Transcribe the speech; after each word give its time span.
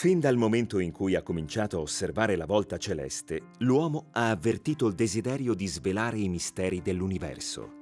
Fin 0.00 0.18
dal 0.18 0.38
momento 0.38 0.78
in 0.78 0.92
cui 0.92 1.14
ha 1.14 1.22
cominciato 1.22 1.76
a 1.76 1.80
osservare 1.80 2.34
la 2.34 2.46
volta 2.46 2.78
celeste, 2.78 3.48
l'uomo 3.58 4.06
ha 4.12 4.30
avvertito 4.30 4.86
il 4.86 4.94
desiderio 4.94 5.52
di 5.52 5.66
svelare 5.66 6.16
i 6.16 6.30
misteri 6.30 6.80
dell'universo. 6.80 7.72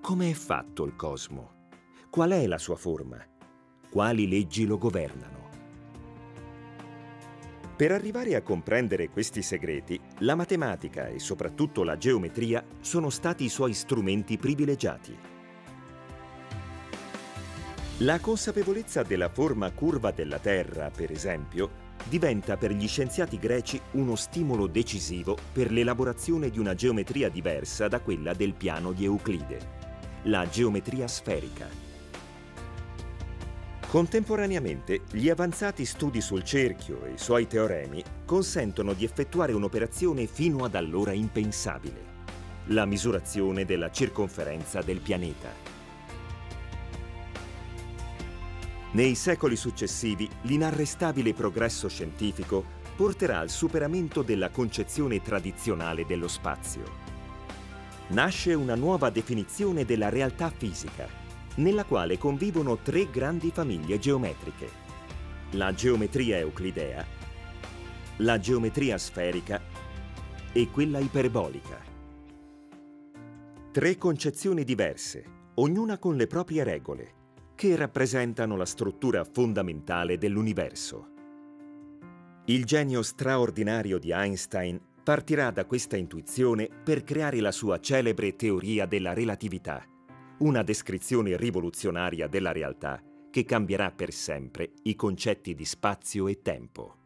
Come 0.00 0.30
è 0.30 0.32
fatto 0.32 0.86
il 0.86 0.96
cosmo? 0.96 1.68
Qual 2.08 2.30
è 2.30 2.46
la 2.46 2.56
sua 2.56 2.76
forma? 2.76 3.22
Quali 3.90 4.26
leggi 4.26 4.64
lo 4.64 4.78
governano? 4.78 5.50
Per 7.76 7.92
arrivare 7.92 8.34
a 8.34 8.40
comprendere 8.40 9.10
questi 9.10 9.42
segreti, 9.42 10.00
la 10.20 10.34
matematica 10.34 11.08
e 11.08 11.18
soprattutto 11.18 11.82
la 11.82 11.98
geometria 11.98 12.64
sono 12.80 13.10
stati 13.10 13.44
i 13.44 13.50
suoi 13.50 13.74
strumenti 13.74 14.38
privilegiati. 14.38 15.31
La 18.02 18.18
consapevolezza 18.18 19.04
della 19.04 19.28
forma 19.28 19.70
curva 19.70 20.10
della 20.10 20.40
Terra, 20.40 20.90
per 20.90 21.12
esempio, 21.12 21.90
diventa 22.08 22.56
per 22.56 22.72
gli 22.72 22.88
scienziati 22.88 23.38
greci 23.38 23.80
uno 23.92 24.16
stimolo 24.16 24.66
decisivo 24.66 25.36
per 25.52 25.70
l'elaborazione 25.70 26.50
di 26.50 26.58
una 26.58 26.74
geometria 26.74 27.28
diversa 27.28 27.86
da 27.86 28.00
quella 28.00 28.34
del 28.34 28.54
piano 28.54 28.90
di 28.90 29.04
Euclide, 29.04 29.58
la 30.22 30.48
geometria 30.48 31.06
sferica. 31.06 31.68
Contemporaneamente, 33.86 35.02
gli 35.12 35.28
avanzati 35.28 35.84
studi 35.84 36.20
sul 36.20 36.42
cerchio 36.42 37.04
e 37.04 37.12
i 37.12 37.18
suoi 37.18 37.46
teoremi 37.46 38.02
consentono 38.24 38.94
di 38.94 39.04
effettuare 39.04 39.52
un'operazione 39.52 40.26
fino 40.26 40.64
ad 40.64 40.74
allora 40.74 41.12
impensabile, 41.12 42.04
la 42.68 42.84
misurazione 42.84 43.64
della 43.64 43.92
circonferenza 43.92 44.82
del 44.82 44.98
pianeta. 44.98 45.71
Nei 48.92 49.14
secoli 49.14 49.56
successivi, 49.56 50.28
l'inarrestabile 50.42 51.32
progresso 51.32 51.88
scientifico 51.88 52.62
porterà 52.94 53.38
al 53.38 53.48
superamento 53.48 54.20
della 54.20 54.50
concezione 54.50 55.22
tradizionale 55.22 56.04
dello 56.04 56.28
spazio. 56.28 56.82
Nasce 58.08 58.52
una 58.52 58.74
nuova 58.74 59.08
definizione 59.08 59.86
della 59.86 60.10
realtà 60.10 60.50
fisica, 60.50 61.08
nella 61.56 61.84
quale 61.84 62.18
convivono 62.18 62.76
tre 62.78 63.10
grandi 63.10 63.50
famiglie 63.50 63.98
geometriche. 63.98 64.80
La 65.52 65.72
geometria 65.72 66.36
euclidea, 66.36 67.02
la 68.18 68.38
geometria 68.38 68.98
sferica 68.98 69.58
e 70.52 70.68
quella 70.70 70.98
iperbolica. 70.98 71.80
Tre 73.70 73.96
concezioni 73.96 74.64
diverse, 74.64 75.24
ognuna 75.54 75.96
con 75.96 76.16
le 76.16 76.26
proprie 76.26 76.62
regole, 76.62 77.20
che 77.54 77.76
rappresentano 77.76 78.56
la 78.56 78.64
struttura 78.64 79.24
fondamentale 79.24 80.18
dell'universo. 80.18 81.08
Il 82.46 82.64
genio 82.64 83.02
straordinario 83.02 83.98
di 83.98 84.10
Einstein 84.10 84.80
partirà 85.02 85.50
da 85.50 85.64
questa 85.64 85.96
intuizione 85.96 86.68
per 86.82 87.04
creare 87.04 87.40
la 87.40 87.52
sua 87.52 87.80
celebre 87.80 88.36
teoria 88.36 88.86
della 88.86 89.12
relatività, 89.12 89.84
una 90.38 90.62
descrizione 90.62 91.36
rivoluzionaria 91.36 92.26
della 92.26 92.52
realtà 92.52 93.00
che 93.30 93.44
cambierà 93.44 93.90
per 93.90 94.12
sempre 94.12 94.72
i 94.82 94.94
concetti 94.94 95.54
di 95.54 95.64
spazio 95.64 96.28
e 96.28 96.42
tempo. 96.42 97.01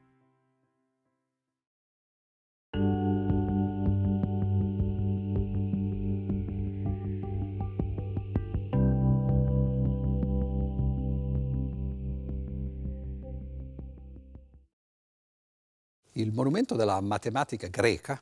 Il 16.17 16.33
monumento 16.33 16.77
della 16.77 16.99
matematica 17.03 17.69
greca 17.69 18.19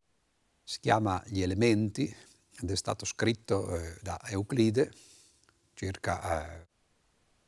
si 0.65 0.81
chiama 0.81 1.23
Gli 1.27 1.43
elementi 1.43 2.13
ed 2.61 2.69
è 2.69 2.75
stato 2.75 3.05
scritto 3.05 3.73
eh, 3.73 3.97
da 4.03 4.21
Euclide 4.25 4.93
circa 5.75 6.61
eh, 6.61 6.67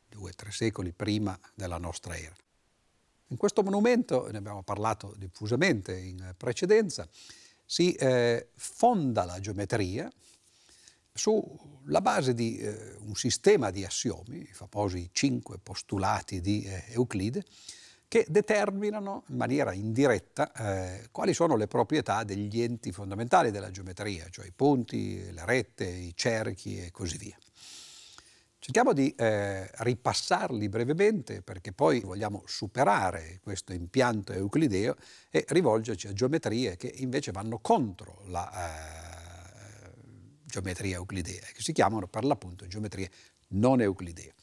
due 0.08 0.30
o 0.30 0.34
tre 0.36 0.52
secoli 0.52 0.92
prima 0.92 1.36
della 1.52 1.78
nostra 1.78 2.16
era. 2.16 2.34
In 3.28 3.36
questo 3.36 3.64
monumento, 3.64 4.30
ne 4.30 4.38
abbiamo 4.38 4.62
parlato 4.62 5.14
diffusamente 5.16 5.96
in 5.98 6.32
precedenza, 6.36 7.08
si 7.64 7.92
eh, 7.94 8.50
fonda 8.54 9.24
la 9.24 9.40
geometria 9.40 10.08
sulla 11.12 12.00
base 12.00 12.34
di 12.34 12.56
eh, 12.58 12.94
un 13.00 13.16
sistema 13.16 13.72
di 13.72 13.84
assiomi, 13.84 14.42
i 14.42 14.52
famosi 14.52 15.10
cinque 15.10 15.58
postulati 15.58 16.40
di 16.40 16.62
eh, 16.62 16.84
Euclide, 16.90 17.44
che 18.08 18.24
determinano 18.28 19.24
in 19.28 19.36
maniera 19.36 19.72
indiretta 19.72 20.52
eh, 20.52 21.08
quali 21.10 21.34
sono 21.34 21.56
le 21.56 21.66
proprietà 21.66 22.22
degli 22.24 22.62
enti 22.62 22.92
fondamentali 22.92 23.50
della 23.50 23.70
geometria, 23.70 24.28
cioè 24.30 24.46
i 24.46 24.52
punti, 24.54 25.32
le 25.32 25.44
rette, 25.44 25.84
i 25.84 26.12
cerchi 26.14 26.78
e 26.78 26.90
così 26.90 27.16
via. 27.16 27.36
Cerchiamo 28.58 28.92
di 28.92 29.14
eh, 29.14 29.70
ripassarli 29.72 30.68
brevemente 30.68 31.40
perché 31.40 31.72
poi 31.72 32.00
vogliamo 32.00 32.42
superare 32.46 33.38
questo 33.40 33.72
impianto 33.72 34.32
euclideo 34.32 34.96
e 35.30 35.44
rivolgerci 35.48 36.08
a 36.08 36.12
geometrie 36.12 36.76
che 36.76 36.92
invece 36.96 37.30
vanno 37.30 37.58
contro 37.58 38.22
la 38.26 38.50
eh, 38.50 39.92
geometria 40.44 40.96
euclidea, 40.96 41.42
che 41.52 41.62
si 41.62 41.72
chiamano 41.72 42.08
per 42.08 42.24
l'appunto 42.24 42.66
geometrie 42.66 43.08
non 43.48 43.80
euclidee. 43.80 44.34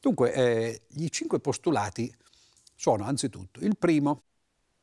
Dunque, 0.00 0.32
eh, 0.32 0.82
i 0.88 1.10
cinque 1.10 1.40
postulati 1.40 2.14
sono 2.80 3.04
anzitutto 3.04 3.60
il 3.60 3.76
primo 3.76 4.22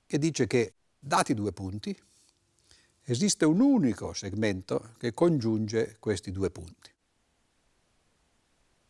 che 0.06 0.20
dice 0.20 0.46
che 0.46 0.76
dati 1.00 1.34
due 1.34 1.52
punti 1.52 2.00
esiste 3.02 3.44
un 3.44 3.60
unico 3.60 4.14
segmento 4.14 4.94
che 5.00 5.16
congiunge 5.16 5.98
questi 6.00 6.32
due 6.32 6.52
punti. 6.52 6.92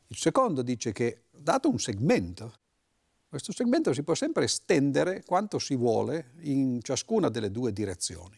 Il 0.08 0.18
secondo 0.18 0.62
dice 0.62 0.92
che 0.92 1.22
dato 1.32 1.70
un 1.70 1.80
segmento, 1.80 2.54
questo 3.30 3.54
segmento 3.54 3.94
si 3.94 4.04
può 4.04 4.14
sempre 4.14 4.44
estendere 4.44 5.24
quanto 5.24 5.58
si 5.58 5.78
vuole 5.78 6.34
in 6.42 6.82
ciascuna 6.84 7.30
delle 7.30 7.50
due 7.50 7.72
direzioni. 7.72 8.38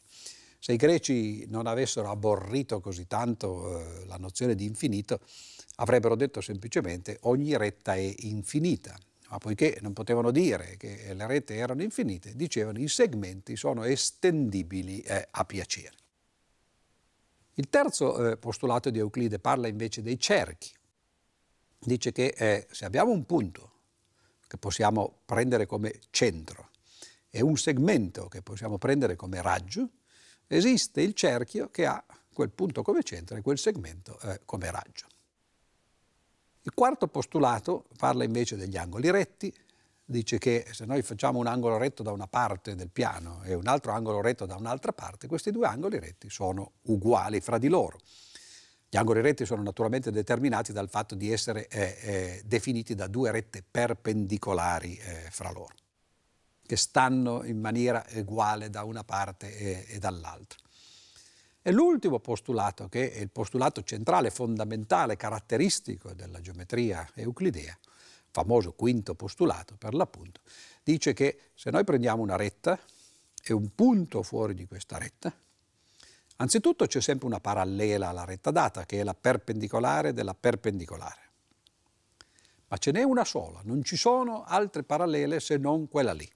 Se 0.59 0.71
i 0.71 0.77
greci 0.77 1.47
non 1.47 1.65
avessero 1.65 2.11
aborrito 2.11 2.79
così 2.79 3.07
tanto 3.07 3.79
eh, 3.79 4.05
la 4.05 4.17
nozione 4.17 4.53
di 4.53 4.65
infinito, 4.65 5.19
avrebbero 5.77 6.15
detto 6.15 6.41
semplicemente 6.41 7.17
ogni 7.21 7.57
retta 7.57 7.95
è 7.95 8.13
infinita 8.19 8.95
ma 9.29 9.37
poiché 9.37 9.77
non 9.81 9.93
potevano 9.93 10.31
dire 10.31 10.75
che 10.77 11.13
le 11.13 11.27
rete 11.27 11.55
erano 11.55 11.83
infinite, 11.83 12.35
dicevano 12.35 12.79
i 12.79 12.87
segmenti 12.87 13.55
sono 13.55 13.83
estendibili 13.83 15.01
eh, 15.01 15.27
a 15.29 15.45
piacere. 15.45 15.97
Il 17.53 17.69
terzo 17.69 18.31
eh, 18.31 18.37
postulato 18.37 18.89
di 18.89 18.99
Euclide 18.99 19.37
parla 19.37 19.67
invece 19.67 20.01
dei 20.01 20.17
cerchi. 20.19 20.71
Dice 21.77 22.11
che 22.11 22.33
eh, 22.37 22.67
se 22.71 22.85
abbiamo 22.85 23.11
un 23.11 23.25
punto 23.25 23.71
che 24.47 24.57
possiamo 24.57 25.19
prendere 25.25 25.65
come 25.65 25.99
centro 26.09 26.69
e 27.29 27.41
un 27.41 27.55
segmento 27.55 28.27
che 28.27 28.41
possiamo 28.41 28.77
prendere 28.77 29.15
come 29.15 29.41
raggio, 29.41 29.89
esiste 30.47 31.01
il 31.01 31.13
cerchio 31.13 31.69
che 31.69 31.85
ha 31.85 32.03
quel 32.33 32.49
punto 32.49 32.81
come 32.81 33.03
centro 33.03 33.37
e 33.37 33.41
quel 33.41 33.59
segmento 33.59 34.19
eh, 34.21 34.41
come 34.45 34.71
raggio. 34.71 35.05
Il 36.69 36.75
quarto 36.75 37.07
postulato 37.07 37.85
parla 37.97 38.23
invece 38.23 38.55
degli 38.55 38.77
angoli 38.77 39.09
retti, 39.09 39.51
dice 40.05 40.37
che 40.37 40.67
se 40.71 40.85
noi 40.85 41.01
facciamo 41.01 41.39
un 41.39 41.47
angolo 41.47 41.77
retto 41.77 42.03
da 42.03 42.11
una 42.11 42.27
parte 42.27 42.75
del 42.75 42.91
piano 42.91 43.41
e 43.43 43.55
un 43.55 43.65
altro 43.65 43.91
angolo 43.91 44.21
retto 44.21 44.45
da 44.45 44.55
un'altra 44.55 44.93
parte, 44.93 45.25
questi 45.25 45.49
due 45.49 45.65
angoli 45.65 45.97
retti 45.97 46.29
sono 46.29 46.73
uguali 46.83 47.41
fra 47.41 47.57
di 47.57 47.69
loro. 47.69 47.97
Gli 48.87 48.97
angoli 48.97 49.21
retti 49.21 49.47
sono 49.47 49.63
naturalmente 49.63 50.11
determinati 50.11 50.71
dal 50.71 50.89
fatto 50.89 51.15
di 51.15 51.31
essere 51.31 51.67
eh, 51.69 51.97
eh, 52.01 52.41
definiti 52.45 52.93
da 52.93 53.07
due 53.07 53.31
rette 53.31 53.63
perpendicolari 53.63 54.95
eh, 54.95 55.27
fra 55.31 55.49
loro, 55.49 55.73
che 56.67 56.75
stanno 56.75 57.43
in 57.45 57.59
maniera 57.59 58.05
uguale 58.13 58.69
da 58.69 58.83
una 58.83 59.03
parte 59.03 59.57
e, 59.57 59.85
e 59.87 59.97
dall'altra. 59.97 60.59
E 61.61 61.71
l'ultimo 61.71 62.19
postulato, 62.19 62.87
che 62.87 63.11
è 63.11 63.19
il 63.19 63.29
postulato 63.29 63.83
centrale, 63.83 64.29
fondamentale, 64.29 65.17
caratteristico 65.17 66.13
della 66.13 66.39
geometria 66.39 67.07
euclidea, 67.15 67.77
famoso 68.31 68.71
quinto 68.73 69.13
postulato 69.13 69.75
per 69.77 69.93
l'appunto, 69.93 70.39
dice 70.83 71.13
che 71.13 71.51
se 71.53 71.69
noi 71.69 71.83
prendiamo 71.83 72.21
una 72.21 72.37
retta 72.37 72.79
e 73.43 73.53
un 73.53 73.75
punto 73.75 74.23
fuori 74.23 74.53
di 74.53 74.65
questa 74.67 74.97
retta, 74.97 75.33
anzitutto 76.37 76.85
c'è 76.85 77.01
sempre 77.01 77.27
una 77.27 77.41
parallela 77.41 78.07
alla 78.07 78.23
retta 78.23 78.51
data, 78.51 78.85
che 78.85 79.01
è 79.01 79.03
la 79.03 79.13
perpendicolare 79.13 80.13
della 80.13 80.33
perpendicolare. 80.33 81.27
Ma 82.69 82.77
ce 82.77 82.91
n'è 82.91 83.03
una 83.03 83.25
sola, 83.25 83.59
non 83.63 83.83
ci 83.83 83.97
sono 83.97 84.43
altre 84.43 84.83
parallele 84.83 85.39
se 85.39 85.57
non 85.57 85.89
quella 85.89 86.13
lì. 86.13 86.29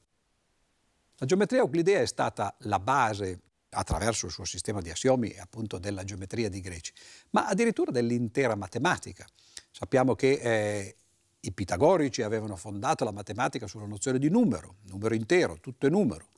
La 1.18 1.26
geometria 1.26 1.62
euclidea 1.62 2.02
è 2.02 2.08
stata 2.08 2.54
la 2.60 2.80
base 2.80 3.40
attraverso 3.74 4.28
il 4.28 4.32
suo 4.32 4.46
sistema 4.46 4.80
di 4.80 4.90
assiomi 4.90 5.36
appunto 5.38 5.80
della 5.80 6.04
geometria 6.04 6.50
di 6.50 6.62
Greci, 6.62 6.94
ma 7.32 7.48
addirittura 7.48 7.92
dell'intera 7.92 8.56
matematica. 8.56 9.26
Sappiamo 9.72 10.16
che 10.16 10.32
eh, 10.32 10.96
I 11.46 11.52
pitagorici 11.52 12.22
avevano 12.22 12.56
fondato 12.56 13.04
la 13.04 13.12
matematica 13.12 13.68
sulla 13.68 13.86
nozione 13.86 14.18
di 14.18 14.30
numero, 14.30 14.78
numero 14.84 15.14
intero, 15.14 15.60
tutto 15.60 15.88
è 15.88 15.90
numero, 15.90 16.30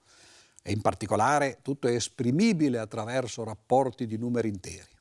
e 0.64 0.72
in 0.72 0.82
particolare 0.82 1.60
tutto 1.62 1.88
è 1.88 1.94
esprimibile 1.94 2.80
attraverso 2.80 3.44
rapporti 3.44 4.08
di 4.08 4.18
numeri 4.18 4.48
interi. 4.48 4.94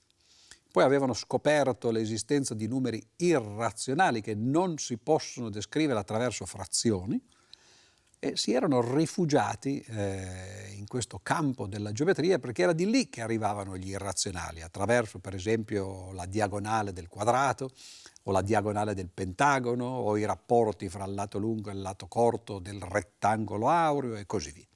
Poi 0.71 0.83
avevano 0.83 1.15
scoperto 1.15 1.91
l'esistenza 1.91 2.53
di 2.53 2.67
numeri 2.67 3.03
irrazionali 3.17 4.21
che 4.21 4.35
non 4.35 4.77
si 4.77 4.99
possono 4.99 5.49
descrivere 5.49 5.99
attraverso 5.99 6.45
frazioni 6.45 7.19
e 8.25 8.38
si 8.38 8.55
erano 8.55 8.81
rifugiati 8.81 9.81
eh, 9.81 10.73
in 10.79 10.87
questo 10.87 11.21
campo 11.23 11.67
della 11.67 11.93
geometria 11.93 12.38
perché 12.38 12.62
era 12.62 12.73
di 12.73 12.88
lì 12.88 13.11
che 13.11 13.21
arrivavano 13.21 13.76
gli 13.76 13.91
irrazionali, 13.91 14.62
attraverso 14.62 15.19
per 15.19 15.35
esempio 15.35 16.11
la 16.12 16.25
diagonale 16.25 16.94
del 16.94 17.06
quadrato 17.06 17.71
o 18.23 18.32
la 18.32 18.41
diagonale 18.41 18.94
del 18.94 19.11
pentagono 19.12 19.85
o 19.85 20.17
i 20.17 20.25
rapporti 20.25 20.88
fra 20.88 21.05
il 21.05 21.12
lato 21.12 21.37
lungo 21.37 21.69
e 21.69 21.75
il 21.75 21.82
lato 21.82 22.06
corto 22.06 22.61
del 22.61 22.81
rettangolo 22.81 23.69
aureo 23.69 24.15
e 24.15 24.25
così 24.25 24.53
via. 24.53 24.69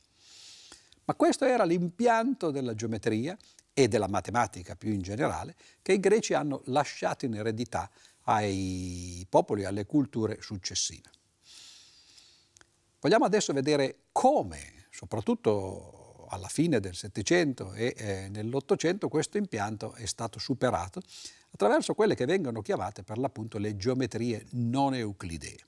Ma 1.05 1.15
questo 1.15 1.47
era 1.47 1.65
l'impianto 1.65 2.51
della 2.51 2.75
geometria 2.75 3.35
e 3.73 3.89
della 3.89 4.09
matematica 4.09 4.77
più 4.77 4.93
in 4.93 5.01
generale, 5.01 5.55
che 5.81 5.95
i 5.95 6.01
greci 6.01 6.35
hanno 6.35 6.61
lasciato 6.67 7.25
in 7.25 7.35
eredità 7.35 7.89
ai 8.25 9.27
popoli 9.27 9.63
e 9.63 9.67
alle 9.67 9.87
culture 9.87 10.37
successive. 10.43 11.09
Vogliamo 13.01 13.25
adesso 13.25 13.53
vedere 13.53 14.07
come, 14.11 14.87
soprattutto 14.91 16.27
alla 16.31 16.49
fine 16.49 16.81
del 16.81 16.97
Settecento 16.97 17.73
e 17.73 17.95
eh, 17.97 18.29
nell'Ottocento, 18.29 19.09
questo 19.09 19.39
impianto 19.39 19.95
è 19.95 20.05
stato 20.05 20.39
superato 20.41 21.01
attraverso 21.51 21.95
quelle 21.95 22.17
che 22.17 22.27
vengono 22.27 22.61
chiamate 22.61 23.05
per 23.05 23.19
l'appunto 23.19 23.59
le 23.59 23.77
geometrie 23.77 24.47
non 24.51 24.95
euclidee. 24.95 25.59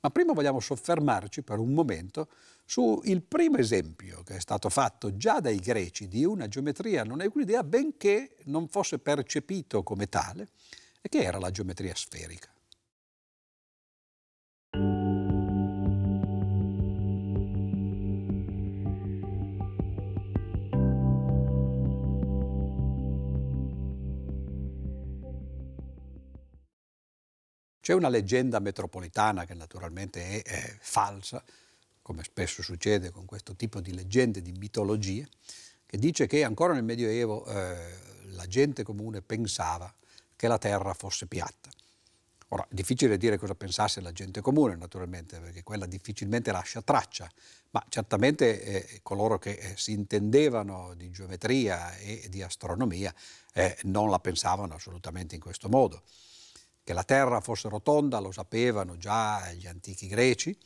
Ma 0.00 0.10
prima 0.10 0.32
vogliamo 0.32 0.60
soffermarci 0.60 1.42
per 1.42 1.58
un 1.58 1.72
momento 1.72 2.28
sul 2.64 3.22
primo 3.22 3.56
esempio 3.56 4.22
che 4.22 4.36
è 4.36 4.40
stato 4.40 4.68
fatto 4.68 5.16
già 5.16 5.40
dai 5.40 5.58
greci 5.58 6.06
di 6.06 6.24
una 6.24 6.46
geometria 6.46 7.02
non 7.02 7.20
euclidea, 7.20 7.64
benché 7.64 8.36
non 8.44 8.68
fosse 8.68 9.00
percepito 9.00 9.82
come 9.82 10.08
tale, 10.08 10.48
e 11.00 11.08
che 11.08 11.22
era 11.22 11.38
la 11.38 11.50
geometria 11.50 11.94
sferica. 11.96 12.48
C'è 27.88 27.94
una 27.94 28.10
leggenda 28.10 28.58
metropolitana 28.58 29.46
che 29.46 29.54
naturalmente 29.54 30.42
è, 30.42 30.42
è 30.42 30.76
falsa, 30.78 31.42
come 32.02 32.22
spesso 32.22 32.62
succede 32.62 33.10
con 33.10 33.24
questo 33.24 33.56
tipo 33.56 33.80
di 33.80 33.94
leggende, 33.94 34.42
di 34.42 34.52
mitologie, 34.52 35.26
che 35.86 35.96
dice 35.96 36.26
che 36.26 36.44
ancora 36.44 36.74
nel 36.74 36.84
Medioevo 36.84 37.46
eh, 37.46 37.76
la 38.32 38.46
gente 38.46 38.82
comune 38.82 39.22
pensava 39.22 39.90
che 40.36 40.48
la 40.48 40.58
terra 40.58 40.92
fosse 40.92 41.26
piatta. 41.28 41.70
Ora, 42.48 42.66
è 42.68 42.74
difficile 42.74 43.16
dire 43.16 43.38
cosa 43.38 43.54
pensasse 43.54 44.02
la 44.02 44.12
gente 44.12 44.42
comune, 44.42 44.76
naturalmente, 44.76 45.40
perché 45.40 45.62
quella 45.62 45.86
difficilmente 45.86 46.52
lascia 46.52 46.82
traccia, 46.82 47.26
ma 47.70 47.82
certamente 47.88 48.64
eh, 48.64 49.00
coloro 49.02 49.38
che 49.38 49.52
eh, 49.52 49.72
si 49.78 49.92
intendevano 49.92 50.92
di 50.94 51.10
geometria 51.10 51.96
e 51.96 52.26
di 52.28 52.42
astronomia 52.42 53.14
eh, 53.54 53.78
non 53.84 54.10
la 54.10 54.18
pensavano 54.18 54.74
assolutamente 54.74 55.36
in 55.36 55.40
questo 55.40 55.70
modo. 55.70 56.02
Che 56.88 56.94
la 56.94 57.04
Terra 57.04 57.42
fosse 57.42 57.68
rotonda 57.68 58.18
lo 58.18 58.32
sapevano 58.32 58.96
già 58.96 59.52
gli 59.52 59.66
antichi 59.66 60.06
greci, 60.06 60.58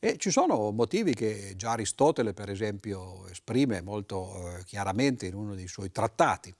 e 0.00 0.16
ci 0.18 0.32
sono 0.32 0.72
motivi 0.72 1.14
che 1.14 1.54
già 1.54 1.70
Aristotele, 1.70 2.34
per 2.34 2.50
esempio, 2.50 3.28
esprime 3.28 3.80
molto 3.80 4.48
eh, 4.48 4.64
chiaramente 4.64 5.26
in 5.26 5.34
uno 5.36 5.54
dei 5.54 5.68
suoi 5.68 5.92
trattati. 5.92 6.52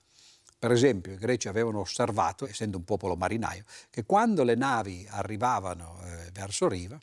Per 0.57 0.71
esempio, 0.71 1.11
i 1.11 1.17
greci 1.17 1.49
avevano 1.49 1.81
osservato, 1.81 2.47
essendo 2.47 2.77
un 2.77 2.85
popolo 2.85 3.17
marinaio, 3.17 3.65
che 3.91 4.05
quando 4.05 4.45
le 4.45 4.55
navi 4.55 5.05
arrivavano 5.11 5.99
eh, 6.05 6.31
verso 6.31 6.69
riva, 6.69 6.97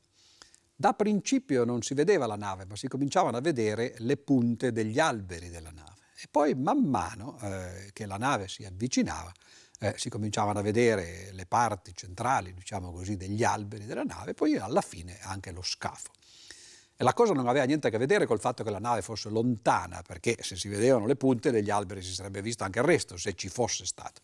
da 0.73 0.93
principio 0.93 1.65
non 1.65 1.81
si 1.81 1.93
vedeva 1.93 2.25
la 2.25 2.37
nave, 2.37 2.63
ma 2.63 2.77
si 2.77 2.87
cominciavano 2.87 3.35
a 3.35 3.41
vedere 3.41 3.95
le 3.97 4.15
punte 4.15 4.71
degli 4.71 4.97
alberi 4.97 5.49
della 5.49 5.71
nave. 5.71 5.95
E 6.19 6.27
poi 6.31 6.55
man 6.55 6.85
mano 6.85 7.37
eh, 7.41 7.89
che 7.91 8.05
la 8.05 8.17
nave 8.17 8.47
si 8.47 8.63
avvicinava, 8.63 9.29
eh, 9.79 9.93
si 9.97 10.09
cominciavano 10.09 10.59
a 10.59 10.61
vedere 10.61 11.31
le 11.33 11.45
parti 11.45 11.93
centrali, 11.95 12.53
diciamo 12.53 12.91
così, 12.91 13.15
degli 13.15 13.43
alberi 13.43 13.85
della 13.85 14.03
nave, 14.03 14.33
poi 14.33 14.57
alla 14.57 14.81
fine 14.81 15.19
anche 15.21 15.51
lo 15.51 15.61
scafo. 15.61 16.11
E 16.99 17.03
la 17.03 17.13
cosa 17.13 17.33
non 17.33 17.47
aveva 17.47 17.65
niente 17.65 17.87
a 17.87 17.89
che 17.91 17.99
vedere 17.99 18.25
col 18.25 18.39
fatto 18.39 18.63
che 18.63 18.71
la 18.71 18.79
nave 18.79 19.03
fosse 19.03 19.29
lontana, 19.29 20.01
perché 20.01 20.37
se 20.41 20.55
si 20.55 20.67
vedevano 20.67 21.05
le 21.05 21.15
punte 21.15 21.51
degli 21.51 21.69
alberi 21.69 22.01
si 22.01 22.11
sarebbe 22.11 22.41
visto 22.41 22.63
anche 22.63 22.79
il 22.79 22.85
resto, 22.85 23.17
se 23.17 23.35
ci 23.35 23.49
fosse 23.49 23.85
stato. 23.85 24.21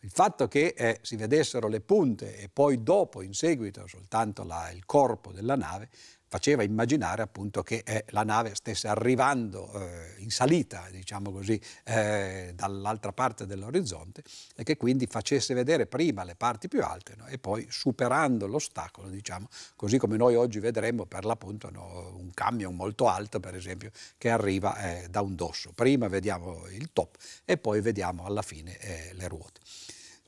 Il 0.00 0.10
fatto 0.10 0.48
che 0.48 0.74
eh, 0.76 0.98
si 1.02 1.14
vedessero 1.14 1.68
le 1.68 1.80
punte 1.80 2.36
e 2.36 2.48
poi 2.48 2.82
dopo, 2.82 3.22
in 3.22 3.34
seguito, 3.34 3.86
soltanto 3.86 4.42
la, 4.42 4.70
il 4.70 4.84
corpo 4.86 5.30
della 5.30 5.56
nave, 5.56 5.88
faceva 6.30 6.62
immaginare 6.62 7.22
appunto 7.22 7.64
che 7.64 7.82
eh, 7.84 8.04
la 8.10 8.22
nave 8.22 8.54
stesse 8.54 8.86
arrivando 8.86 9.68
eh, 9.72 10.14
in 10.18 10.30
salita, 10.30 10.86
diciamo 10.88 11.32
così, 11.32 11.60
eh, 11.82 12.52
dall'altra 12.54 13.12
parte 13.12 13.46
dell'orizzonte 13.46 14.22
e 14.54 14.62
che 14.62 14.76
quindi 14.76 15.06
facesse 15.06 15.54
vedere 15.54 15.86
prima 15.86 16.22
le 16.22 16.36
parti 16.36 16.68
più 16.68 16.84
alte 16.84 17.16
no? 17.16 17.26
e 17.26 17.38
poi 17.38 17.66
superando 17.68 18.46
l'ostacolo, 18.46 19.08
diciamo, 19.08 19.48
così 19.74 19.98
come 19.98 20.16
noi 20.16 20.36
oggi 20.36 20.60
vedremo 20.60 21.04
per 21.04 21.24
l'appunto 21.24 21.68
no, 21.68 22.14
un 22.16 22.30
camion 22.32 22.76
molto 22.76 23.08
alto, 23.08 23.40
per 23.40 23.56
esempio, 23.56 23.90
che 24.16 24.30
arriva 24.30 24.76
eh, 24.78 25.08
da 25.08 25.22
un 25.22 25.34
dosso. 25.34 25.72
Prima 25.74 26.06
vediamo 26.06 26.68
il 26.68 26.90
top 26.92 27.16
e 27.44 27.58
poi 27.58 27.80
vediamo 27.80 28.24
alla 28.24 28.42
fine 28.42 28.78
eh, 28.78 29.10
le 29.14 29.26
ruote. 29.26 29.60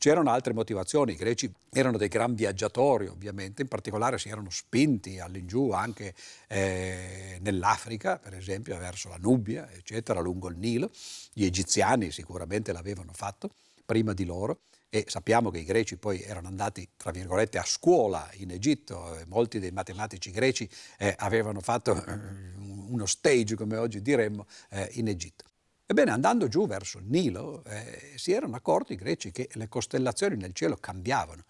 C'erano 0.02 0.32
altre 0.32 0.52
motivazioni, 0.52 1.12
i 1.12 1.14
greci 1.14 1.48
erano 1.70 1.96
dei 1.96 2.08
gran 2.08 2.34
viaggiatori 2.34 3.06
ovviamente, 3.06 3.62
in 3.62 3.68
particolare 3.68 4.18
si 4.18 4.28
erano 4.30 4.50
spinti 4.50 5.20
all'ingiù 5.20 5.70
anche 5.70 6.12
eh, 6.48 7.38
nell'Africa, 7.40 8.18
per 8.18 8.34
esempio 8.34 8.76
verso 8.78 9.08
la 9.10 9.16
Nubia, 9.20 9.70
eccetera, 9.70 10.18
lungo 10.18 10.48
il 10.48 10.56
Nilo. 10.56 10.90
Gli 11.32 11.44
egiziani 11.44 12.10
sicuramente 12.10 12.72
l'avevano 12.72 13.12
fatto 13.12 13.54
prima 13.86 14.12
di 14.12 14.24
loro 14.24 14.62
e 14.88 15.04
sappiamo 15.06 15.50
che 15.50 15.60
i 15.60 15.64
greci 15.64 15.96
poi 15.98 16.20
erano 16.20 16.48
andati, 16.48 16.88
tra 16.96 17.12
virgolette, 17.12 17.58
a 17.58 17.64
scuola 17.64 18.28
in 18.38 18.50
Egitto, 18.50 19.20
molti 19.28 19.60
dei 19.60 19.70
matematici 19.70 20.32
greci 20.32 20.68
eh, 20.98 21.14
avevano 21.16 21.60
fatto 21.60 21.94
eh, 22.04 22.18
uno 22.88 23.06
stage, 23.06 23.54
come 23.54 23.76
oggi 23.76 24.02
diremmo, 24.02 24.48
eh, 24.70 24.88
in 24.94 25.06
Egitto. 25.06 25.51
Ebbene, 25.92 26.10
andando 26.10 26.48
giù 26.48 26.66
verso 26.66 26.96
il 26.96 27.04
Nilo, 27.04 27.62
eh, 27.64 28.14
si 28.16 28.32
erano 28.32 28.56
accorti 28.56 28.94
i 28.94 28.96
greci 28.96 29.30
che 29.30 29.50
le 29.52 29.68
costellazioni 29.68 30.36
nel 30.36 30.54
cielo 30.54 30.78
cambiavano, 30.78 31.44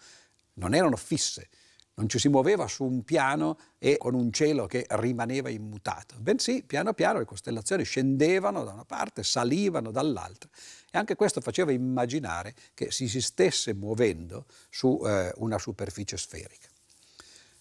non 0.55 0.75
erano 0.75 0.97
fisse, 0.97 1.49
non 1.95 2.09
ci 2.09 2.19
si 2.19 2.27
muoveva 2.27 2.67
su 2.67 2.83
un 2.83 3.05
piano 3.05 3.57
e 3.79 3.99
con 3.99 4.15
un 4.15 4.33
cielo 4.33 4.67
che 4.67 4.85
rimaneva 4.89 5.49
immutato, 5.49 6.17
bensì 6.19 6.65
piano 6.65 6.93
piano 6.93 7.21
le 7.21 7.25
costellazioni 7.25 7.85
scendevano 7.85 8.65
da 8.65 8.73
una 8.73 8.85
parte, 8.85 9.23
salivano 9.23 9.93
dall'altra 9.93 10.51
e 10.91 10.99
anche 10.99 11.15
questo 11.15 11.41
faceva 11.41 11.71
immaginare 11.71 12.53
che 12.75 12.91
si, 12.91 13.07
si 13.07 13.21
stesse 13.21 13.75
muovendo 13.75 14.47
su 14.71 15.01
eh, 15.07 15.31
una 15.37 15.59
superficie 15.59 16.17
sferica. 16.17 16.67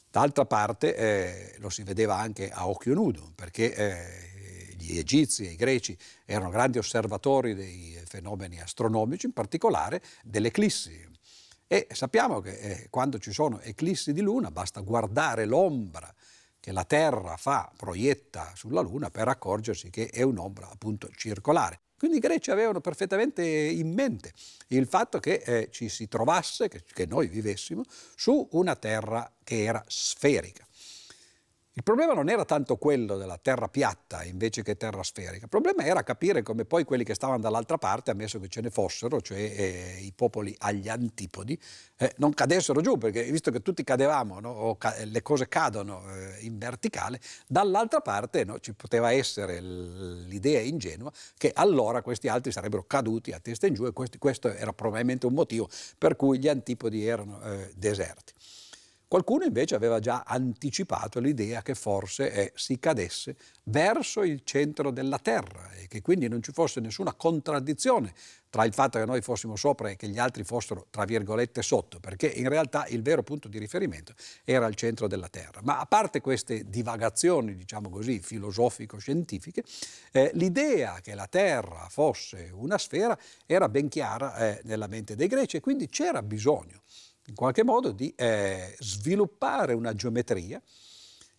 D'altra 0.10 0.46
parte 0.46 0.96
eh, 0.96 1.56
lo 1.60 1.70
si 1.70 1.84
vedeva 1.84 2.18
anche 2.18 2.50
a 2.50 2.68
occhio 2.68 2.96
nudo, 2.96 3.32
perché 3.36 3.74
eh, 3.76 4.31
gli 4.82 4.98
egizi 4.98 5.48
e 5.48 5.52
i 5.52 5.56
greci 5.56 5.98
erano 6.26 6.50
grandi 6.50 6.78
osservatori 6.78 7.54
dei 7.54 8.02
fenomeni 8.06 8.60
astronomici, 8.60 9.26
in 9.26 9.34
particolare 9.34 10.02
delle 10.24 10.48
eclissi. 10.48 11.10
E 11.68 11.88
sappiamo 11.92 12.42
che 12.42 12.58
eh, 12.58 12.88
quando 12.90 13.18
ci 13.18 13.32
sono 13.32 13.62
eclissi 13.62 14.12
di 14.12 14.22
luna 14.22 14.52
basta 14.52 14.82
guardare 14.82 15.46
l'ombra 15.46 16.14
che 16.62 16.72
la 16.72 16.86
Terra 16.86 17.38
fa, 17.38 17.72
proietta 17.76 18.54
sulla 18.56 18.82
Luna 18.82 19.10
per 19.10 19.28
accorgersi 19.28 19.90
che 19.90 20.08
è 20.08 20.22
un'ombra 20.22 20.70
appunto 20.70 21.10
circolare. 21.16 21.80
Quindi 21.98 22.18
i 22.18 22.22
greci 22.22 22.52
avevano 22.52 22.82
perfettamente 22.82 23.44
in 23.44 23.94
mente 23.94 24.32
il 24.68 24.88
fatto 24.88 25.20
che 25.20 25.42
eh, 25.46 25.70
ci 25.72 25.90
si 25.90 26.08
trovasse, 26.08 26.68
che, 26.68 26.84
che 26.92 27.06
noi 27.06 27.28
vivessimo, 27.28 27.84
su 28.16 28.48
una 28.52 28.76
Terra 28.76 29.32
che 29.44 29.64
era 29.64 29.84
sferica. 29.88 30.66
Il 31.74 31.84
problema 31.84 32.12
non 32.12 32.28
era 32.28 32.44
tanto 32.44 32.76
quello 32.76 33.16
della 33.16 33.38
terra 33.38 33.70
piatta 33.70 34.26
invece 34.26 34.62
che 34.62 34.76
terra 34.76 35.04
sferica, 35.04 35.44
il 35.44 35.50
problema 35.50 35.86
era 35.86 36.04
capire 36.04 36.42
come 36.42 36.66
poi 36.66 36.84
quelli 36.84 37.06
che 37.06 37.14
stavano 37.14 37.40
dall'altra 37.40 37.78
parte, 37.78 38.12
ammesso 38.12 38.42
che 38.42 38.50
ce 38.50 38.60
ne 38.60 38.70
fossero, 38.70 39.22
cioè 39.22 39.38
eh, 39.38 40.00
i 40.02 40.12
popoli 40.14 40.54
agli 40.60 40.90
antipodi, 40.90 41.58
eh, 41.96 42.14
non 42.18 42.34
cadessero 42.34 42.82
giù, 42.82 42.98
perché 42.98 43.24
visto 43.24 43.52
che 43.52 43.62
tutti 43.62 43.86
cadevamo, 43.86 44.42
no, 44.42 44.50
o 44.50 44.78
ca- 44.78 45.02
le 45.06 45.22
cose 45.22 45.48
cadono 45.48 46.04
eh, 46.14 46.40
in 46.42 46.58
verticale, 46.58 47.22
dall'altra 47.48 48.02
parte 48.02 48.44
no, 48.44 48.60
ci 48.60 48.74
poteva 48.74 49.14
essere 49.14 49.62
l'idea 49.62 50.60
ingenua 50.60 51.10
che 51.38 51.54
allora 51.56 52.02
questi 52.02 52.28
altri 52.28 52.52
sarebbero 52.52 52.84
caduti 52.84 53.32
a 53.32 53.40
testa 53.40 53.68
in 53.68 53.76
giù 53.76 53.86
e 53.86 53.94
questo, 53.94 54.18
questo 54.18 54.50
era 54.50 54.74
probabilmente 54.74 55.26
un 55.26 55.34
motivo 55.34 55.70
per 55.98 56.18
cui 56.18 56.38
gli 56.38 56.50
antipodi 56.50 57.06
erano 57.06 57.42
eh, 57.44 57.72
deserti. 57.76 58.34
Qualcuno 59.12 59.44
invece 59.44 59.76
aveva 59.76 60.00
già 60.00 60.24
anticipato 60.26 61.20
l'idea 61.20 61.62
che 61.62 61.76
forse 61.76 62.32
eh, 62.32 62.52
si 62.56 62.80
cadesse 62.80 63.36
verso 63.64 64.24
il 64.24 64.44
centro 64.46 64.90
della 64.90 65.20
Terra 65.20 65.70
e 65.74 65.88
che 65.90 66.02
quindi 66.02 66.30
non 66.30 66.42
ci 66.42 66.54
fosse 66.54 66.80
nessuna 66.80 67.14
contraddizione 67.14 68.14
tra 68.50 68.64
il 68.64 68.74
fatto 68.74 69.00
che 69.00 69.06
noi 69.06 69.22
fossimo 69.22 69.58
sopra 69.58 69.90
e 69.90 69.98
che 69.98 70.08
gli 70.08 70.18
altri 70.18 70.46
fossero, 70.46 70.88
tra 70.90 71.04
virgolette, 71.04 71.62
sotto, 71.62 72.00
perché 72.00 72.28
in 72.28 72.48
realtà 72.48 72.86
il 72.88 73.02
vero 73.02 73.22
punto 73.22 73.50
di 73.50 73.60
riferimento 73.60 74.14
era 74.46 74.66
il 74.68 74.76
centro 74.76 75.08
della 75.08 75.28
Terra. 75.28 75.60
Ma 75.62 75.82
a 75.82 75.86
parte 75.86 76.22
queste 76.22 76.70
divagazioni, 76.70 77.54
diciamo 77.54 77.90
così, 77.90 78.22
filosofico-scientifiche, 78.22 79.62
eh, 80.14 80.32
l'idea 80.36 81.02
che 81.02 81.16
la 81.16 81.28
Terra 81.28 81.88
fosse 81.90 82.50
una 82.54 82.78
sfera 82.78 83.18
era 83.46 83.68
ben 83.68 83.90
chiara 83.90 84.38
eh, 84.38 84.62
nella 84.64 84.88
mente 84.88 85.18
dei 85.18 85.28
greci 85.28 85.58
e 85.58 85.60
quindi 85.60 85.90
c'era 85.90 86.24
bisogno 86.24 86.84
in 87.32 87.38
qualche 87.38 87.64
modo 87.64 87.92
di 87.92 88.14
eh, 88.18 88.76
sviluppare 88.80 89.74
una 89.74 89.94
geometria 89.94 90.62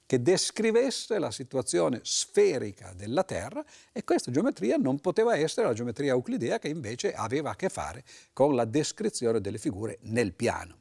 che 0.06 0.22
descrivesse 0.22 1.18
la 1.18 1.30
situazione 1.30 2.00
sferica 2.02 2.92
della 2.94 3.24
Terra 3.24 3.62
e 3.92 4.02
questa 4.02 4.30
geometria 4.30 4.76
non 4.76 5.00
poteva 5.00 5.36
essere 5.36 5.66
la 5.66 5.74
geometria 5.74 6.12
euclidea 6.12 6.58
che 6.58 6.68
invece 6.68 7.12
aveva 7.12 7.50
a 7.50 7.56
che 7.56 7.68
fare 7.68 8.04
con 8.32 8.54
la 8.54 8.64
descrizione 8.64 9.40
delle 9.40 9.58
figure 9.58 9.98
nel 10.02 10.32
piano. 10.32 10.76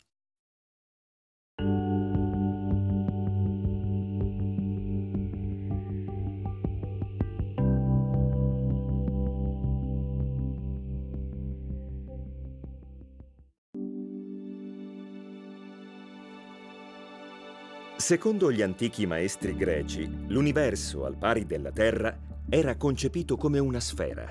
Secondo 18.02 18.52
gli 18.52 18.64
antichi 18.64 19.06
maestri 19.06 19.56
greci, 19.56 20.10
l'universo 20.30 21.06
al 21.06 21.18
pari 21.18 21.46
della 21.46 21.72
Terra 21.72 22.18
era 22.50 22.76
concepito 22.76 23.38
come 23.38 23.60
una 23.60 23.80
sfera. 23.80 24.26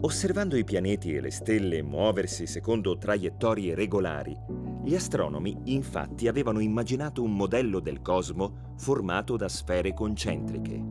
Osservando 0.00 0.56
i 0.56 0.64
pianeti 0.64 1.14
e 1.14 1.20
le 1.20 1.30
stelle 1.30 1.82
muoversi 1.82 2.46
secondo 2.46 2.96
traiettorie 2.96 3.74
regolari, 3.74 4.34
gli 4.82 4.94
astronomi 4.94 5.54
infatti 5.64 6.26
avevano 6.26 6.58
immaginato 6.58 7.22
un 7.22 7.36
modello 7.36 7.80
del 7.80 8.00
cosmo 8.00 8.72
formato 8.78 9.36
da 9.36 9.48
sfere 9.50 9.92
concentriche. 9.92 10.82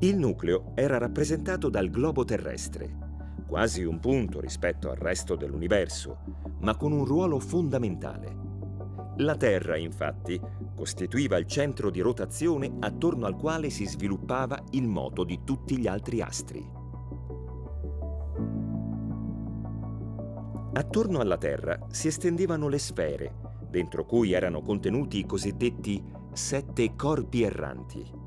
Il 0.00 0.18
nucleo 0.18 0.72
era 0.74 0.98
rappresentato 0.98 1.68
dal 1.68 1.88
globo 1.90 2.24
terrestre, 2.24 3.09
quasi 3.50 3.82
un 3.82 3.98
punto 3.98 4.38
rispetto 4.38 4.90
al 4.90 4.96
resto 4.96 5.34
dell'universo, 5.34 6.18
ma 6.60 6.76
con 6.76 6.92
un 6.92 7.04
ruolo 7.04 7.40
fondamentale. 7.40 8.36
La 9.16 9.34
Terra, 9.34 9.76
infatti, 9.76 10.40
costituiva 10.76 11.36
il 11.36 11.46
centro 11.46 11.90
di 11.90 11.98
rotazione 11.98 12.76
attorno 12.78 13.26
al 13.26 13.34
quale 13.34 13.68
si 13.68 13.84
sviluppava 13.86 14.62
il 14.70 14.86
moto 14.86 15.24
di 15.24 15.40
tutti 15.42 15.76
gli 15.78 15.88
altri 15.88 16.20
astri. 16.20 16.64
Attorno 20.72 21.18
alla 21.18 21.36
Terra 21.36 21.76
si 21.88 22.06
estendevano 22.06 22.68
le 22.68 22.78
sfere, 22.78 23.34
dentro 23.68 24.06
cui 24.06 24.30
erano 24.30 24.62
contenuti 24.62 25.18
i 25.18 25.26
cosiddetti 25.26 26.00
sette 26.32 26.94
corpi 26.94 27.42
erranti. 27.42 28.18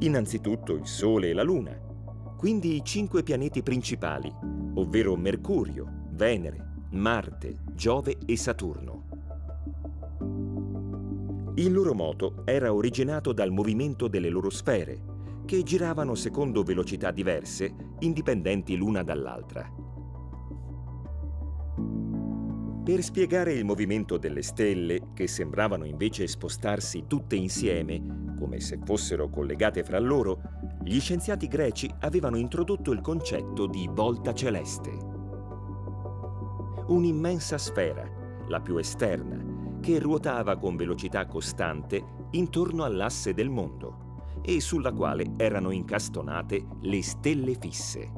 Innanzitutto 0.00 0.74
il 0.74 0.86
Sole 0.86 1.30
e 1.30 1.32
la 1.32 1.42
Luna, 1.42 1.88
quindi 2.40 2.76
i 2.76 2.82
cinque 2.82 3.22
pianeti 3.22 3.62
principali, 3.62 4.34
ovvero 4.76 5.14
Mercurio, 5.14 6.06
Venere, 6.12 6.86
Marte, 6.92 7.58
Giove 7.74 8.16
e 8.24 8.34
Saturno. 8.38 9.08
Il 11.56 11.70
loro 11.70 11.92
moto 11.92 12.40
era 12.46 12.72
originato 12.72 13.34
dal 13.34 13.50
movimento 13.50 14.08
delle 14.08 14.30
loro 14.30 14.48
sfere, 14.48 15.02
che 15.44 15.62
giravano 15.62 16.14
secondo 16.14 16.62
velocità 16.62 17.10
diverse, 17.10 17.74
indipendenti 17.98 18.74
l'una 18.74 19.02
dall'altra. 19.02 19.70
Per 22.82 23.02
spiegare 23.02 23.52
il 23.52 23.66
movimento 23.66 24.16
delle 24.16 24.40
stelle, 24.40 25.10
che 25.12 25.26
sembravano 25.26 25.84
invece 25.84 26.26
spostarsi 26.26 27.04
tutte 27.06 27.36
insieme, 27.36 28.32
come 28.38 28.60
se 28.60 28.78
fossero 28.82 29.28
collegate 29.28 29.84
fra 29.84 29.98
loro, 29.98 30.40
gli 30.82 30.98
scienziati 30.98 31.46
greci 31.46 31.92
avevano 32.00 32.36
introdotto 32.36 32.92
il 32.92 33.02
concetto 33.02 33.66
di 33.66 33.88
volta 33.92 34.32
celeste. 34.32 34.90
Un'immensa 36.86 37.58
sfera, 37.58 38.08
la 38.48 38.60
più 38.60 38.76
esterna, 38.76 39.78
che 39.80 39.98
ruotava 39.98 40.56
con 40.56 40.76
velocità 40.76 41.26
costante 41.26 42.02
intorno 42.30 42.84
all'asse 42.84 43.34
del 43.34 43.50
mondo 43.50 44.40
e 44.42 44.60
sulla 44.60 44.92
quale 44.92 45.34
erano 45.36 45.70
incastonate 45.70 46.66
le 46.80 47.02
stelle 47.02 47.56
fisse. 47.60 48.12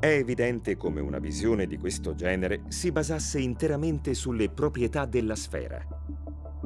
È 0.00 0.06
evidente 0.06 0.76
come 0.76 1.00
una 1.00 1.18
visione 1.18 1.66
di 1.66 1.76
questo 1.76 2.14
genere 2.14 2.64
si 2.68 2.90
basasse 2.90 3.38
interamente 3.38 4.14
sulle 4.14 4.48
proprietà 4.48 5.04
della 5.04 5.34
sfera 5.34 6.05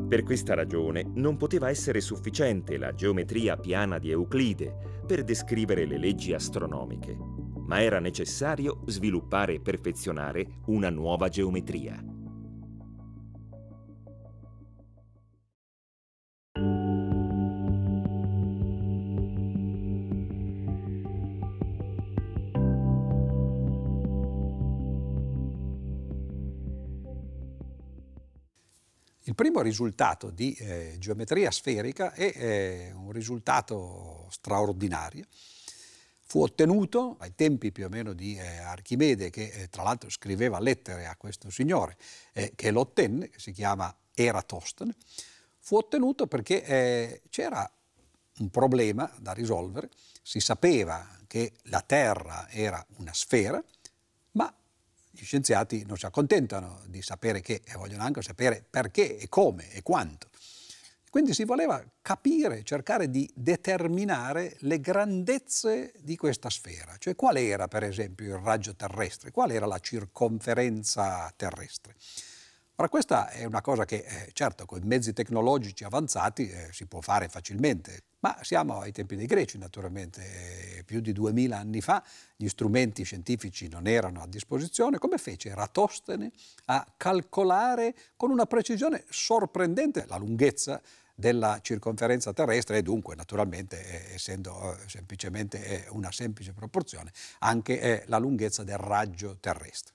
per 0.08 0.22
questa 0.22 0.54
ragione 0.54 1.04
non 1.14 1.36
poteva 1.36 1.68
essere 1.68 2.00
sufficiente 2.00 2.76
la 2.76 2.94
geometria 2.94 3.56
piana 3.56 3.98
di 3.98 4.10
Euclide 4.10 5.00
per 5.06 5.24
descrivere 5.24 5.86
le 5.86 5.98
leggi 5.98 6.32
astronomiche, 6.32 7.16
ma 7.66 7.82
era 7.82 8.00
necessario 8.00 8.82
sviluppare 8.86 9.54
e 9.54 9.60
perfezionare 9.60 10.46
una 10.66 10.90
nuova 10.90 11.28
geometria. 11.28 12.19
Il 29.30 29.36
primo 29.36 29.60
risultato 29.60 30.30
di 30.30 30.54
eh, 30.54 30.96
geometria 30.98 31.52
sferica 31.52 32.12
è 32.14 32.32
eh, 32.34 32.92
un 32.92 33.12
risultato 33.12 34.26
straordinario. 34.28 35.24
Fu 36.18 36.42
ottenuto 36.42 37.14
ai 37.20 37.32
tempi 37.36 37.70
più 37.70 37.84
o 37.84 37.88
meno 37.88 38.12
di 38.12 38.36
eh, 38.36 38.56
Archimede, 38.56 39.30
che 39.30 39.52
eh, 39.54 39.68
tra 39.68 39.84
l'altro 39.84 40.10
scriveva 40.10 40.58
lettere 40.58 41.06
a 41.06 41.14
questo 41.14 41.48
signore 41.48 41.96
eh, 42.32 42.54
che 42.56 42.72
lo 42.72 42.80
ottenne, 42.80 43.28
che 43.28 43.38
si 43.38 43.52
chiama 43.52 43.96
Eratostene. 44.12 44.96
Fu 45.60 45.76
ottenuto 45.76 46.26
perché 46.26 46.64
eh, 46.64 47.22
c'era 47.30 47.70
un 48.38 48.50
problema 48.50 49.08
da 49.16 49.30
risolvere, 49.30 49.90
si 50.22 50.40
sapeva 50.40 51.06
che 51.28 51.52
la 51.66 51.82
Terra 51.82 52.48
era 52.50 52.84
una 52.96 53.14
sfera, 53.14 53.62
gli 55.10 55.24
scienziati 55.24 55.84
non 55.86 55.96
si 55.96 56.06
accontentano 56.06 56.82
di 56.86 57.02
sapere 57.02 57.40
che 57.40 57.62
e 57.64 57.74
vogliono 57.74 58.02
anche 58.02 58.22
sapere 58.22 58.64
perché 58.68 59.18
e 59.18 59.28
come 59.28 59.70
e 59.72 59.82
quanto. 59.82 60.28
Quindi 61.10 61.34
si 61.34 61.44
voleva 61.44 61.84
capire, 62.02 62.62
cercare 62.62 63.10
di 63.10 63.28
determinare 63.34 64.56
le 64.60 64.78
grandezze 64.78 65.92
di 65.98 66.14
questa 66.16 66.48
sfera, 66.48 66.94
cioè 66.98 67.16
qual 67.16 67.36
era 67.36 67.66
per 67.66 67.82
esempio 67.82 68.36
il 68.36 68.42
raggio 68.42 68.76
terrestre, 68.76 69.32
qual 69.32 69.50
era 69.50 69.66
la 69.66 69.80
circonferenza 69.80 71.32
terrestre. 71.34 71.96
Ora 72.76 72.88
questa 72.88 73.28
è 73.28 73.44
una 73.44 73.60
cosa 73.60 73.84
che 73.84 74.04
eh, 74.06 74.30
certo 74.32 74.64
con 74.66 74.80
i 74.82 74.86
mezzi 74.86 75.12
tecnologici 75.12 75.82
avanzati 75.82 76.48
eh, 76.48 76.68
si 76.70 76.86
può 76.86 77.00
fare 77.00 77.28
facilmente, 77.28 78.04
ma 78.20 78.38
siamo 78.42 78.80
ai 78.80 78.92
tempi 78.92 79.16
dei 79.16 79.26
greci 79.26 79.58
naturalmente, 79.58 80.82
più 80.84 81.00
di 81.00 81.12
duemila 81.12 81.58
anni 81.58 81.80
fa 81.80 82.02
gli 82.36 82.48
strumenti 82.48 83.02
scientifici 83.02 83.68
non 83.68 83.86
erano 83.86 84.22
a 84.22 84.26
disposizione, 84.26 84.98
come 84.98 85.18
fece 85.18 85.50
Eratostene 85.50 86.30
a 86.66 86.86
calcolare 86.96 87.94
con 88.16 88.30
una 88.30 88.46
precisione 88.46 89.04
sorprendente 89.08 90.04
la 90.06 90.16
lunghezza 90.16 90.80
della 91.14 91.58
circonferenza 91.60 92.32
terrestre 92.32 92.78
e 92.78 92.82
dunque 92.82 93.14
naturalmente 93.14 94.08
eh, 94.10 94.14
essendo 94.14 94.72
eh, 94.72 94.88
semplicemente 94.88 95.64
eh, 95.64 95.88
una 95.90 96.10
semplice 96.10 96.52
proporzione 96.52 97.12
anche 97.40 98.04
la 98.06 98.18
lunghezza 98.18 98.64
del 98.64 98.78
raggio 98.78 99.36
terrestre. 99.38 99.94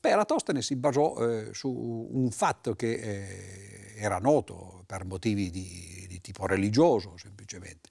Beh, 0.00 0.10
Eratostene 0.10 0.62
si 0.62 0.76
basò 0.76 1.16
eh, 1.18 1.48
su 1.52 1.68
un 1.68 2.30
fatto 2.30 2.74
che 2.74 2.92
eh, 2.92 3.94
era 3.96 4.18
noto 4.18 4.84
per 4.86 5.04
motivi 5.04 5.50
di, 5.50 6.05
di, 6.16 6.20
tipo 6.20 6.46
religioso 6.46 7.16
semplicemente. 7.16 7.88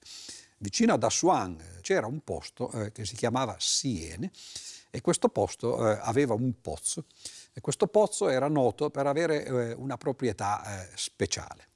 Vicino 0.58 0.94
ad 0.94 1.02
Assuan 1.02 1.58
eh, 1.60 1.80
c'era 1.80 2.06
un 2.06 2.20
posto 2.22 2.70
eh, 2.72 2.92
che 2.92 3.04
si 3.04 3.14
chiamava 3.14 3.56
Siene 3.58 4.30
e 4.90 5.00
questo 5.00 5.28
posto 5.28 5.90
eh, 5.90 5.98
aveva 6.02 6.34
un 6.34 6.60
pozzo 6.60 7.04
e 7.52 7.60
questo 7.60 7.86
pozzo 7.86 8.28
era 8.28 8.48
noto 8.48 8.90
per 8.90 9.06
avere 9.06 9.44
eh, 9.44 9.72
una 9.72 9.96
proprietà 9.96 10.88
speciale. 10.94 11.68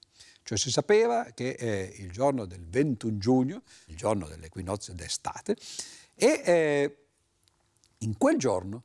Cioè 0.42 0.58
si 0.58 0.70
sapeva 0.70 1.24
che 1.32 1.94
il 1.98 2.10
giorno 2.10 2.44
del 2.44 2.66
21 2.66 3.18
giugno, 3.18 3.62
il 3.86 3.96
giorno 3.96 4.26
dell'equinozio 4.26 4.94
d'estate, 4.94 5.56
e 6.14 6.96
In 7.98 8.16
quel 8.16 8.36
giorno 8.36 8.82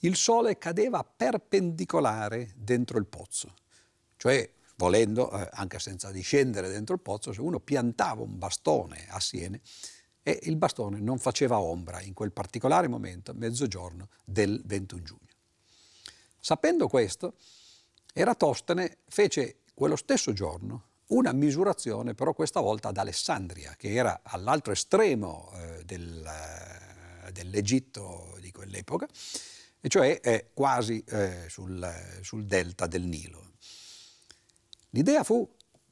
il 0.00 0.16
sole 0.16 0.56
cadeva 0.56 1.04
perpendicolare 1.04 2.52
dentro 2.56 2.98
il 2.98 3.06
pozzo, 3.06 3.54
cioè 4.16 4.50
volendo, 4.82 5.30
eh, 5.30 5.48
anche 5.52 5.78
senza 5.78 6.10
discendere 6.10 6.68
dentro 6.68 6.94
il 6.94 7.00
pozzo, 7.00 7.32
se 7.32 7.40
uno 7.40 7.60
piantava 7.60 8.22
un 8.22 8.36
bastone 8.36 9.06
a 9.10 9.20
Siene 9.20 9.60
e 10.22 10.40
il 10.42 10.56
bastone 10.56 10.98
non 10.98 11.18
faceva 11.18 11.60
ombra 11.60 12.00
in 12.00 12.14
quel 12.14 12.32
particolare 12.32 12.88
momento, 12.88 13.32
mezzogiorno 13.32 14.08
del 14.24 14.60
21 14.64 15.02
giugno. 15.02 15.30
Sapendo 16.40 16.88
questo, 16.88 17.34
Eratostene 18.14 18.98
fece 19.08 19.60
quello 19.72 19.96
stesso 19.96 20.34
giorno 20.34 20.88
una 21.12 21.32
misurazione, 21.32 22.14
però 22.14 22.34
questa 22.34 22.60
volta 22.60 22.88
ad 22.88 22.98
Alessandria, 22.98 23.74
che 23.76 23.94
era 23.94 24.20
all'altro 24.22 24.72
estremo 24.72 25.50
eh, 25.54 25.84
del, 25.84 26.22
eh, 26.26 27.32
dell'Egitto 27.32 28.36
di 28.38 28.50
quell'epoca, 28.50 29.06
e 29.80 29.88
cioè 29.88 30.20
eh, 30.22 30.50
quasi 30.52 31.02
sul, 31.48 31.90
sul 32.20 32.44
delta 32.44 32.86
del 32.86 33.02
Nilo. 33.02 33.51
L'idea 34.94 35.22
fu 35.24 35.48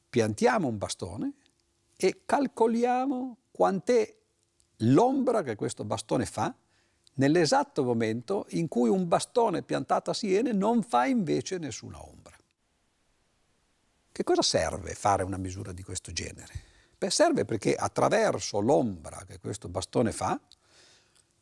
piantiamo 0.09 0.67
un 0.67 0.77
bastone 0.77 1.33
e 1.95 2.21
calcoliamo 2.25 3.37
quant'è 3.51 4.15
l'ombra 4.77 5.43
che 5.43 5.55
questo 5.55 5.83
bastone 5.83 6.25
fa 6.25 6.53
nell'esatto 7.15 7.83
momento 7.83 8.45
in 8.49 8.67
cui 8.67 8.89
un 8.89 9.07
bastone 9.07 9.63
piantato 9.63 10.11
a 10.11 10.13
Siene 10.13 10.51
non 10.51 10.83
fa 10.83 11.05
invece 11.05 11.57
nessuna 11.57 12.03
ombra. 12.03 12.35
Che 14.11 14.23
cosa 14.23 14.41
serve 14.41 14.93
fare 14.93 15.23
una 15.23 15.37
misura 15.37 15.71
di 15.71 15.83
questo 15.83 16.11
genere? 16.11 16.69
Beh, 16.97 17.09
serve 17.09 17.45
perché 17.45 17.73
attraverso 17.73 18.59
l'ombra 18.59 19.23
che 19.25 19.39
questo 19.39 19.67
bastone 19.67 20.11
fa, 20.11 20.39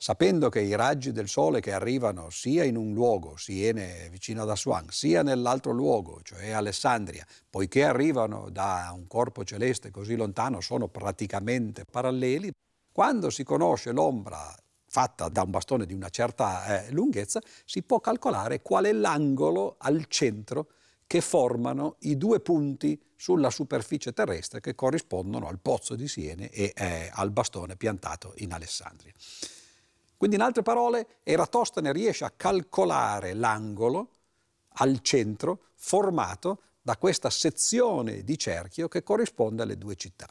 sapendo 0.02 0.48
che 0.48 0.62
i 0.62 0.76
raggi 0.76 1.12
del 1.12 1.28
sole 1.28 1.60
che 1.60 1.74
arrivano 1.74 2.30
sia 2.30 2.64
in 2.64 2.78
un 2.78 2.94
luogo, 2.94 3.36
Siene 3.36 4.08
vicino 4.10 4.44
ad 4.44 4.50
Aswan, 4.50 4.86
sia 4.90 5.24
nell'altro 5.24 5.74
luogo, 5.74 6.22
cioè 6.24 6.52
Alessandria, 6.52 7.26
poiché 7.50 7.84
arrivano 7.84 8.50
da 8.50 8.92
un 8.96 9.08
corpo 9.08 9.44
celeste 9.44 9.92
così 9.92 10.16
lontano, 10.16 10.62
sono 10.62 10.88
praticamente 10.88 11.84
paralleli, 11.84 12.50
quando 12.94 13.30
si 13.30 13.44
conosce 13.44 13.92
l'ombra 13.92 14.56
fatta 14.88 15.28
da 15.28 15.42
un 15.42 15.52
bastone 15.52 15.86
di 15.86 15.94
una 15.94 16.10
certa 16.10 16.86
eh, 16.86 16.92
lunghezza, 16.92 17.42
si 17.66 17.84
può 17.84 18.00
calcolare 18.00 18.62
qual 18.62 18.86
è 18.86 18.94
l'angolo 18.94 19.76
al 19.80 20.06
centro 20.08 20.70
che 21.06 21.20
formano 21.20 21.98
i 22.00 22.16
due 22.16 22.40
punti 22.40 23.00
sulla 23.18 23.50
superficie 23.50 24.14
terrestre 24.14 24.62
che 24.62 24.76
corrispondono 24.76 25.50
al 25.50 25.60
pozzo 25.60 25.96
di 25.96 26.08
Siene 26.08 26.50
e 26.52 26.72
eh, 26.74 27.10
al 27.12 27.32
bastone 27.32 27.76
piantato 27.76 28.32
in 28.38 28.54
Alessandria. 28.54 29.12
Quindi 30.20 30.36
in 30.36 30.42
altre 30.42 30.64
parole 30.64 31.20
Eratostene 31.24 31.94
riesce 31.94 32.26
a 32.26 32.34
calcolare 32.36 33.34
l'angolo 33.34 34.10
al 34.80 35.00
centro 35.00 35.68
formato 35.76 36.62
da 36.82 36.98
questa 36.98 37.30
sezione 37.30 38.26
di 38.26 38.38
cerchio 38.38 38.90
che 38.90 39.02
corrisponde 39.02 39.64
alle 39.64 39.78
due 39.78 39.96
città. 39.96 40.28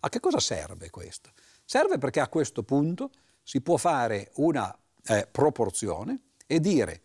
A 0.00 0.08
che 0.08 0.20
cosa 0.20 0.38
serve 0.38 0.90
questo? 0.90 1.30
Serve 1.64 1.98
perché 1.98 2.20
a 2.20 2.28
questo 2.28 2.62
punto 2.62 3.10
si 3.42 3.60
può 3.60 3.76
fare 3.76 4.30
una 4.34 4.72
eh, 5.06 5.26
proporzione 5.28 6.20
e 6.46 6.60
dire 6.60 7.00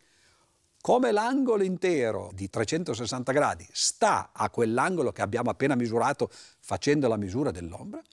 come 0.80 1.12
l'angolo 1.12 1.64
intero 1.64 2.30
di 2.32 2.48
360 2.48 3.32
gradi 3.32 3.68
sta 3.72 4.30
a 4.34 4.52
quell'angolo 4.52 5.12
che 5.12 5.24
abbiamo 5.24 5.50
appena 5.50 5.74
misurato 5.74 6.30
facendo 6.60 7.08
la 7.08 7.18
misura 7.18 7.50
dell'ombra, 7.50 8.04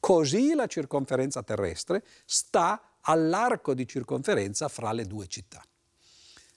così 0.00 0.54
la 0.54 0.66
circonferenza 0.66 1.44
terrestre 1.44 2.04
sta 2.24 2.82
all'arco 3.02 3.74
di 3.74 3.86
circonferenza 3.86 4.68
fra 4.68 4.92
le 4.92 5.06
due 5.06 5.26
città. 5.26 5.62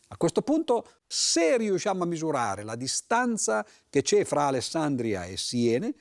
A 0.10 0.18
questo 0.18 0.42
punto, 0.42 0.88
se 1.08 1.58
riusciamo 1.58 2.04
a 2.04 2.08
misurare 2.08 2.64
la 2.64 2.76
distanza 2.76 3.66
che 3.90 4.02
c'è 4.02 4.24
fra 4.24 4.46
Alessandria 4.46 5.26
e 5.26 5.38
Siene, 5.38 5.94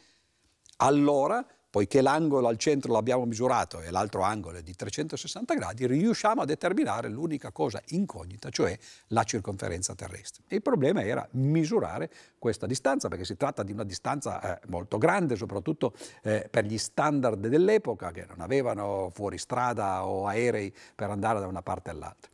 allora, 0.78 1.44
poiché 1.74 2.02
l'angolo 2.02 2.46
al 2.46 2.56
centro 2.56 2.92
l'abbiamo 2.92 3.24
misurato 3.24 3.80
e 3.80 3.90
l'altro 3.90 4.22
angolo 4.22 4.58
è 4.58 4.62
di 4.62 4.76
360 4.76 5.54
gradi, 5.54 5.88
riusciamo 5.88 6.42
a 6.42 6.44
determinare 6.44 7.08
l'unica 7.08 7.50
cosa 7.50 7.82
incognita, 7.86 8.48
cioè 8.50 8.78
la 9.08 9.24
circonferenza 9.24 9.92
terrestre. 9.96 10.44
E 10.46 10.54
il 10.54 10.62
problema 10.62 11.02
era 11.02 11.26
misurare 11.32 12.08
questa 12.38 12.66
distanza, 12.66 13.08
perché 13.08 13.24
si 13.24 13.36
tratta 13.36 13.64
di 13.64 13.72
una 13.72 13.82
distanza 13.82 14.60
eh, 14.60 14.60
molto 14.68 14.98
grande, 14.98 15.34
soprattutto 15.34 15.94
eh, 16.22 16.46
per 16.48 16.64
gli 16.64 16.78
standard 16.78 17.44
dell'epoca, 17.44 18.12
che 18.12 18.24
non 18.28 18.40
avevano 18.40 19.10
fuoristrada 19.12 20.06
o 20.06 20.28
aerei 20.28 20.72
per 20.94 21.10
andare 21.10 21.40
da 21.40 21.48
una 21.48 21.62
parte 21.62 21.90
all'altra. 21.90 22.30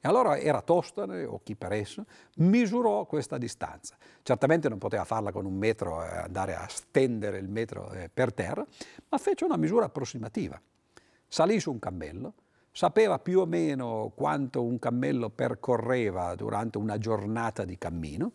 E 0.00 0.06
allora 0.06 0.38
Eratostene, 0.38 1.24
o 1.24 1.40
chi 1.42 1.56
per 1.56 1.72
esso, 1.72 2.04
misurò 2.36 3.04
questa 3.04 3.36
distanza. 3.36 3.96
Certamente 4.22 4.68
non 4.68 4.78
poteva 4.78 5.04
farla 5.04 5.32
con 5.32 5.44
un 5.44 5.56
metro 5.56 6.04
e 6.04 6.16
andare 6.18 6.54
a 6.54 6.66
stendere 6.68 7.38
il 7.38 7.48
metro 7.48 7.92
eh, 7.92 8.08
per 8.12 8.32
terra, 8.32 8.64
ma 9.08 9.18
fece 9.18 9.44
una 9.44 9.56
misura 9.56 9.86
approssimativa. 9.86 10.60
Salì 11.26 11.58
su 11.58 11.72
un 11.72 11.80
cammello, 11.80 12.34
sapeva 12.70 13.18
più 13.18 13.40
o 13.40 13.46
meno 13.46 14.12
quanto 14.14 14.62
un 14.62 14.78
cammello 14.78 15.30
percorreva 15.30 16.34
durante 16.36 16.78
una 16.78 16.96
giornata 16.96 17.64
di 17.64 17.76
cammino, 17.76 18.32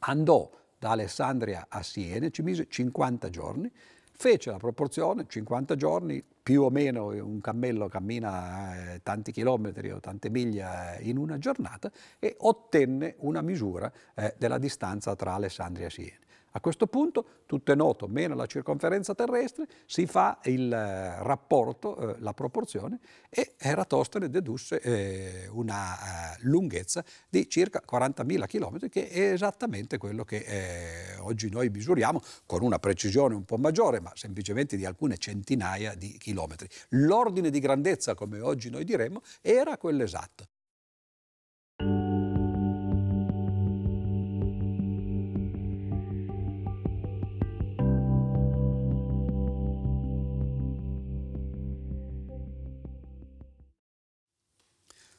andò 0.00 0.48
da 0.78 0.90
Alessandria 0.90 1.66
a 1.68 1.82
Siena, 1.82 2.28
ci 2.30 2.42
mise 2.42 2.68
50 2.68 3.28
giorni, 3.30 3.70
fece 4.12 4.50
la 4.50 4.58
proporzione, 4.58 5.26
50 5.26 5.74
giorni, 5.74 6.22
più 6.44 6.60
o 6.60 6.68
meno 6.68 7.06
un 7.06 7.40
cammello 7.40 7.88
cammina 7.88 8.92
eh, 8.92 9.00
tanti 9.02 9.32
chilometri 9.32 9.90
o 9.90 9.98
tante 9.98 10.28
miglia 10.28 10.94
eh, 10.94 11.08
in 11.08 11.16
una 11.16 11.38
giornata 11.38 11.90
e 12.18 12.36
ottenne 12.40 13.14
una 13.20 13.40
misura 13.40 13.90
eh, 14.14 14.34
della 14.36 14.58
distanza 14.58 15.16
tra 15.16 15.32
Alessandria 15.32 15.86
e 15.86 15.90
Siena. 15.90 16.23
A 16.56 16.60
questo 16.60 16.86
punto 16.86 17.42
tutto 17.46 17.72
è 17.72 17.74
noto, 17.74 18.06
meno 18.06 18.36
la 18.36 18.46
circonferenza 18.46 19.12
terrestre, 19.12 19.66
si 19.86 20.06
fa 20.06 20.38
il 20.44 20.72
eh, 20.72 21.20
rapporto, 21.20 22.14
eh, 22.14 22.20
la 22.20 22.32
proporzione 22.32 23.00
e 23.28 23.54
Eratostene 23.58 24.30
dedusse 24.30 24.80
eh, 24.80 25.48
una 25.48 25.96
eh, 25.96 26.36
lunghezza 26.42 27.04
di 27.28 27.48
circa 27.48 27.82
40.000 27.84 28.46
km 28.46 28.88
che 28.88 29.08
è 29.08 29.32
esattamente 29.32 29.98
quello 29.98 30.22
che 30.22 30.44
eh, 30.46 31.16
oggi 31.18 31.50
noi 31.50 31.70
misuriamo 31.70 32.22
con 32.46 32.62
una 32.62 32.78
precisione 32.78 33.34
un 33.34 33.44
po' 33.44 33.56
maggiore 33.56 33.98
ma 33.98 34.12
semplicemente 34.14 34.76
di 34.76 34.84
alcune 34.84 35.18
centinaia 35.18 35.96
di 35.96 36.16
chilometri. 36.18 36.68
L'ordine 36.90 37.50
di 37.50 37.58
grandezza, 37.58 38.14
come 38.14 38.38
oggi 38.38 38.70
noi 38.70 38.84
diremmo, 38.84 39.22
era 39.40 39.76
quello 39.76 40.04
esatto. 40.04 40.46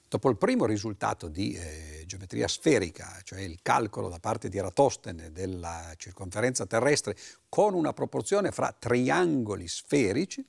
Dopo 0.08 0.30
il 0.30 0.38
primo 0.38 0.66
risultato 0.66 1.28
di 1.28 1.54
eh, 1.54 2.04
geometria 2.06 2.48
sferica, 2.48 3.20
cioè 3.24 3.42
il 3.42 3.60
calcolo 3.62 4.08
da 4.08 4.20
parte 4.20 4.50
di 4.50 4.58
Eratostene 4.58 5.32
della 5.32 5.94
circonferenza 5.98 6.66
terrestre 6.66 7.18
con 7.50 7.74
una 7.74 7.92
proporzione 7.92 8.52
fra 8.52 8.74
triangoli 8.78 9.68
sferici, 9.68 10.46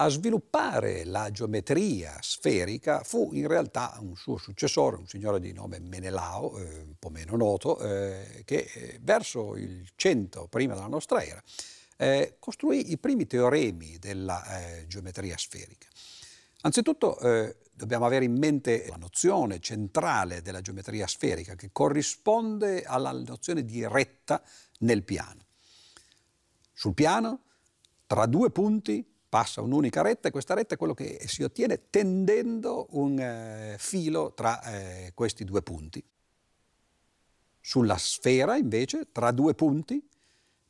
a 0.00 0.08
sviluppare 0.08 1.04
la 1.04 1.30
geometria 1.32 2.16
sferica 2.20 3.02
fu 3.02 3.30
in 3.32 3.48
realtà 3.48 3.98
un 4.00 4.14
suo 4.14 4.36
successore, 4.36 4.96
un 4.96 5.08
signore 5.08 5.40
di 5.40 5.52
nome 5.52 5.80
Menelao, 5.80 6.56
eh, 6.56 6.80
un 6.82 6.94
po' 6.98 7.10
meno 7.10 7.36
noto, 7.36 7.80
eh, 7.80 8.42
che 8.44 8.70
eh, 8.72 8.98
verso 9.02 9.56
il 9.56 9.88
100 9.96 10.46
prima 10.46 10.74
della 10.74 10.86
nostra 10.86 11.22
era 11.22 11.42
eh, 11.96 12.36
costruì 12.38 12.92
i 12.92 12.98
primi 12.98 13.26
teoremi 13.26 13.98
della 13.98 14.60
eh, 14.60 14.86
geometria 14.86 15.36
sferica. 15.36 15.88
Anzitutto 16.68 17.18
eh, 17.20 17.56
dobbiamo 17.72 18.04
avere 18.04 18.26
in 18.26 18.36
mente 18.36 18.84
la 18.90 18.96
nozione 18.96 19.58
centrale 19.58 20.42
della 20.42 20.60
geometria 20.60 21.06
sferica 21.06 21.54
che 21.54 21.70
corrisponde 21.72 22.82
alla 22.82 23.10
nozione 23.10 23.64
di 23.64 23.86
retta 23.86 24.42
nel 24.80 25.02
piano. 25.02 25.46
Sul 26.74 26.92
piano, 26.92 27.40
tra 28.06 28.26
due 28.26 28.50
punti, 28.50 29.02
passa 29.30 29.62
un'unica 29.62 30.02
retta 30.02 30.28
e 30.28 30.30
questa 30.30 30.52
retta 30.52 30.74
è 30.74 30.76
quello 30.76 30.92
che 30.92 31.24
si 31.26 31.42
ottiene 31.42 31.88
tendendo 31.88 32.88
un 32.90 33.18
eh, 33.18 33.76
filo 33.78 34.34
tra 34.34 34.62
eh, 34.64 35.12
questi 35.14 35.44
due 35.44 35.62
punti. 35.62 36.04
Sulla 37.62 37.96
sfera, 37.96 38.58
invece, 38.58 39.10
tra 39.10 39.30
due 39.30 39.54
punti, 39.54 40.06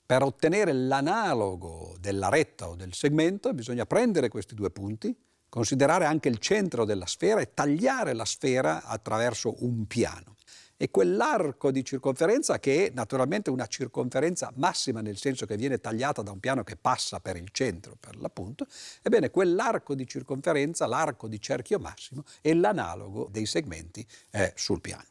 per 0.07 0.23
ottenere 0.23 0.73
l'analogo 0.73 1.97
della 1.99 2.29
retta 2.29 2.69
o 2.69 2.77
del 2.77 2.95
segmento 2.95 3.53
bisogna 3.53 3.85
prendere 3.85 4.29
questi 4.29 4.55
due 4.55 4.71
punti, 4.71 5.27
considerare 5.49 6.05
anche 6.05 6.29
il 6.29 6.39
centro 6.39 6.85
della 6.85 7.07
sfera 7.07 7.41
e 7.41 7.55
tagliare 7.55 8.13
la 8.13 8.25
sfera 8.25 8.85
attraverso 8.85 9.55
un 9.65 9.87
piano. 9.87 10.37
e 10.81 10.93
quell'arco 10.93 11.73
di 11.73 11.85
circonferenza 11.85 12.61
che 12.61 12.87
è 12.87 12.91
naturalmente 12.95 13.51
una 13.51 13.67
circonferenza 13.67 14.53
massima 14.55 15.01
nel 15.01 15.17
senso 15.17 15.45
che 15.45 15.57
viene 15.57 15.81
tagliata 15.81 16.23
da 16.23 16.31
un 16.31 16.39
piano 16.39 16.63
che 16.63 16.77
passa 16.77 17.19
per 17.19 17.35
il 17.35 17.49
centro 17.51 17.97
per 17.99 18.17
l'appunto, 18.17 18.65
ebbene 19.03 19.31
quell'arco 19.31 19.97
di 19.97 20.07
circonferenza, 20.07 20.87
l'arco 20.87 21.27
di 21.27 21.41
cerchio 21.41 21.81
massimo, 21.81 22.23
è 22.41 22.55
l'analogo 22.55 23.27
dei 23.29 23.45
segmenti 23.45 24.07
eh, 24.31 24.53
sul 24.55 24.81
piano. 24.81 25.07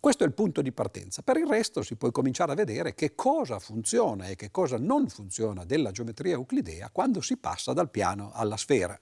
Questo 0.00 0.24
è 0.24 0.26
il 0.26 0.32
punto 0.32 0.62
di 0.62 0.72
partenza. 0.72 1.20
Per 1.20 1.36
il 1.36 1.46
resto 1.46 1.82
si 1.82 1.94
può 1.94 2.10
cominciare 2.10 2.52
a 2.52 2.56
vedere 2.56 2.94
che 2.94 3.14
cosa 3.14 3.58
funziona 3.58 4.26
e 4.28 4.36
che 4.36 4.50
cosa 4.50 4.78
non 4.78 5.06
funziona 5.08 5.66
della 5.66 5.90
geometria 5.90 6.32
euclidea 6.32 6.88
quando 6.90 7.20
si 7.20 7.36
passa 7.36 7.74
dal 7.74 7.90
piano 7.90 8.32
alla 8.32 8.56
sfera. 8.56 8.98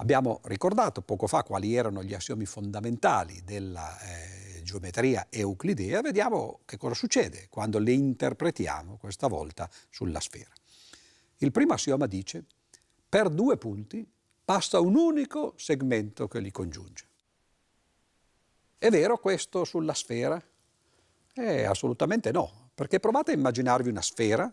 Abbiamo 0.00 0.40
ricordato 0.44 1.02
poco 1.02 1.26
fa 1.26 1.42
quali 1.42 1.74
erano 1.74 2.02
gli 2.02 2.14
assiomi 2.14 2.46
fondamentali 2.46 3.42
della 3.44 4.00
eh, 4.00 4.62
geometria 4.62 5.26
euclidea, 5.28 6.00
vediamo 6.00 6.60
che 6.64 6.78
cosa 6.78 6.94
succede 6.94 7.48
quando 7.50 7.78
le 7.78 7.92
interpretiamo 7.92 8.96
questa 8.96 9.26
volta 9.26 9.68
sulla 9.90 10.20
sfera. 10.20 10.50
Il 11.38 11.52
primo 11.52 11.74
assioma 11.74 12.06
dice 12.06 12.44
per 13.06 13.28
due 13.28 13.58
punti 13.58 14.10
passa 14.42 14.80
un 14.80 14.96
unico 14.96 15.52
segmento 15.58 16.28
che 16.28 16.40
li 16.40 16.50
congiunge. 16.50 17.06
È 18.78 18.88
vero 18.88 19.18
questo 19.18 19.64
sulla 19.64 19.92
sfera? 19.92 20.42
Eh, 21.34 21.64
assolutamente 21.64 22.32
no, 22.32 22.70
perché 22.74 23.00
provate 23.00 23.32
a 23.32 23.34
immaginarvi 23.34 23.90
una 23.90 24.00
sfera 24.00 24.50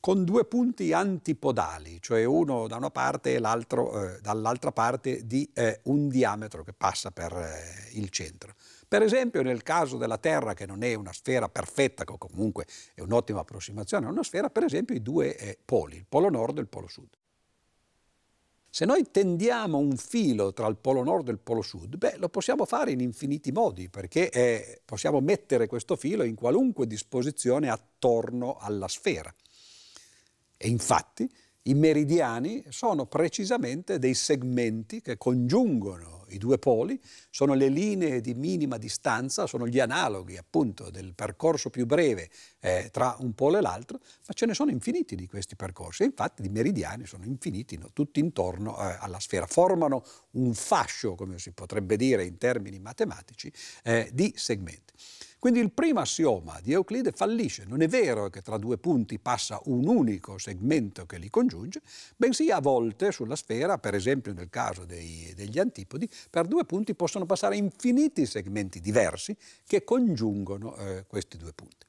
con 0.00 0.24
due 0.24 0.46
punti 0.46 0.94
antipodali, 0.94 2.00
cioè 2.00 2.24
uno 2.24 2.66
da 2.66 2.76
una 2.76 2.90
parte 2.90 3.34
e 3.34 3.38
l'altro 3.38 4.14
eh, 4.14 4.20
dall'altra 4.22 4.72
parte 4.72 5.26
di 5.26 5.48
eh, 5.52 5.80
un 5.84 6.08
diametro 6.08 6.64
che 6.64 6.72
passa 6.72 7.10
per 7.10 7.32
eh, 7.32 7.98
il 7.98 8.08
centro. 8.08 8.54
Per 8.88 9.02
esempio 9.02 9.42
nel 9.42 9.62
caso 9.62 9.98
della 9.98 10.18
Terra, 10.18 10.54
che 10.54 10.66
non 10.66 10.82
è 10.82 10.94
una 10.94 11.12
sfera 11.12 11.48
perfetta, 11.48 12.04
che 12.04 12.14
comunque 12.18 12.66
è 12.94 13.02
un'ottima 13.02 13.40
approssimazione 13.40 14.06
a 14.06 14.10
una 14.10 14.24
sfera, 14.24 14.48
per 14.48 14.64
esempio 14.64 14.96
i 14.96 15.02
due 15.02 15.36
eh, 15.36 15.58
poli, 15.62 15.96
il 15.96 16.06
polo 16.08 16.30
nord 16.30 16.58
e 16.58 16.62
il 16.62 16.66
polo 16.66 16.88
sud. 16.88 17.08
Se 18.72 18.84
noi 18.84 19.10
tendiamo 19.10 19.78
un 19.78 19.96
filo 19.96 20.52
tra 20.52 20.66
il 20.68 20.76
polo 20.76 21.02
nord 21.02 21.28
e 21.28 21.32
il 21.32 21.40
polo 21.40 21.60
sud, 21.60 21.96
beh, 21.96 22.16
lo 22.16 22.28
possiamo 22.28 22.64
fare 22.64 22.92
in 22.92 23.00
infiniti 23.00 23.52
modi, 23.52 23.88
perché 23.88 24.30
eh, 24.30 24.80
possiamo 24.84 25.20
mettere 25.20 25.66
questo 25.66 25.96
filo 25.96 26.22
in 26.22 26.36
qualunque 26.36 26.86
disposizione 26.86 27.68
attorno 27.68 28.56
alla 28.58 28.88
sfera. 28.88 29.32
E 30.62 30.68
infatti 30.68 31.26
i 31.62 31.74
meridiani 31.74 32.62
sono 32.68 33.06
precisamente 33.06 33.98
dei 33.98 34.12
segmenti 34.12 35.00
che 35.00 35.16
congiungono 35.16 36.26
i 36.28 36.36
due 36.36 36.58
poli, 36.58 37.00
sono 37.30 37.54
le 37.54 37.68
linee 37.68 38.20
di 38.20 38.34
minima 38.34 38.76
distanza, 38.76 39.46
sono 39.46 39.66
gli 39.66 39.80
analoghi 39.80 40.36
appunto 40.36 40.90
del 40.90 41.14
percorso 41.14 41.70
più 41.70 41.86
breve 41.86 42.28
eh, 42.60 42.90
tra 42.92 43.16
un 43.20 43.32
polo 43.32 43.56
e 43.56 43.62
l'altro, 43.62 44.00
ma 44.26 44.34
ce 44.34 44.44
ne 44.44 44.52
sono 44.52 44.70
infiniti 44.70 45.16
di 45.16 45.26
questi 45.26 45.56
percorsi 45.56 46.02
e 46.02 46.06
infatti 46.06 46.44
i 46.44 46.50
meridiani 46.50 47.06
sono 47.06 47.24
infiniti 47.24 47.78
no? 47.78 47.90
tutti 47.94 48.20
intorno 48.20 48.78
eh, 48.78 48.96
alla 49.00 49.18
sfera, 49.18 49.46
formano 49.46 50.04
un 50.32 50.52
fascio, 50.52 51.14
come 51.14 51.38
si 51.38 51.52
potrebbe 51.52 51.96
dire 51.96 52.22
in 52.24 52.36
termini 52.36 52.78
matematici, 52.78 53.50
eh, 53.82 54.10
di 54.12 54.30
segmenti. 54.36 54.92
Quindi 55.40 55.60
il 55.60 55.72
primo 55.72 56.00
assioma 56.00 56.60
di 56.62 56.72
Euclide 56.72 57.12
fallisce. 57.12 57.64
Non 57.64 57.80
è 57.80 57.88
vero 57.88 58.28
che 58.28 58.42
tra 58.42 58.58
due 58.58 58.76
punti 58.76 59.18
passa 59.18 59.58
un 59.64 59.88
unico 59.88 60.36
segmento 60.36 61.06
che 61.06 61.16
li 61.16 61.30
congiunge, 61.30 61.80
bensì 62.14 62.50
a 62.50 62.60
volte 62.60 63.10
sulla 63.10 63.36
sfera, 63.36 63.78
per 63.78 63.94
esempio 63.94 64.34
nel 64.34 64.50
caso 64.50 64.84
dei, 64.84 65.32
degli 65.34 65.58
antipodi, 65.58 66.06
per 66.28 66.46
due 66.46 66.66
punti 66.66 66.94
possono 66.94 67.24
passare 67.24 67.56
infiniti 67.56 68.26
segmenti 68.26 68.80
diversi 68.80 69.34
che 69.66 69.82
congiungono 69.82 70.76
eh, 70.76 71.06
questi 71.06 71.38
due 71.38 71.54
punti. 71.54 71.86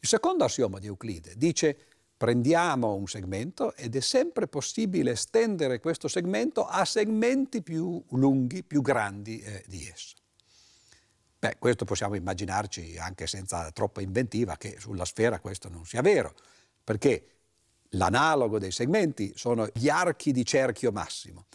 Il 0.00 0.08
secondo 0.08 0.42
assioma 0.42 0.80
di 0.80 0.88
Euclide 0.88 1.34
dice 1.36 1.78
prendiamo 2.16 2.94
un 2.94 3.06
segmento 3.06 3.72
ed 3.76 3.94
è 3.94 4.00
sempre 4.00 4.48
possibile 4.48 5.12
estendere 5.12 5.78
questo 5.78 6.08
segmento 6.08 6.66
a 6.66 6.84
segmenti 6.84 7.62
più 7.62 8.02
lunghi, 8.10 8.64
più 8.64 8.82
grandi 8.82 9.40
eh, 9.40 9.62
di 9.68 9.86
esso. 9.86 10.21
Beh, 11.42 11.56
questo 11.58 11.84
possiamo 11.84 12.14
immaginarci 12.14 12.98
anche 12.98 13.26
senza 13.26 13.68
troppa 13.72 14.00
inventiva 14.00 14.56
che 14.56 14.76
sulla 14.78 15.04
sfera 15.04 15.40
questo 15.40 15.68
non 15.68 15.84
sia 15.84 16.00
vero, 16.00 16.36
perché 16.84 17.26
l'analogo 17.94 18.60
dei 18.60 18.70
segmenti 18.70 19.32
sono 19.34 19.68
gli 19.74 19.88
archi 19.88 20.30
di 20.30 20.44
cerchio 20.44 20.92
massimo. 20.92 21.46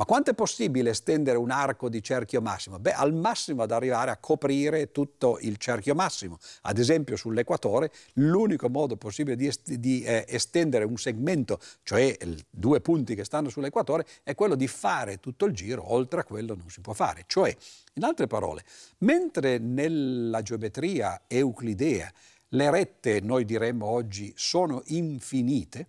Ma 0.00 0.06
quanto 0.06 0.30
è 0.30 0.34
possibile 0.34 0.88
estendere 0.88 1.36
un 1.36 1.50
arco 1.50 1.90
di 1.90 2.02
cerchio 2.02 2.40
massimo? 2.40 2.78
Beh, 2.78 2.94
al 2.94 3.12
massimo 3.12 3.64
ad 3.64 3.70
arrivare 3.70 4.10
a 4.10 4.16
coprire 4.16 4.92
tutto 4.92 5.38
il 5.42 5.58
cerchio 5.58 5.94
massimo. 5.94 6.38
Ad 6.62 6.78
esempio 6.78 7.16
sull'equatore 7.16 7.92
l'unico 8.14 8.70
modo 8.70 8.96
possibile 8.96 9.36
di, 9.36 9.46
est- 9.46 9.74
di 9.74 10.00
eh, 10.00 10.24
estendere 10.26 10.84
un 10.84 10.96
segmento, 10.96 11.60
cioè 11.82 12.16
il, 12.18 12.42
due 12.48 12.80
punti 12.80 13.14
che 13.14 13.24
stanno 13.24 13.50
sull'equatore, 13.50 14.06
è 14.22 14.34
quello 14.34 14.54
di 14.54 14.66
fare 14.68 15.20
tutto 15.20 15.44
il 15.44 15.52
giro, 15.52 15.92
oltre 15.92 16.20
a 16.20 16.24
quello 16.24 16.54
non 16.54 16.70
si 16.70 16.80
può 16.80 16.94
fare. 16.94 17.24
Cioè, 17.26 17.54
in 17.92 18.02
altre 18.02 18.26
parole, 18.26 18.64
mentre 19.00 19.58
nella 19.58 20.40
geometria 20.40 21.24
euclidea 21.26 22.10
le 22.48 22.70
rette, 22.70 23.20
noi 23.20 23.44
diremmo 23.44 23.84
oggi, 23.84 24.32
sono 24.34 24.80
infinite 24.86 25.88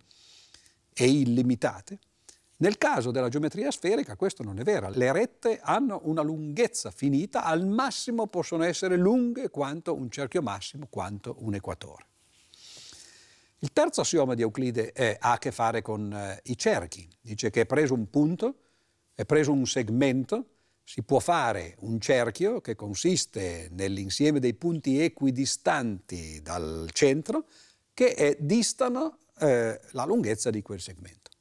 e 0.92 1.08
illimitate, 1.08 1.98
nel 2.62 2.78
caso 2.78 3.10
della 3.10 3.28
geometria 3.28 3.72
sferica 3.72 4.14
questo 4.14 4.44
non 4.44 4.60
è 4.60 4.62
vero. 4.62 4.88
Le 4.88 5.10
rette 5.10 5.58
hanno 5.60 6.00
una 6.04 6.22
lunghezza 6.22 6.92
finita, 6.92 7.42
al 7.42 7.66
massimo 7.66 8.28
possono 8.28 8.62
essere 8.62 8.96
lunghe 8.96 9.50
quanto 9.50 9.92
un 9.92 10.08
cerchio 10.08 10.42
massimo, 10.42 10.86
quanto 10.88 11.34
un 11.40 11.54
equatore. 11.54 12.06
Il 13.58 13.72
terzo 13.72 14.02
assioma 14.02 14.34
di 14.34 14.42
Euclide 14.42 14.92
è, 14.92 15.16
ha 15.18 15.32
a 15.32 15.38
che 15.38 15.50
fare 15.50 15.82
con 15.82 16.12
eh, 16.12 16.40
i 16.44 16.56
cerchi. 16.56 17.08
Dice 17.20 17.50
che 17.50 17.62
è 17.62 17.66
preso 17.66 17.94
un 17.94 18.08
punto, 18.08 18.54
è 19.12 19.24
preso 19.24 19.50
un 19.50 19.66
segmento, 19.66 20.46
si 20.84 21.02
può 21.02 21.18
fare 21.18 21.74
un 21.80 21.98
cerchio 21.98 22.60
che 22.60 22.76
consiste 22.76 23.70
nell'insieme 23.72 24.38
dei 24.38 24.54
punti 24.54 25.00
equidistanti 25.00 26.40
dal 26.40 26.88
centro 26.92 27.46
che 27.92 28.06
eh, 28.10 28.36
distano 28.38 29.18
eh, 29.40 29.80
la 29.90 30.04
lunghezza 30.04 30.50
di 30.50 30.62
quel 30.62 30.80
segmento. 30.80 31.31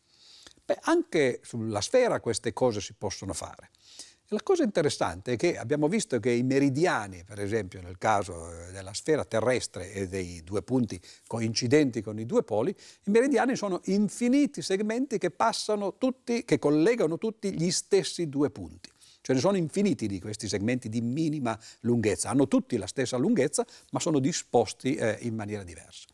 Beh, 0.71 0.79
anche 0.83 1.41
sulla 1.43 1.81
sfera 1.81 2.21
queste 2.21 2.53
cose 2.53 2.79
si 2.79 2.93
possono 2.97 3.33
fare. 3.33 3.71
E 4.23 4.27
la 4.29 4.41
cosa 4.41 4.63
interessante 4.63 5.33
è 5.33 5.35
che 5.35 5.57
abbiamo 5.57 5.89
visto 5.89 6.17
che 6.21 6.31
i 6.31 6.43
meridiani, 6.43 7.25
per 7.25 7.41
esempio 7.41 7.81
nel 7.81 7.97
caso 7.97 8.49
eh, 8.49 8.71
della 8.71 8.93
sfera 8.93 9.25
terrestre 9.25 9.91
e 9.91 10.07
dei 10.07 10.41
due 10.45 10.61
punti 10.61 10.97
coincidenti 11.27 12.01
con 12.01 12.19
i 12.19 12.25
due 12.25 12.43
poli, 12.43 12.69
i 12.69 13.09
meridiani 13.09 13.57
sono 13.57 13.81
infiniti 13.85 14.61
segmenti 14.61 15.17
che 15.17 15.29
passano 15.29 15.97
tutti, 15.97 16.45
che 16.45 16.57
collegano 16.57 17.17
tutti 17.17 17.53
gli 17.53 17.69
stessi 17.69 18.29
due 18.29 18.49
punti. 18.49 18.89
Ce 19.19 19.33
ne 19.33 19.39
sono 19.39 19.57
infiniti 19.57 20.07
di 20.07 20.21
questi 20.21 20.47
segmenti 20.47 20.87
di 20.87 21.01
minima 21.01 21.59
lunghezza, 21.81 22.29
hanno 22.29 22.47
tutti 22.47 22.77
la 22.77 22.87
stessa 22.87 23.17
lunghezza, 23.17 23.65
ma 23.91 23.99
sono 23.99 24.19
disposti 24.19 24.95
eh, 24.95 25.17
in 25.19 25.35
maniera 25.35 25.65
diversa. 25.65 26.07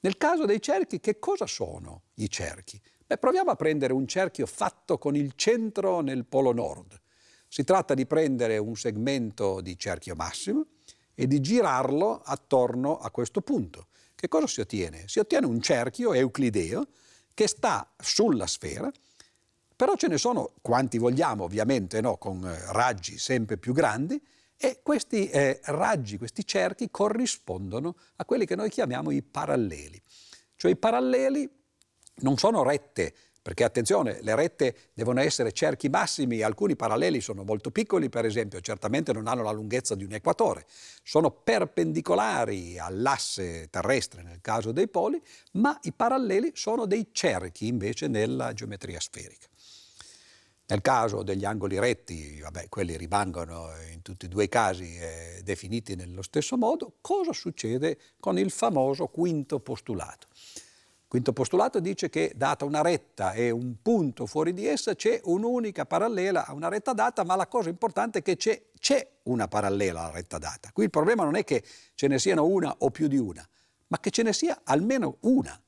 Nel 0.00 0.16
caso 0.16 0.44
dei 0.44 0.60
cerchi, 0.60 0.98
che 0.98 1.20
cosa 1.20 1.46
sono 1.46 2.02
i 2.14 2.28
cerchi? 2.28 2.80
Beh, 3.08 3.18
proviamo 3.18 3.52
a 3.52 3.54
prendere 3.54 3.92
un 3.92 4.08
cerchio 4.08 4.46
fatto 4.46 4.98
con 4.98 5.14
il 5.14 5.34
centro 5.36 6.00
nel 6.00 6.24
polo 6.24 6.52
nord. 6.52 7.00
Si 7.46 7.62
tratta 7.62 7.94
di 7.94 8.04
prendere 8.04 8.58
un 8.58 8.74
segmento 8.74 9.60
di 9.60 9.78
cerchio 9.78 10.16
massimo 10.16 10.66
e 11.14 11.28
di 11.28 11.40
girarlo 11.40 12.20
attorno 12.24 12.98
a 12.98 13.12
questo 13.12 13.42
punto. 13.42 13.86
Che 14.16 14.26
cosa 14.26 14.48
si 14.48 14.60
ottiene? 14.60 15.04
Si 15.06 15.20
ottiene 15.20 15.46
un 15.46 15.60
cerchio 15.60 16.14
euclideo 16.14 16.88
che 17.32 17.46
sta 17.46 17.88
sulla 17.96 18.48
sfera, 18.48 18.90
però 19.76 19.94
ce 19.94 20.08
ne 20.08 20.18
sono 20.18 20.54
quanti 20.60 20.98
vogliamo, 20.98 21.44
ovviamente, 21.44 22.00
no? 22.00 22.16
con 22.16 22.44
eh, 22.44 22.72
raggi 22.72 23.18
sempre 23.18 23.56
più 23.56 23.72
grandi, 23.72 24.20
e 24.56 24.80
questi 24.82 25.28
eh, 25.28 25.60
raggi, 25.66 26.18
questi 26.18 26.44
cerchi 26.44 26.90
corrispondono 26.90 27.94
a 28.16 28.24
quelli 28.24 28.46
che 28.46 28.56
noi 28.56 28.68
chiamiamo 28.68 29.12
i 29.12 29.22
paralleli. 29.22 30.02
Cioè 30.56 30.72
i 30.72 30.76
paralleli 30.76 31.55
non 32.18 32.36
sono 32.38 32.62
rette, 32.62 33.12
perché 33.46 33.62
attenzione, 33.62 34.18
le 34.22 34.34
rette 34.34 34.76
devono 34.92 35.20
essere 35.20 35.52
cerchi 35.52 35.88
massimi, 35.88 36.42
alcuni 36.42 36.74
paralleli 36.74 37.20
sono 37.20 37.44
molto 37.44 37.70
piccoli, 37.70 38.08
per 38.08 38.24
esempio, 38.24 38.60
certamente 38.60 39.12
non 39.12 39.28
hanno 39.28 39.44
la 39.44 39.52
lunghezza 39.52 39.94
di 39.94 40.02
un 40.02 40.12
equatore, 40.12 40.66
sono 41.04 41.30
perpendicolari 41.30 42.76
all'asse 42.76 43.68
terrestre 43.70 44.24
nel 44.24 44.40
caso 44.40 44.72
dei 44.72 44.88
poli, 44.88 45.22
ma 45.52 45.78
i 45.82 45.92
paralleli 45.92 46.50
sono 46.54 46.86
dei 46.86 47.10
cerchi 47.12 47.68
invece 47.68 48.08
nella 48.08 48.52
geometria 48.52 48.98
sferica. 48.98 49.46
Nel 50.68 50.80
caso 50.80 51.22
degli 51.22 51.44
angoli 51.44 51.78
retti, 51.78 52.40
vabbè, 52.40 52.68
quelli 52.68 52.96
rimangono 52.96 53.68
in 53.92 54.02
tutti 54.02 54.26
e 54.26 54.28
due 54.28 54.42
i 54.42 54.48
casi 54.48 54.96
eh, 54.96 55.40
definiti 55.44 55.94
nello 55.94 56.22
stesso 56.22 56.56
modo, 56.56 56.94
cosa 57.00 57.32
succede 57.32 57.96
con 58.18 58.36
il 58.36 58.50
famoso 58.50 59.06
quinto 59.06 59.60
postulato? 59.60 60.26
Quinto 61.16 61.32
postulato 61.32 61.80
dice 61.80 62.10
che 62.10 62.32
data 62.36 62.66
una 62.66 62.82
retta 62.82 63.32
e 63.32 63.48
un 63.48 63.76
punto 63.80 64.26
fuori 64.26 64.52
di 64.52 64.66
essa 64.66 64.94
c'è 64.94 65.18
un'unica 65.24 65.86
parallela 65.86 66.44
a 66.44 66.52
una 66.52 66.68
retta 66.68 66.92
data, 66.92 67.24
ma 67.24 67.36
la 67.36 67.46
cosa 67.46 67.70
importante 67.70 68.18
è 68.18 68.22
che 68.22 68.36
c'è, 68.36 68.64
c'è 68.78 69.08
una 69.22 69.48
parallela 69.48 70.00
alla 70.00 70.10
retta 70.10 70.36
data. 70.36 70.68
Qui 70.74 70.84
il 70.84 70.90
problema 70.90 71.24
non 71.24 71.34
è 71.34 71.42
che 71.42 71.64
ce 71.94 72.06
ne 72.06 72.18
siano 72.18 72.44
una 72.44 72.74
o 72.80 72.90
più 72.90 73.06
di 73.06 73.16
una, 73.16 73.48
ma 73.86 73.98
che 73.98 74.10
ce 74.10 74.24
ne 74.24 74.34
sia 74.34 74.60
almeno 74.64 75.16
una. 75.20 75.58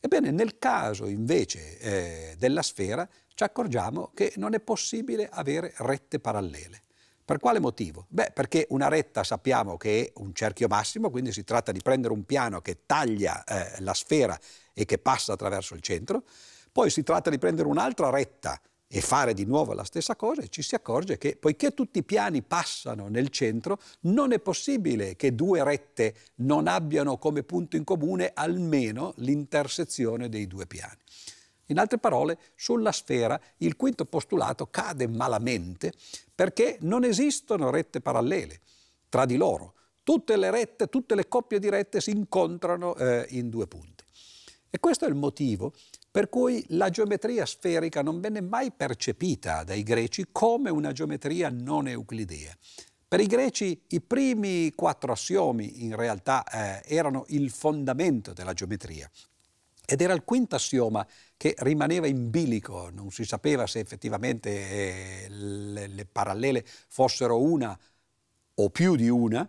Ebbene, 0.00 0.32
nel 0.32 0.58
caso 0.58 1.06
invece 1.06 1.78
eh, 1.78 2.34
della 2.36 2.62
sfera 2.62 3.08
ci 3.34 3.44
accorgiamo 3.44 4.10
che 4.12 4.32
non 4.38 4.54
è 4.54 4.60
possibile 4.60 5.28
avere 5.30 5.72
rette 5.76 6.18
parallele. 6.18 6.82
Per 7.28 7.40
quale 7.40 7.60
motivo? 7.60 8.06
Beh, 8.08 8.30
perché 8.32 8.66
una 8.70 8.88
retta 8.88 9.22
sappiamo 9.22 9.76
che 9.76 10.06
è 10.06 10.12
un 10.14 10.32
cerchio 10.32 10.66
massimo, 10.66 11.10
quindi 11.10 11.30
si 11.30 11.44
tratta 11.44 11.72
di 11.72 11.80
prendere 11.82 12.14
un 12.14 12.24
piano 12.24 12.62
che 12.62 12.86
taglia 12.86 13.44
eh, 13.44 13.82
la 13.82 13.92
sfera 13.92 14.40
e 14.72 14.86
che 14.86 14.96
passa 14.96 15.34
attraverso 15.34 15.74
il 15.74 15.82
centro, 15.82 16.22
poi 16.72 16.88
si 16.88 17.02
tratta 17.02 17.28
di 17.28 17.36
prendere 17.36 17.68
un'altra 17.68 18.08
retta 18.08 18.58
e 18.86 19.02
fare 19.02 19.34
di 19.34 19.44
nuovo 19.44 19.74
la 19.74 19.84
stessa 19.84 20.16
cosa 20.16 20.40
e 20.40 20.48
ci 20.48 20.62
si 20.62 20.74
accorge 20.74 21.18
che 21.18 21.36
poiché 21.36 21.74
tutti 21.74 21.98
i 21.98 22.02
piani 22.02 22.40
passano 22.40 23.08
nel 23.08 23.28
centro, 23.28 23.78
non 24.04 24.32
è 24.32 24.38
possibile 24.38 25.14
che 25.14 25.34
due 25.34 25.62
rette 25.62 26.14
non 26.36 26.66
abbiano 26.66 27.18
come 27.18 27.42
punto 27.42 27.76
in 27.76 27.84
comune 27.84 28.30
almeno 28.32 29.12
l'intersezione 29.16 30.30
dei 30.30 30.46
due 30.46 30.66
piani. 30.66 30.96
In 31.68 31.78
altre 31.78 31.98
parole, 31.98 32.38
sulla 32.54 32.92
sfera 32.92 33.40
il 33.58 33.76
quinto 33.76 34.04
postulato 34.04 34.66
cade 34.66 35.06
malamente 35.06 35.92
perché 36.34 36.78
non 36.80 37.04
esistono 37.04 37.70
rette 37.70 38.00
parallele 38.00 38.60
tra 39.08 39.24
di 39.24 39.36
loro. 39.36 39.74
Tutte 40.02 40.36
le 40.36 40.50
rette, 40.50 40.88
tutte 40.88 41.14
le 41.14 41.28
coppie 41.28 41.58
di 41.58 41.68
rette 41.68 42.00
si 42.00 42.10
incontrano 42.10 42.94
eh, 42.96 43.26
in 43.30 43.50
due 43.50 43.66
punti. 43.66 44.04
E 44.70 44.78
questo 44.80 45.04
è 45.04 45.08
il 45.08 45.14
motivo 45.14 45.72
per 46.10 46.28
cui 46.28 46.64
la 46.68 46.88
geometria 46.88 47.44
sferica 47.46 48.02
non 48.02 48.20
venne 48.20 48.40
mai 48.40 48.72
percepita 48.72 49.62
dai 49.64 49.82
greci 49.82 50.26
come 50.32 50.70
una 50.70 50.92
geometria 50.92 51.50
non 51.50 51.86
euclidea. 51.86 52.56
Per 53.06 53.20
i 53.20 53.26
greci 53.26 53.84
i 53.88 54.00
primi 54.00 54.72
quattro 54.74 55.12
assiomi 55.12 55.84
in 55.84 55.96
realtà 55.96 56.44
eh, 56.44 56.82
erano 56.94 57.24
il 57.28 57.50
fondamento 57.50 58.32
della 58.32 58.52
geometria 58.52 59.10
ed 59.86 60.02
era 60.02 60.12
il 60.12 60.24
quinto 60.24 60.56
assioma 60.56 61.06
che 61.38 61.54
rimaneva 61.58 62.08
in 62.08 62.30
bilico, 62.30 62.90
non 62.92 63.12
si 63.12 63.24
sapeva 63.24 63.68
se 63.68 63.78
effettivamente 63.78 64.50
eh, 64.50 65.26
le, 65.30 65.86
le 65.86 66.04
parallele 66.04 66.64
fossero 66.88 67.40
una 67.40 67.78
o 68.54 68.70
più 68.70 68.96
di 68.96 69.08
una, 69.08 69.48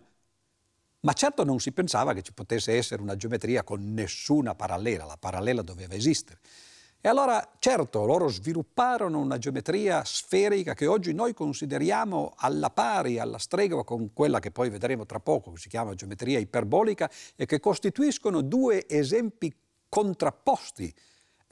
ma 1.00 1.12
certo 1.14 1.42
non 1.44 1.58
si 1.58 1.72
pensava 1.72 2.14
che 2.14 2.22
ci 2.22 2.32
potesse 2.32 2.76
essere 2.76 3.02
una 3.02 3.16
geometria 3.16 3.64
con 3.64 3.92
nessuna 3.92 4.54
parallela, 4.54 5.04
la 5.04 5.16
parallela 5.18 5.62
doveva 5.62 5.94
esistere. 5.94 6.38
E 7.00 7.08
allora, 7.08 7.56
certo, 7.58 8.04
loro 8.04 8.28
svilupparono 8.28 9.18
una 9.18 9.38
geometria 9.38 10.04
sferica 10.04 10.74
che 10.74 10.86
oggi 10.86 11.12
noi 11.12 11.34
consideriamo 11.34 12.34
alla 12.36 12.70
pari, 12.70 13.18
alla 13.18 13.38
stregua 13.38 13.82
con 13.84 14.12
quella 14.12 14.38
che 14.38 14.52
poi 14.52 14.70
vedremo 14.70 15.06
tra 15.06 15.18
poco, 15.18 15.52
che 15.52 15.58
si 15.58 15.68
chiama 15.68 15.94
geometria 15.94 16.38
iperbolica, 16.38 17.10
e 17.34 17.46
che 17.46 17.58
costituiscono 17.58 18.42
due 18.42 18.86
esempi 18.86 19.52
contrapposti 19.88 20.94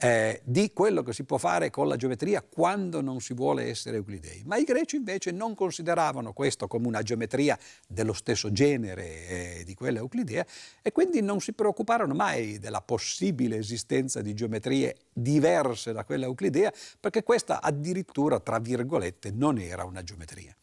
eh, 0.01 0.41
di 0.45 0.71
quello 0.71 1.03
che 1.03 1.11
si 1.11 1.25
può 1.25 1.37
fare 1.37 1.69
con 1.69 1.87
la 1.87 1.97
geometria 1.97 2.41
quando 2.41 3.01
non 3.01 3.19
si 3.19 3.33
vuole 3.33 3.65
essere 3.65 3.97
euclidei. 3.97 4.43
Ma 4.45 4.55
i 4.55 4.63
greci 4.63 4.95
invece 4.95 5.31
non 5.31 5.55
consideravano 5.55 6.31
questo 6.31 6.67
come 6.67 6.87
una 6.87 7.01
geometria 7.01 7.57
dello 7.85 8.13
stesso 8.13 8.51
genere 8.51 9.27
eh, 9.27 9.63
di 9.65 9.73
quella 9.73 9.99
euclidea 9.99 10.45
e 10.81 10.91
quindi 10.93 11.21
non 11.21 11.41
si 11.41 11.51
preoccuparono 11.51 12.13
mai 12.13 12.59
della 12.59 12.81
possibile 12.81 13.57
esistenza 13.57 14.21
di 14.21 14.33
geometrie 14.33 14.95
diverse 15.11 15.91
da 15.91 16.05
quella 16.05 16.25
euclidea 16.25 16.71
perché 16.99 17.23
questa 17.23 17.61
addirittura, 17.61 18.39
tra 18.39 18.59
virgolette, 18.59 19.31
non 19.31 19.57
era 19.57 19.83
una 19.83 20.01
geometria. 20.01 20.55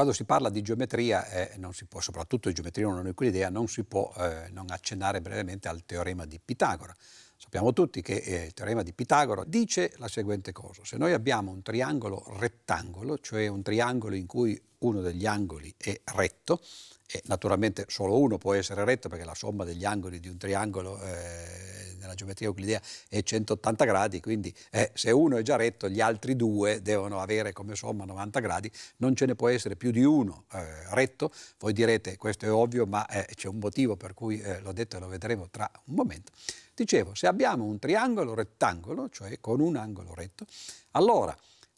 Quando 0.00 0.16
si 0.16 0.24
parla 0.24 0.48
di 0.48 0.62
geometria, 0.62 1.28
eh, 1.28 1.58
può, 1.86 2.00
soprattutto 2.00 2.48
di 2.48 2.54
geometria 2.54 2.86
non 2.86 3.06
euclidea, 3.06 3.50
non 3.50 3.68
si 3.68 3.84
può 3.84 4.10
eh, 4.16 4.48
non 4.50 4.70
accennare 4.70 5.20
brevemente 5.20 5.68
al 5.68 5.84
teorema 5.84 6.24
di 6.24 6.40
Pitagora. 6.42 6.96
Sappiamo 7.36 7.74
tutti 7.74 8.00
che 8.00 8.14
eh, 8.14 8.44
il 8.46 8.54
teorema 8.54 8.82
di 8.82 8.94
Pitagora 8.94 9.44
dice 9.44 9.92
la 9.98 10.08
seguente 10.08 10.52
cosa. 10.52 10.86
Se 10.86 10.96
noi 10.96 11.12
abbiamo 11.12 11.50
un 11.50 11.60
triangolo 11.60 12.24
rettangolo, 12.38 13.18
cioè 13.18 13.46
un 13.48 13.60
triangolo 13.60 14.14
in 14.14 14.24
cui 14.24 14.58
uno 14.78 15.02
degli 15.02 15.26
angoli 15.26 15.74
è 15.76 16.00
retto, 16.14 16.62
e 17.12 17.22
naturalmente 17.24 17.86
solo 17.88 18.18
uno 18.18 18.38
può 18.38 18.54
essere 18.54 18.84
retto 18.84 19.08
perché 19.08 19.24
la 19.24 19.34
somma 19.34 19.64
degli 19.64 19.84
angoli 19.84 20.20
di 20.20 20.28
un 20.28 20.36
triangolo 20.36 21.00
eh, 21.02 21.70
nella 21.98 22.14
geometria 22.14 22.48
euclidea 22.48 22.80
è 23.08 23.22
180 23.22 23.84
gradi, 23.84 24.20
quindi 24.20 24.54
eh, 24.70 24.90
se 24.94 25.10
uno 25.10 25.36
è 25.36 25.42
già 25.42 25.56
retto 25.56 25.88
gli 25.88 26.00
altri 26.00 26.36
due 26.36 26.82
devono 26.82 27.20
avere 27.20 27.52
come 27.52 27.74
somma 27.74 28.04
90 28.04 28.40
gradi, 28.40 28.70
non 28.96 29.14
ce 29.14 29.26
ne 29.26 29.34
può 29.34 29.48
essere 29.48 29.76
più 29.76 29.90
di 29.90 30.02
uno 30.02 30.44
eh, 30.52 30.94
retto. 30.94 31.32
Voi 31.58 31.72
direte 31.72 32.16
questo 32.16 32.46
è 32.46 32.52
ovvio, 32.52 32.86
ma 32.86 33.06
eh, 33.06 33.26
c'è 33.34 33.48
un 33.48 33.58
motivo 33.58 33.96
per 33.96 34.14
cui 34.14 34.40
eh, 34.40 34.60
l'ho 34.60 34.72
detto 34.72 34.96
e 34.96 35.00
lo 35.00 35.08
vedremo 35.08 35.48
tra 35.50 35.70
un 35.86 35.94
momento. 35.94 36.32
Dicevo, 36.74 37.14
se 37.14 37.26
abbiamo 37.26 37.64
un 37.64 37.78
triangolo 37.78 38.34
rettangolo, 38.34 39.08
cioè 39.10 39.38
con 39.40 39.60
un 39.60 39.76
angolo 39.76 40.14
retto, 40.14 40.46
allora 40.92 41.36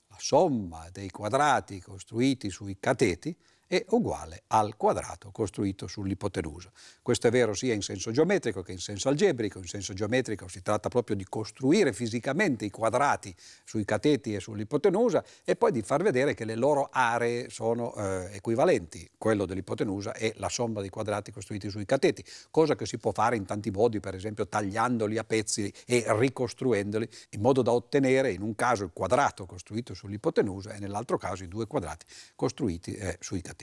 la 0.08 0.16
somma 0.18 0.88
dei 0.92 1.10
quadrati 1.10 1.80
costruiti 1.80 2.50
sui 2.50 2.76
cateti 2.78 3.36
è 3.72 3.86
uguale 3.88 4.42
al 4.48 4.76
quadrato 4.76 5.30
costruito 5.30 5.86
sull'ipotenusa. 5.86 6.70
Questo 7.00 7.28
è 7.28 7.30
vero 7.30 7.54
sia 7.54 7.72
in 7.72 7.80
senso 7.80 8.10
geometrico 8.10 8.60
che 8.60 8.72
in 8.72 8.78
senso 8.78 9.08
algebrico. 9.08 9.60
In 9.60 9.64
senso 9.66 9.94
geometrico 9.94 10.46
si 10.46 10.60
tratta 10.60 10.90
proprio 10.90 11.16
di 11.16 11.24
costruire 11.24 11.94
fisicamente 11.94 12.66
i 12.66 12.70
quadrati 12.70 13.34
sui 13.64 13.86
cateti 13.86 14.34
e 14.34 14.40
sull'ipotenusa 14.40 15.24
e 15.42 15.56
poi 15.56 15.72
di 15.72 15.80
far 15.80 16.02
vedere 16.02 16.34
che 16.34 16.44
le 16.44 16.54
loro 16.54 16.90
aree 16.92 17.48
sono 17.48 17.94
eh, 17.94 18.28
equivalenti. 18.34 19.08
Quello 19.16 19.46
dell'ipotenusa 19.46 20.12
è 20.12 20.34
la 20.36 20.50
somma 20.50 20.82
dei 20.82 20.90
quadrati 20.90 21.32
costruiti 21.32 21.70
sui 21.70 21.86
cateti, 21.86 22.22
cosa 22.50 22.76
che 22.76 22.84
si 22.84 22.98
può 22.98 23.12
fare 23.12 23.36
in 23.36 23.46
tanti 23.46 23.70
modi, 23.70 24.00
per 24.00 24.14
esempio 24.14 24.46
tagliandoli 24.46 25.16
a 25.16 25.24
pezzi 25.24 25.72
e 25.86 26.04
ricostruendoli 26.08 27.08
in 27.30 27.40
modo 27.40 27.62
da 27.62 27.72
ottenere 27.72 28.32
in 28.32 28.42
un 28.42 28.54
caso 28.54 28.84
il 28.84 28.90
quadrato 28.92 29.46
costruito 29.46 29.94
sull'ipotenusa 29.94 30.74
e 30.74 30.78
nell'altro 30.78 31.16
caso 31.16 31.42
i 31.42 31.48
due 31.48 31.66
quadrati 31.66 32.04
costruiti 32.34 32.92
eh, 32.96 33.16
sui 33.18 33.40
cateti. 33.40 33.61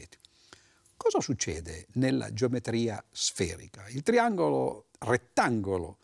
Cosa 0.95 1.21
succede 1.21 1.87
nella 1.93 2.33
geometria 2.33 3.03
sferica? 3.09 3.87
Il 3.87 4.03
triangolo 4.03 4.87
rettangolo 4.99 5.97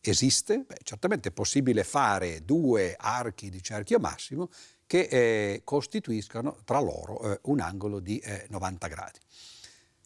esiste? 0.00 0.64
Beh, 0.66 0.78
certamente 0.82 1.30
è 1.30 1.32
possibile 1.32 1.82
fare 1.84 2.44
due 2.44 2.94
archi 2.96 3.50
di 3.50 3.62
cerchio 3.62 3.98
massimo 3.98 4.48
che 4.86 5.08
eh, 5.10 5.62
costituiscano 5.64 6.58
tra 6.64 6.80
loro 6.80 7.32
eh, 7.32 7.40
un 7.44 7.60
angolo 7.60 7.98
di 7.98 8.18
eh, 8.18 8.46
90 8.48 8.86
gradi. 8.86 9.18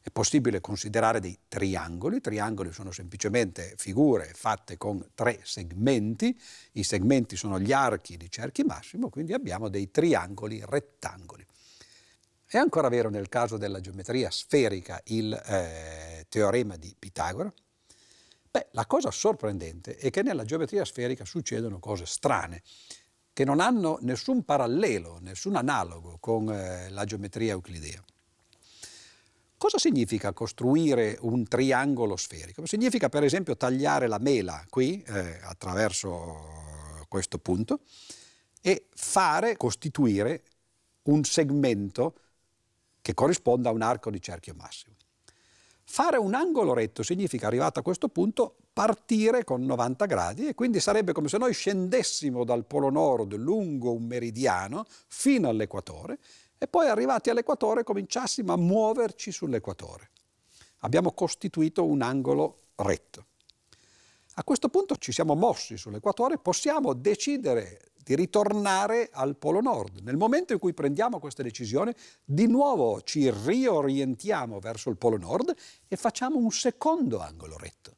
È 0.02 0.08
possibile 0.08 0.62
considerare 0.62 1.20
dei 1.20 1.38
triangoli, 1.46 2.16
i 2.16 2.20
triangoli 2.22 2.72
sono 2.72 2.90
semplicemente 2.90 3.74
figure 3.76 4.32
fatte 4.34 4.78
con 4.78 5.10
tre 5.14 5.40
segmenti, 5.42 6.34
i 6.72 6.82
segmenti 6.82 7.36
sono 7.36 7.60
gli 7.60 7.72
archi 7.72 8.16
di 8.16 8.30
cerchio 8.30 8.64
massimo, 8.64 9.10
quindi 9.10 9.34
abbiamo 9.34 9.68
dei 9.68 9.90
triangoli 9.90 10.62
rettangoli. 10.64 11.44
È 12.52 12.58
ancora 12.58 12.88
vero 12.88 13.10
nel 13.10 13.28
caso 13.28 13.56
della 13.56 13.78
geometria 13.78 14.28
sferica 14.28 15.00
il 15.04 15.32
eh, 15.32 16.26
teorema 16.28 16.74
di 16.74 16.92
Pitagora? 16.98 17.54
Beh, 18.50 18.70
la 18.72 18.86
cosa 18.86 19.12
sorprendente 19.12 19.96
è 19.96 20.10
che 20.10 20.22
nella 20.22 20.44
geometria 20.44 20.84
sferica 20.84 21.24
succedono 21.24 21.78
cose 21.78 22.06
strane, 22.06 22.60
che 23.32 23.44
non 23.44 23.60
hanno 23.60 23.98
nessun 24.00 24.42
parallelo, 24.44 25.18
nessun 25.20 25.54
analogo 25.54 26.16
con 26.18 26.50
eh, 26.50 26.90
la 26.90 27.04
geometria 27.04 27.52
euclidea. 27.52 28.02
Cosa 29.56 29.78
significa 29.78 30.32
costruire 30.32 31.18
un 31.20 31.46
triangolo 31.46 32.16
sferico? 32.16 32.66
Significa 32.66 33.08
per 33.08 33.22
esempio 33.22 33.56
tagliare 33.56 34.08
la 34.08 34.18
mela 34.18 34.66
qui 34.68 35.00
eh, 35.06 35.38
attraverso 35.42 37.04
questo 37.06 37.38
punto 37.38 37.82
e 38.60 38.88
fare, 38.92 39.56
costituire 39.56 40.42
un 41.02 41.22
segmento 41.22 42.16
che 43.00 43.14
corrisponda 43.14 43.68
a 43.68 43.72
un 43.72 43.82
arco 43.82 44.10
di 44.10 44.20
cerchio 44.20 44.54
massimo. 44.56 44.94
Fare 45.84 46.18
un 46.18 46.34
angolo 46.34 46.72
retto 46.72 47.02
significa, 47.02 47.48
arrivato 47.48 47.80
a 47.80 47.82
questo 47.82 48.08
punto, 48.08 48.56
partire 48.72 49.42
con 49.42 49.64
90 49.64 50.06
gradi 50.06 50.46
e 50.46 50.54
quindi 50.54 50.78
sarebbe 50.78 51.12
come 51.12 51.28
se 51.28 51.36
noi 51.36 51.52
scendessimo 51.52 52.44
dal 52.44 52.64
polo 52.64 52.90
nord 52.90 53.34
lungo 53.34 53.92
un 53.92 54.04
meridiano 54.04 54.84
fino 55.08 55.48
all'equatore 55.48 56.18
e 56.56 56.68
poi 56.68 56.86
arrivati 56.86 57.30
all'equatore 57.30 57.82
cominciassimo 57.82 58.52
a 58.52 58.56
muoverci 58.56 59.32
sull'equatore. 59.32 60.10
Abbiamo 60.82 61.12
costituito 61.12 61.84
un 61.84 62.02
angolo 62.02 62.60
retto. 62.76 63.26
A 64.34 64.44
questo 64.44 64.68
punto 64.68 64.96
ci 64.96 65.10
siamo 65.10 65.34
mossi 65.34 65.76
sull'equatore, 65.76 66.38
possiamo 66.38 66.94
decidere 66.94 67.90
di 68.10 68.16
ritornare 68.16 69.08
al 69.12 69.36
Polo 69.36 69.60
Nord. 69.60 70.00
Nel 70.02 70.16
momento 70.16 70.52
in 70.52 70.58
cui 70.58 70.74
prendiamo 70.74 71.20
questa 71.20 71.44
decisione, 71.44 71.94
di 72.24 72.48
nuovo 72.48 73.02
ci 73.02 73.30
riorientiamo 73.30 74.58
verso 74.58 74.90
il 74.90 74.96
Polo 74.96 75.16
Nord 75.16 75.54
e 75.86 75.94
facciamo 75.94 76.36
un 76.36 76.50
secondo 76.50 77.20
angolo 77.20 77.56
retto. 77.56 77.94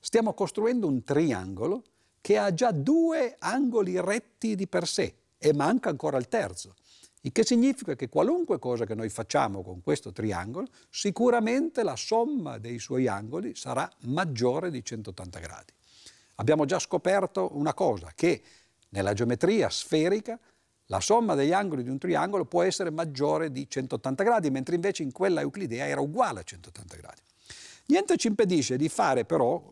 Stiamo 0.00 0.32
costruendo 0.32 0.86
un 0.86 1.02
triangolo 1.02 1.82
che 2.22 2.38
ha 2.38 2.54
già 2.54 2.70
due 2.70 3.36
angoli 3.38 4.00
retti 4.00 4.54
di 4.54 4.66
per 4.66 4.88
sé 4.88 5.14
e 5.36 5.52
manca 5.52 5.90
ancora 5.90 6.16
il 6.16 6.28
terzo. 6.28 6.74
Il 7.20 7.32
che 7.32 7.44
significa 7.44 7.94
che 7.94 8.08
qualunque 8.08 8.58
cosa 8.58 8.86
che 8.86 8.94
noi 8.94 9.10
facciamo 9.10 9.62
con 9.62 9.82
questo 9.82 10.10
triangolo, 10.10 10.68
sicuramente 10.88 11.82
la 11.82 11.96
somma 11.96 12.56
dei 12.56 12.78
suoi 12.78 13.08
angoli 13.08 13.54
sarà 13.54 13.92
maggiore 14.04 14.70
di 14.70 14.82
180 14.82 15.38
gradi. 15.38 15.72
Abbiamo 16.36 16.64
già 16.64 16.78
scoperto 16.78 17.50
una 17.58 17.74
cosa, 17.74 18.12
che 18.14 18.42
nella 18.90 19.12
geometria 19.12 19.68
sferica 19.68 20.38
la 20.90 21.00
somma 21.00 21.34
degli 21.34 21.52
angoli 21.52 21.82
di 21.82 21.90
un 21.90 21.98
triangolo 21.98 22.46
può 22.46 22.62
essere 22.62 22.90
maggiore 22.90 23.52
di 23.52 23.68
180 23.68 24.22
gradi, 24.22 24.50
mentre 24.50 24.74
invece 24.74 25.02
in 25.02 25.12
quella 25.12 25.42
euclidea 25.42 25.86
era 25.86 26.00
uguale 26.00 26.40
a 26.40 26.42
180 26.42 26.96
gradi. 26.96 27.20
Niente 27.86 28.16
ci 28.16 28.28
impedisce 28.28 28.76
di 28.76 28.88
fare 28.88 29.24
però 29.24 29.62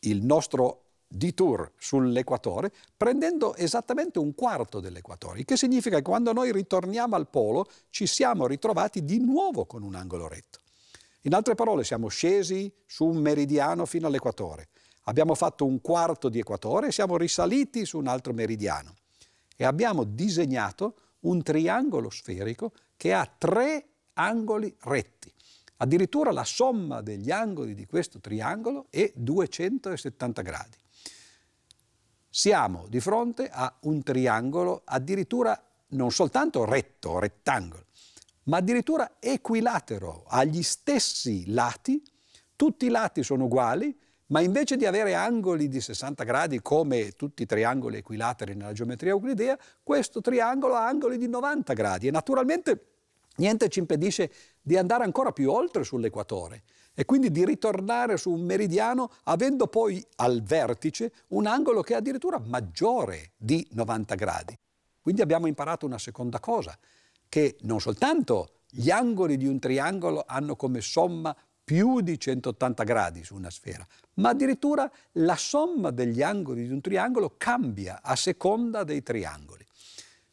il 0.00 0.24
nostro 0.24 0.82
detour 1.06 1.72
sull'equatore 1.76 2.72
prendendo 2.96 3.54
esattamente 3.54 4.18
un 4.18 4.34
quarto 4.34 4.80
dell'equatore, 4.80 5.40
il 5.40 5.44
che 5.44 5.56
significa 5.56 5.96
che 5.96 6.02
quando 6.02 6.32
noi 6.32 6.52
ritorniamo 6.52 7.16
al 7.16 7.28
polo 7.28 7.68
ci 7.90 8.06
siamo 8.06 8.46
ritrovati 8.46 9.04
di 9.04 9.18
nuovo 9.18 9.66
con 9.66 9.82
un 9.82 9.94
angolo 9.94 10.28
retto. 10.28 10.60
In 11.22 11.34
altre 11.34 11.54
parole 11.54 11.84
siamo 11.84 12.08
scesi 12.08 12.72
su 12.84 13.06
un 13.06 13.16
meridiano 13.18 13.86
fino 13.86 14.08
all'equatore, 14.08 14.68
abbiamo 15.04 15.34
fatto 15.34 15.64
un 15.64 15.80
quarto 15.80 16.28
di 16.28 16.38
equatore 16.38 16.88
e 16.88 16.92
siamo 16.92 17.16
risaliti 17.16 17.84
su 17.84 17.98
un 17.98 18.06
altro 18.06 18.32
meridiano 18.32 18.94
e 19.56 19.64
abbiamo 19.64 20.04
disegnato 20.04 20.96
un 21.20 21.42
triangolo 21.42 22.10
sferico 22.10 22.72
che 22.96 23.12
ha 23.12 23.26
tre 23.26 23.86
angoli 24.14 24.74
retti. 24.82 25.32
Addirittura 25.78 26.30
la 26.30 26.44
somma 26.44 27.00
degli 27.00 27.30
angoli 27.30 27.74
di 27.74 27.86
questo 27.86 28.20
triangolo 28.20 28.86
è 28.90 29.10
270 29.14 30.42
gradi. 30.42 30.76
Siamo 32.28 32.86
di 32.88 33.00
fronte 33.00 33.48
a 33.50 33.74
un 33.80 34.02
triangolo 34.02 34.82
addirittura 34.84 35.60
non 35.88 36.10
soltanto 36.10 36.64
retto 36.64 37.18
rettangolo, 37.18 37.86
ma 38.44 38.58
addirittura 38.58 39.16
equilatero, 39.18 40.24
agli 40.26 40.62
stessi 40.62 41.50
lati, 41.52 42.02
tutti 42.56 42.86
i 42.86 42.88
lati 42.88 43.22
sono 43.22 43.44
uguali, 43.44 43.96
ma 44.32 44.40
invece 44.40 44.76
di 44.76 44.86
avere 44.86 45.14
angoli 45.14 45.68
di 45.68 45.80
60 45.80 46.24
gradi 46.24 46.62
come 46.62 47.12
tutti 47.12 47.42
i 47.42 47.46
triangoli 47.46 47.98
equilateri 47.98 48.54
nella 48.54 48.72
geometria 48.72 49.12
euclidea, 49.12 49.58
questo 49.82 50.22
triangolo 50.22 50.74
ha 50.74 50.86
angoli 50.86 51.18
di 51.18 51.28
90 51.28 51.72
gradi 51.74 52.06
e 52.06 52.10
naturalmente 52.10 52.86
niente 53.36 53.68
ci 53.68 53.78
impedisce 53.78 54.32
di 54.62 54.78
andare 54.78 55.04
ancora 55.04 55.32
più 55.32 55.50
oltre 55.50 55.84
sull'equatore 55.84 56.62
e 56.94 57.04
quindi 57.04 57.30
di 57.30 57.44
ritornare 57.44 58.16
su 58.16 58.30
un 58.30 58.40
meridiano 58.40 59.10
avendo 59.24 59.66
poi 59.66 60.02
al 60.16 60.42
vertice 60.42 61.12
un 61.28 61.46
angolo 61.46 61.82
che 61.82 61.92
è 61.92 61.96
addirittura 61.98 62.38
maggiore 62.38 63.32
di 63.36 63.66
90 63.72 64.14
gradi. 64.14 64.58
Quindi 65.02 65.20
abbiamo 65.20 65.46
imparato 65.46 65.84
una 65.84 65.98
seconda 65.98 66.40
cosa, 66.40 66.78
che 67.28 67.56
non 67.62 67.80
soltanto 67.80 68.60
gli 68.70 68.90
angoli 68.90 69.36
di 69.36 69.46
un 69.46 69.58
triangolo 69.58 70.24
hanno 70.26 70.56
come 70.56 70.80
somma 70.80 71.36
più 71.64 72.00
di 72.00 72.18
180 72.18 72.82
gradi 72.84 73.24
su 73.24 73.34
una 73.34 73.50
sfera, 73.50 73.86
ma 74.14 74.30
addirittura 74.30 74.90
la 75.12 75.36
somma 75.36 75.90
degli 75.90 76.22
angoli 76.22 76.66
di 76.66 76.72
un 76.72 76.80
triangolo 76.80 77.34
cambia 77.36 78.00
a 78.02 78.16
seconda 78.16 78.84
dei 78.84 79.02
triangoli. 79.02 79.66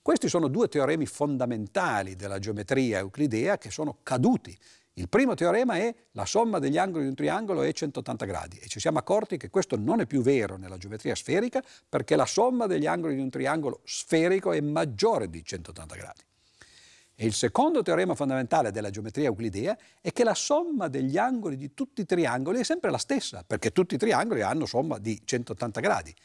Questi 0.01 0.27
sono 0.27 0.47
due 0.47 0.67
teoremi 0.67 1.05
fondamentali 1.05 2.15
della 2.15 2.39
geometria 2.39 2.99
euclidea 2.99 3.57
che 3.57 3.69
sono 3.69 3.99
caduti. 4.01 4.57
Il 4.93 5.07
primo 5.07 5.33
teorema 5.35 5.75
è 5.75 5.93
la 6.13 6.25
somma 6.25 6.59
degli 6.59 6.77
angoli 6.77 7.03
di 7.03 7.09
un 7.09 7.15
triangolo 7.15 7.61
è 7.61 7.71
180 7.71 8.25
gradi 8.25 8.57
e 8.57 8.67
ci 8.67 8.79
siamo 8.79 8.97
accorti 8.97 9.37
che 9.37 9.49
questo 9.49 9.77
non 9.77 10.01
è 10.01 10.05
più 10.05 10.21
vero 10.21 10.57
nella 10.57 10.77
geometria 10.77 11.15
sferica 11.15 11.63
perché 11.87 12.15
la 12.15 12.25
somma 12.25 12.65
degli 12.65 12.87
angoli 12.87 13.15
di 13.15 13.21
un 13.21 13.29
triangolo 13.29 13.81
sferico 13.83 14.51
è 14.51 14.59
maggiore 14.61 15.29
di 15.29 15.43
180 15.43 15.95
gradi. 15.95 16.21
E 17.21 17.25
il 17.25 17.33
secondo 17.33 17.81
teorema 17.81 18.15
fondamentale 18.15 18.71
della 18.71 18.91
geometria 18.91 19.25
euclidea 19.25 19.77
è 19.99 20.13
che 20.13 20.23
la 20.23 20.33
somma 20.33 20.87
degli 20.87 21.17
angoli 21.17 21.57
di 21.57 21.73
tutti 21.73 21.99
i 21.99 22.05
triangoli 22.05 22.59
è 22.59 22.63
sempre 22.63 22.91
la 22.91 22.97
stessa, 22.97 23.43
perché 23.45 23.73
tutti 23.73 23.95
i 23.95 23.97
triangoli 23.97 24.41
hanno 24.41 24.65
somma 24.65 24.99
di 24.99 25.21
180 25.25 25.81
gradi. 25.81 26.15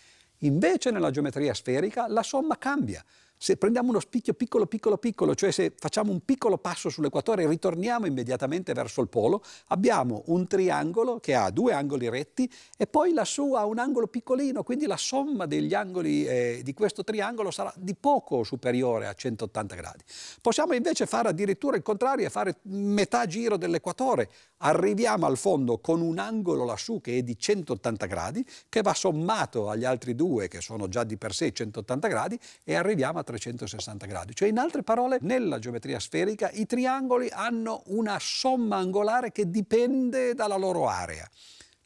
Invece 0.43 0.93
nella 0.93 1.11
geometria 1.11 1.53
sferica 1.53 2.07
la 2.07 2.23
somma 2.23 2.59
cambia, 2.59 3.05
se 3.37 3.57
prendiamo 3.57 3.91
uno 3.91 4.01
spicchio 4.01 4.35
piccolo, 4.35 4.67
piccolo, 4.67 4.97
piccolo, 4.97 5.35
cioè 5.35 5.51
se 5.51 5.73
facciamo 5.77 6.11
un 6.11 6.25
piccolo 6.25 6.59
passo 6.59 6.89
sull'equatore 6.89 7.43
e 7.43 7.49
ritorniamo 7.49 8.07
immediatamente 8.07 8.73
verso 8.73 9.01
il 9.01 9.09
polo, 9.09 9.43
abbiamo 9.69 10.23
un 10.27 10.47
triangolo 10.47 11.21
che 11.21 11.35
ha 11.35 11.51
due 11.51 11.73
angoli 11.73 12.09
retti 12.09 12.51
e 12.77 12.87
poi 12.87 13.13
lassù 13.13 13.55
ha 13.55 13.67
un 13.67 13.79
angolo 13.79 14.07
piccolino, 14.07 14.63
quindi 14.63 14.87
la 14.87 14.97
somma 14.97 15.47
degli 15.47 15.75
angoli 15.75 16.25
eh, 16.25 16.61
di 16.63 16.73
questo 16.75 17.05
triangolo 17.05 17.51
sarà 17.51 17.73
di 17.77 17.95
poco 17.95 18.45
superiore 18.45 19.07
a 19.07 19.15
180 19.15 19.75
gradi. 19.75 20.05
Possiamo 20.41 20.75
invece 20.75 21.07
fare 21.07 21.29
addirittura 21.29 21.77
il 21.77 21.83
contrario 21.83 22.27
e 22.27 22.31
fare 22.31 22.57
metà 22.63 23.27
giro 23.27 23.57
dell'equatore. 23.57 24.31
Arriviamo 24.59 25.27
al 25.27 25.37
fondo 25.37 25.79
con 25.79 26.01
un 26.01 26.19
angolo 26.19 26.65
lassù 26.65 27.01
che 27.01 27.19
è 27.19 27.23
di 27.23 27.39
180 27.39 28.07
gradi, 28.07 28.47
che 28.69 28.83
va 28.83 28.95
sommato 28.95 29.69
agli 29.69 29.85
altri 29.85 30.15
due 30.15 30.49
che 30.49 30.61
sono 30.61 30.89
già 30.89 31.05
di 31.05 31.17
per 31.17 31.35
sé 31.35 31.53
180 31.53 32.09
gradi 32.09 32.39
e 32.63 32.75
arriviamo 32.75 33.19
a 33.19 33.23
360 33.25 34.07
gradi. 34.07 34.35
Cioè 34.35 34.49
in 34.49 34.59
altre 34.59 34.85
parole, 34.85 35.19
nella 35.23 35.59
geometria 35.59 35.99
sferica 35.99 36.51
i 36.53 36.67
triangoli 36.67 37.29
hanno 37.31 37.83
una 37.87 38.19
somma 38.21 38.77
angolare 38.77 39.33
che 39.33 39.51
dipende 39.51 40.35
dalla 40.35 40.57
loro 40.57 40.87
area. 40.87 41.29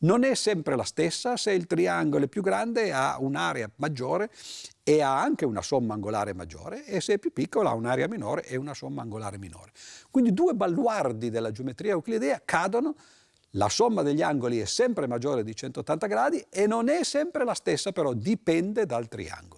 Non 0.01 0.23
è 0.23 0.35
sempre 0.35 0.77
la 0.77 0.85
stessa, 0.85 1.37
se 1.37 1.51
il 1.51 1.67
triangolo 1.67 2.27
è 2.27 2.29
più 2.29 2.41
grande 2.41 2.93
ha 2.93 3.17
un'area 3.19 3.69
maggiore 3.77 4.31
e 4.85 5.03
ha 5.03 5.21
anche 5.21 5.45
una 5.45 5.61
somma 5.61 5.95
angolare 5.95 6.35
maggiore 6.35 6.85
e 6.85 7.01
se 7.01 7.15
è 7.15 7.19
più 7.19 7.33
piccolo 7.33 7.69
ha 7.69 7.75
un'area 7.75 8.07
minore 8.07 8.45
e 8.45 8.57
una 8.57 8.75
somma 8.75 9.03
angolare 9.03 9.39
minore. 9.39 9.73
Quindi 10.11 10.33
due 10.33 10.55
baluardi 10.55 11.31
della 11.31 11.51
geometria 11.51 11.93
euclidea 11.93 12.41
cadono, 12.45 12.95
la 13.53 13.69
somma 13.69 14.03
degli 14.03 14.23
angoli 14.23 14.61
è 14.61 14.67
sempre 14.67 15.09
maggiore 15.09 15.43
di 15.43 15.57
180 15.57 16.07
gradi 16.07 16.47
e 16.49 16.69
non 16.69 16.89
è 16.89 17.03
sempre 17.03 17.45
la 17.45 17.55
stessa, 17.55 17.91
però 17.91 18.13
dipende 18.13 18.87
dal 18.87 19.09
triangolo 19.09 19.58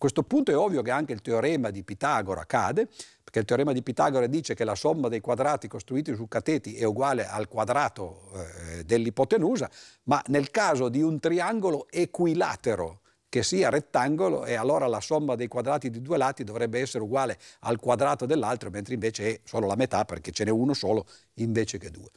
questo 0.00 0.22
punto 0.22 0.50
è 0.50 0.56
ovvio 0.56 0.80
che 0.80 0.90
anche 0.90 1.12
il 1.12 1.20
teorema 1.20 1.68
di 1.68 1.84
Pitagora 1.84 2.46
cade, 2.46 2.88
perché 3.22 3.40
il 3.40 3.44
teorema 3.44 3.72
di 3.74 3.82
Pitagora 3.82 4.26
dice 4.26 4.54
che 4.54 4.64
la 4.64 4.74
somma 4.74 5.08
dei 5.08 5.20
quadrati 5.20 5.68
costruiti 5.68 6.14
su 6.14 6.26
cateti 6.26 6.74
è 6.74 6.84
uguale 6.84 7.26
al 7.26 7.48
quadrato 7.48 8.30
eh, 8.32 8.84
dell'ipotenusa, 8.84 9.70
ma 10.04 10.22
nel 10.28 10.50
caso 10.50 10.88
di 10.88 11.02
un 11.02 11.20
triangolo 11.20 11.86
equilatero 11.90 13.02
che 13.28 13.42
sia 13.42 13.68
rettangolo 13.68 14.46
e 14.46 14.54
allora 14.54 14.86
la 14.86 15.02
somma 15.02 15.34
dei 15.34 15.48
quadrati 15.48 15.90
di 15.90 16.00
due 16.00 16.16
lati 16.16 16.44
dovrebbe 16.44 16.80
essere 16.80 17.04
uguale 17.04 17.38
al 17.60 17.78
quadrato 17.78 18.24
dell'altro, 18.24 18.70
mentre 18.70 18.94
invece 18.94 19.28
è 19.28 19.40
solo 19.44 19.66
la 19.66 19.76
metà 19.76 20.06
perché 20.06 20.30
ce 20.30 20.44
n'è 20.44 20.50
uno 20.50 20.72
solo 20.72 21.04
invece 21.34 21.76
che 21.76 21.90
due. 21.90 22.08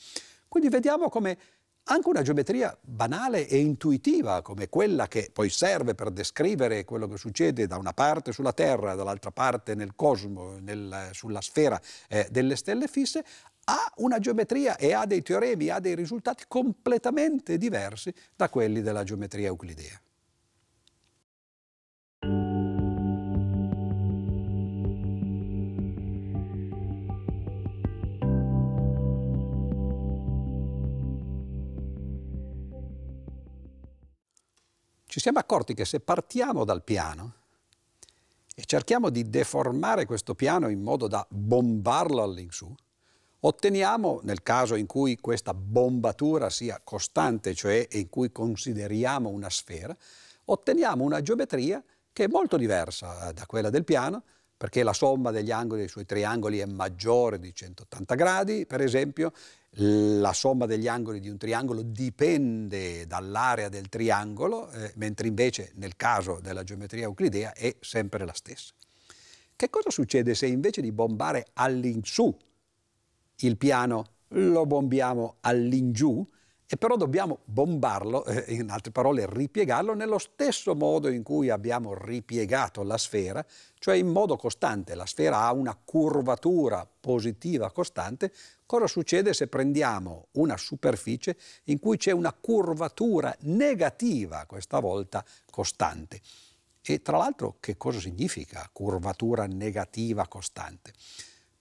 Quindi 0.48 0.70
vediamo 0.70 1.10
come 1.10 1.38
anche 1.86 2.08
una 2.08 2.22
geometria 2.22 2.78
banale 2.82 3.48
e 3.48 3.58
intuitiva 3.58 4.42
come 4.42 4.70
quella 4.70 5.08
che 5.08 5.30
poi 5.34 5.50
serve 5.50 5.96
per 5.96 6.12
descrivere 6.12 6.86
quello 6.86 7.08
che 7.08 7.18
succede 7.18 7.68
da 7.68 7.78
una 7.78 7.94
parte 7.94 8.32
sulla 8.32 8.54
Terra, 8.54 8.96
dall'altra 8.96 9.32
parte 9.32 9.76
nel 9.76 9.94
cosmo, 9.96 10.58
nel, 10.60 11.10
sulla 11.12 11.42
sfera 11.42 11.80
eh, 12.08 12.28
delle 12.32 12.56
stelle 12.56 12.88
fisse, 12.88 13.24
ha 13.66 13.92
una 13.98 14.20
geometria 14.20 14.78
e 14.78 14.94
ha 14.94 15.06
dei 15.06 15.22
teoremi, 15.22 15.70
ha 15.70 15.80
dei 15.80 15.96
risultati 15.96 16.46
completamente 16.48 17.58
diversi 17.58 18.14
da 18.36 18.50
quelli 18.50 18.82
della 18.82 19.04
geometria 19.04 19.48
euclidea. 19.48 20.00
Ci 35.14 35.20
siamo 35.20 35.38
accorti 35.38 35.76
che 35.76 35.86
se 35.86 36.00
partiamo 36.00 36.66
dal 36.66 36.82
piano 36.82 37.34
e 38.56 38.64
cerchiamo 38.66 39.12
di 39.12 39.30
deformare 39.30 40.08
questo 40.08 40.34
piano 40.34 40.70
in 40.70 40.82
modo 40.82 41.08
da 41.08 41.24
bombarlo 41.30 42.24
all'insù, 42.24 42.74
otteniamo, 43.42 44.22
nel 44.24 44.42
caso 44.42 44.74
in 44.74 44.88
cui 44.88 45.18
questa 45.18 45.54
bombatura 45.54 46.50
sia 46.50 46.82
costante, 46.84 47.54
cioè 47.54 47.88
in 47.92 48.10
cui 48.10 48.32
consideriamo 48.32 49.30
una 49.30 49.52
sfera, 49.52 49.96
otteniamo 50.46 51.04
una 51.04 51.22
geometria 51.22 51.84
che 52.12 52.24
è 52.24 52.28
molto 52.28 52.58
diversa 52.58 53.32
da 53.34 53.46
quella 53.46 53.70
del 53.70 53.84
piano, 53.84 54.24
perché 54.64 54.82
la 54.82 54.94
somma 54.94 55.32
degli 55.32 55.52
angoli 55.52 55.82
dei 55.82 55.90
suoi 55.90 56.06
triangoli 56.06 56.60
è 56.60 56.66
maggiore 56.66 57.38
di 57.38 57.54
180 57.54 58.16
gradi, 58.16 58.66
per 58.66 58.80
esempio, 58.80 59.34
la 59.72 60.32
somma 60.32 60.66
degli 60.66 60.88
angoli 60.88 61.20
di 61.20 61.28
un 61.28 61.36
triangolo 61.36 61.82
dipende 61.82 63.06
dall'area 63.06 63.68
del 63.68 63.90
triangolo, 63.90 64.72
eh, 64.72 64.94
mentre 64.96 65.28
invece 65.28 65.74
nel 65.76 65.98
caso 65.98 66.40
della 66.42 66.64
geometria 66.64 67.04
euclidea 67.04 67.52
è 67.52 67.76
sempre 67.82 68.24
la 68.24 68.32
stessa. 68.32 68.74
Che 69.54 69.70
cosa 69.70 69.90
succede 69.90 70.34
se 70.34 70.46
invece 70.46 70.80
di 70.80 70.94
bombare 70.94 71.48
all'insù 71.56 72.34
il 73.40 73.58
piano 73.58 74.06
lo 74.30 74.66
bombiamo 74.66 75.40
all'ingiù? 75.42 76.26
E 76.74 76.78
però 76.78 76.98
dobbiamo 76.98 77.42
bombarlo, 77.46 78.26
eh, 78.26 78.56
in 78.56 78.72
altre 78.72 78.90
parole 78.90 79.28
ripiegarlo, 79.30 79.94
nello 79.94 80.18
stesso 80.18 80.74
modo 80.74 81.08
in 81.08 81.22
cui 81.22 81.52
abbiamo 81.52 81.94
ripiegato 81.94 82.82
la 82.82 82.98
sfera, 82.98 83.46
cioè 83.78 83.96
in 83.96 84.08
modo 84.08 84.38
costante. 84.38 84.96
La 84.96 85.06
sfera 85.06 85.42
ha 85.42 85.54
una 85.54 85.76
curvatura 85.76 86.90
positiva 87.00 87.72
costante. 87.72 88.34
Cosa 88.66 88.88
succede 88.88 89.36
se 89.36 89.46
prendiamo 89.46 90.30
una 90.32 90.58
superficie 90.58 91.38
in 91.66 91.78
cui 91.78 91.98
c'è 91.98 92.10
una 92.10 92.34
curvatura 92.34 93.36
negativa, 93.42 94.48
questa 94.48 94.80
volta 94.80 95.24
costante? 95.52 96.22
E 96.82 97.04
tra 97.04 97.18
l'altro 97.18 97.58
che 97.60 97.78
cosa 97.78 98.00
significa 98.00 98.68
curvatura 98.74 99.46
negativa 99.46 100.28
costante? 100.28 100.92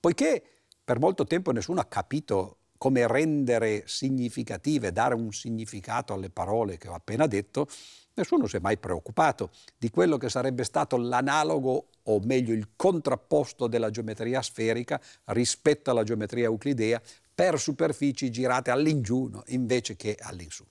Poiché 0.00 0.42
per 0.82 0.98
molto 0.98 1.26
tempo 1.26 1.52
nessuno 1.52 1.80
ha 1.80 1.84
capito 1.84 2.60
come 2.82 3.06
rendere 3.06 3.84
significative, 3.86 4.90
dare 4.90 5.14
un 5.14 5.30
significato 5.30 6.14
alle 6.14 6.30
parole 6.30 6.78
che 6.78 6.88
ho 6.88 6.94
appena 6.94 7.28
detto, 7.28 7.68
nessuno 8.14 8.48
si 8.48 8.56
è 8.56 8.58
mai 8.58 8.76
preoccupato 8.76 9.52
di 9.78 9.88
quello 9.88 10.16
che 10.16 10.28
sarebbe 10.28 10.64
stato 10.64 10.96
l'analogo, 10.96 11.90
o 12.02 12.18
meglio 12.24 12.52
il 12.52 12.70
contrapposto 12.74 13.68
della 13.68 13.90
geometria 13.90 14.42
sferica 14.42 15.00
rispetto 15.26 15.92
alla 15.92 16.02
geometria 16.02 16.46
euclidea 16.46 17.00
per 17.32 17.60
superfici 17.60 18.32
girate 18.32 18.72
all'ingiù 18.72 19.30
invece 19.46 19.94
che 19.94 20.16
all'insù. 20.18 20.64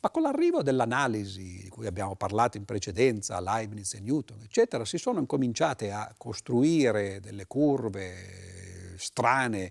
Ma 0.00 0.10
con 0.10 0.22
l'arrivo 0.22 0.64
dell'analisi 0.64 1.60
di 1.62 1.68
cui 1.68 1.86
abbiamo 1.86 2.16
parlato 2.16 2.56
in 2.56 2.64
precedenza, 2.64 3.40
Leibniz 3.40 3.94
e 3.94 4.00
Newton, 4.00 4.40
eccetera, 4.42 4.84
si 4.84 4.98
sono 4.98 5.20
incominciate 5.20 5.92
a 5.92 6.12
costruire 6.18 7.20
delle 7.20 7.46
curve 7.46 8.94
strane, 8.98 9.70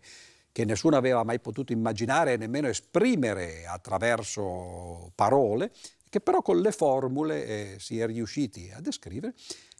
che 0.55 0.63
nessuno 0.63 0.95
aveva 0.95 1.25
mai 1.25 1.41
potuto 1.41 1.73
immaginare 1.73 2.31
e 2.31 2.37
nemmeno 2.37 2.69
esprimere 2.69 3.65
attraverso 3.67 5.11
parole, 5.13 5.73
che 6.07 6.21
però 6.21 6.41
con 6.41 6.61
le 6.61 6.71
formule 6.71 7.45
eh, 7.45 7.75
si 7.77 7.99
è 7.99 8.05
riusciti 8.05 8.71
a 8.73 8.79
descrivere 8.79 9.33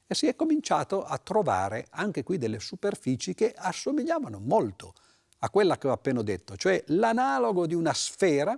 e 0.06 0.14
si 0.14 0.28
è 0.28 0.36
cominciato 0.36 1.06
a 1.06 1.18
trovare 1.18 1.88
anche 1.92 2.24
qui 2.24 2.38
delle 2.38 2.60
superfici 2.60 3.34
che 3.34 3.54
assomigliavano 3.56 4.42
molto 4.44 4.96
a 5.40 5.50
quella 5.50 5.78
che 5.78 5.88
ho 5.88 5.94
appena 5.94 6.22
detto, 6.22 6.58
cioè 6.58 6.84
l'analogo 6.88 7.68
di 7.68 7.74
una 7.74 7.94
sfera, 7.94 8.54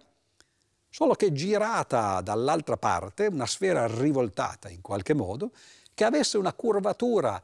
solo 0.90 1.14
che 1.14 1.32
girata 1.32 2.22
dall'altra 2.22 2.78
parte, 2.78 3.28
una 3.28 3.46
sfera 3.46 3.86
rivoltata 3.86 4.70
in 4.70 4.82
qualche 4.82 5.14
modo, 5.14 5.52
che 5.94 6.04
avesse 6.04 6.40
una 6.40 6.54
curvatura 6.54 7.40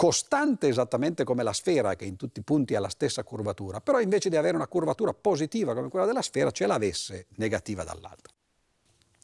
costante 0.00 0.66
esattamente 0.66 1.24
come 1.24 1.42
la 1.42 1.52
sfera, 1.52 1.94
che 1.94 2.06
in 2.06 2.16
tutti 2.16 2.40
i 2.40 2.42
punti 2.42 2.74
ha 2.74 2.80
la 2.80 2.88
stessa 2.88 3.22
curvatura, 3.22 3.82
però 3.82 4.00
invece 4.00 4.30
di 4.30 4.36
avere 4.36 4.56
una 4.56 4.66
curvatura 4.66 5.12
positiva 5.12 5.74
come 5.74 5.90
quella 5.90 6.06
della 6.06 6.22
sfera, 6.22 6.50
ce 6.50 6.66
l'avesse 6.66 7.26
negativa 7.34 7.84
dall'altra. 7.84 8.32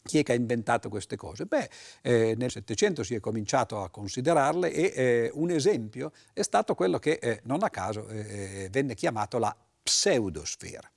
Chi 0.02 0.18
è 0.18 0.22
che 0.22 0.32
ha 0.32 0.34
inventato 0.34 0.90
queste 0.90 1.16
cose? 1.16 1.46
Beh, 1.46 1.70
eh, 2.02 2.34
nel 2.36 2.50
Settecento 2.50 3.04
si 3.04 3.14
è 3.14 3.20
cominciato 3.20 3.82
a 3.82 3.88
considerarle 3.88 4.70
e 4.70 4.92
eh, 4.94 5.30
un 5.32 5.48
esempio 5.50 6.12
è 6.34 6.42
stato 6.42 6.74
quello 6.74 6.98
che 6.98 7.12
eh, 7.22 7.40
non 7.44 7.62
a 7.62 7.70
caso 7.70 8.06
eh, 8.08 8.64
eh, 8.64 8.68
venne 8.70 8.94
chiamato 8.94 9.38
la 9.38 9.56
pseudosfera. 9.82 10.90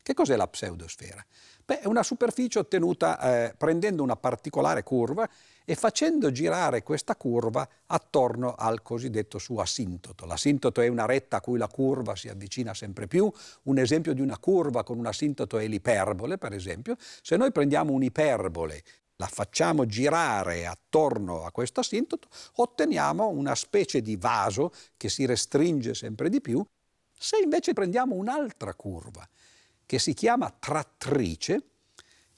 Che 0.00 0.14
cos'è 0.14 0.36
la 0.36 0.46
pseudosfera? 0.46 1.26
Beh, 1.66 1.80
è 1.80 1.86
una 1.86 2.02
superficie 2.02 2.58
ottenuta 2.58 3.18
eh, 3.18 3.54
prendendo 3.56 4.02
una 4.02 4.16
particolare 4.16 4.82
curva 4.82 5.26
e 5.64 5.74
facendo 5.74 6.30
girare 6.30 6.82
questa 6.82 7.16
curva 7.16 7.66
attorno 7.86 8.54
al 8.54 8.82
cosiddetto 8.82 9.38
suo 9.38 9.62
asintoto. 9.62 10.26
L'asintoto 10.26 10.82
è 10.82 10.88
una 10.88 11.06
retta 11.06 11.38
a 11.38 11.40
cui 11.40 11.56
la 11.56 11.68
curva 11.68 12.16
si 12.16 12.28
avvicina 12.28 12.74
sempre 12.74 13.06
più. 13.06 13.32
Un 13.62 13.78
esempio 13.78 14.12
di 14.12 14.20
una 14.20 14.36
curva 14.38 14.84
con 14.84 14.98
un 14.98 15.06
asintoto 15.06 15.56
è 15.56 15.66
l'iperbole, 15.66 16.36
per 16.36 16.52
esempio. 16.52 16.96
Se 16.98 17.36
noi 17.38 17.50
prendiamo 17.50 17.92
un'iperbole 17.92 18.82
la 19.16 19.26
facciamo 19.26 19.86
girare 19.86 20.66
attorno 20.66 21.44
a 21.44 21.52
questo 21.52 21.80
asintoto, 21.80 22.28
otteniamo 22.56 23.28
una 23.28 23.54
specie 23.54 24.02
di 24.02 24.16
vaso 24.16 24.72
che 24.96 25.08
si 25.08 25.24
restringe 25.24 25.94
sempre 25.94 26.28
di 26.28 26.40
più. 26.40 26.62
Se 27.16 27.38
invece 27.38 27.72
prendiamo 27.72 28.16
un'altra 28.16 28.74
curva 28.74 29.26
che 29.86 29.98
si 29.98 30.14
chiama 30.14 30.54
trattrice, 30.58 31.62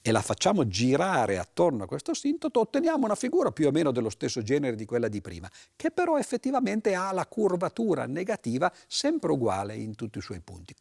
e 0.06 0.12
la 0.12 0.22
facciamo 0.22 0.68
girare 0.68 1.36
attorno 1.36 1.82
a 1.82 1.86
questo 1.88 2.12
asintoto, 2.12 2.60
otteniamo 2.60 3.06
una 3.06 3.16
figura 3.16 3.50
più 3.50 3.66
o 3.66 3.72
meno 3.72 3.90
dello 3.90 4.08
stesso 4.08 4.40
genere 4.40 4.76
di 4.76 4.84
quella 4.84 5.08
di 5.08 5.20
prima, 5.20 5.50
che 5.74 5.90
però 5.90 6.16
effettivamente 6.16 6.94
ha 6.94 7.10
la 7.10 7.26
curvatura 7.26 8.06
negativa 8.06 8.72
sempre 8.86 9.32
uguale 9.32 9.74
in 9.74 9.96
tutti 9.96 10.18
i 10.18 10.20
suoi 10.20 10.38
punti. 10.38 10.76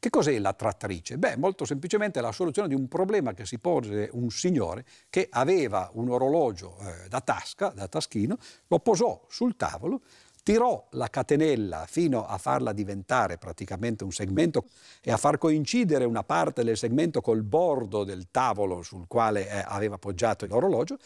Che 0.00 0.08
cos'è 0.08 0.38
la 0.38 0.54
trattrice? 0.54 1.18
Beh, 1.18 1.36
molto 1.36 1.66
semplicemente 1.66 2.20
è 2.20 2.22
la 2.22 2.32
soluzione 2.32 2.68
di 2.68 2.74
un 2.74 2.88
problema 2.88 3.34
che 3.34 3.44
si 3.44 3.58
pose 3.58 4.08
un 4.12 4.30
signore 4.30 4.86
che 5.10 5.26
aveva 5.30 5.90
un 5.94 6.08
orologio 6.08 6.78
eh, 6.78 7.08
da 7.08 7.20
tasca, 7.20 7.68
da 7.68 7.86
taschino, 7.86 8.38
lo 8.68 8.78
posò 8.78 9.26
sul 9.28 9.56
tavolo, 9.56 10.00
tirò 10.48 10.82
la 10.92 11.08
catenella 11.08 11.84
fino 11.86 12.24
a 12.24 12.38
farla 12.38 12.72
diventare 12.72 13.36
praticamente 13.36 14.02
un 14.02 14.12
segmento 14.12 14.64
e 15.02 15.12
a 15.12 15.18
far 15.18 15.36
coincidere 15.36 16.06
una 16.06 16.22
parte 16.22 16.64
del 16.64 16.78
segmento 16.78 17.20
col 17.20 17.42
bordo 17.42 18.02
del 18.02 18.28
tavolo 18.30 18.80
sul 18.80 19.04
quale 19.06 19.46
eh, 19.46 19.62
aveva 19.66 19.96
appoggiato 19.96 20.46
l'orologio 20.46 20.96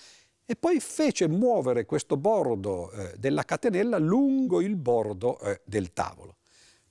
e 0.47 0.55
poi 0.55 0.79
fece 0.79 1.27
muovere 1.27 1.87
questo 1.87 2.17
bordo 2.17 2.93
eh, 2.93 3.15
della 3.19 3.43
catenella 3.43 3.99
lungo 3.99 4.61
il 4.61 4.77
bordo 4.77 5.41
eh, 5.41 5.61
del 5.65 5.93
tavolo. 5.93 6.37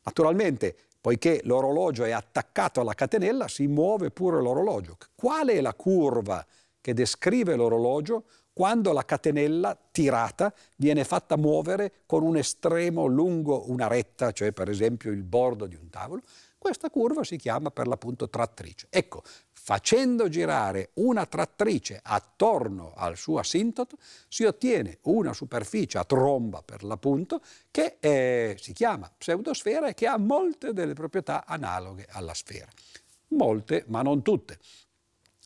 Naturalmente, 0.04 0.76
poiché 1.00 1.40
l'orologio 1.46 2.04
è 2.04 2.12
attaccato 2.12 2.82
alla 2.82 2.96
catenella, 2.96 3.48
si 3.48 3.66
muove 3.68 4.12
pure 4.12 4.42
l'orologio. 4.42 4.98
Qual 5.16 5.48
è 5.48 5.62
la 5.62 5.74
curva 5.74 6.46
che 6.82 6.94
descrive 6.94 7.56
l'orologio? 7.56 8.26
Quando 8.54 8.92
la 8.92 9.06
catenella 9.06 9.78
tirata 9.92 10.54
viene 10.76 11.04
fatta 11.04 11.38
muovere 11.38 12.04
con 12.06 12.24
un 12.24 12.38
estremo 12.38 13.06
lungo 13.06 13.70
una 13.70 13.88
retta, 13.88 14.32
cioè 14.32 14.52
per 14.52 14.70
esempio 14.70 15.12
il 15.12 15.24
bordo 15.24 15.66
di 15.66 15.76
un 15.76 15.90
tavolo, 15.90 16.22
questa 16.58 16.92
curva 16.92 17.24
si 17.24 17.38
chiama 17.38 17.72
per 17.72 17.88
l'appunto 17.88 18.30
trattrice. 18.30 18.86
Ecco, 18.92 19.24
facendo 19.52 20.30
girare 20.30 20.92
una 20.96 21.26
trattrice 21.26 22.00
attorno 22.04 22.94
al 22.96 23.18
suo 23.18 23.40
asintoto 23.40 23.98
si 24.28 24.44
ottiene 24.44 25.00
una 25.04 25.34
superficie 25.34 25.98
a 25.98 26.04
tromba 26.04 26.62
per 26.62 26.84
l'appunto 26.84 27.42
che 27.72 27.98
eh, 28.00 28.58
si 28.60 28.74
chiama 28.74 29.12
pseudosfera 29.18 29.88
e 29.88 29.96
che 29.96 30.06
ha 30.06 30.18
molte 30.18 30.72
delle 30.72 30.94
proprietà 30.94 31.46
analoghe 31.46 32.06
alla 32.12 32.36
sfera. 32.36 32.70
Molte, 33.30 33.86
ma 33.88 34.04
non 34.04 34.22
tutte. 34.22 34.60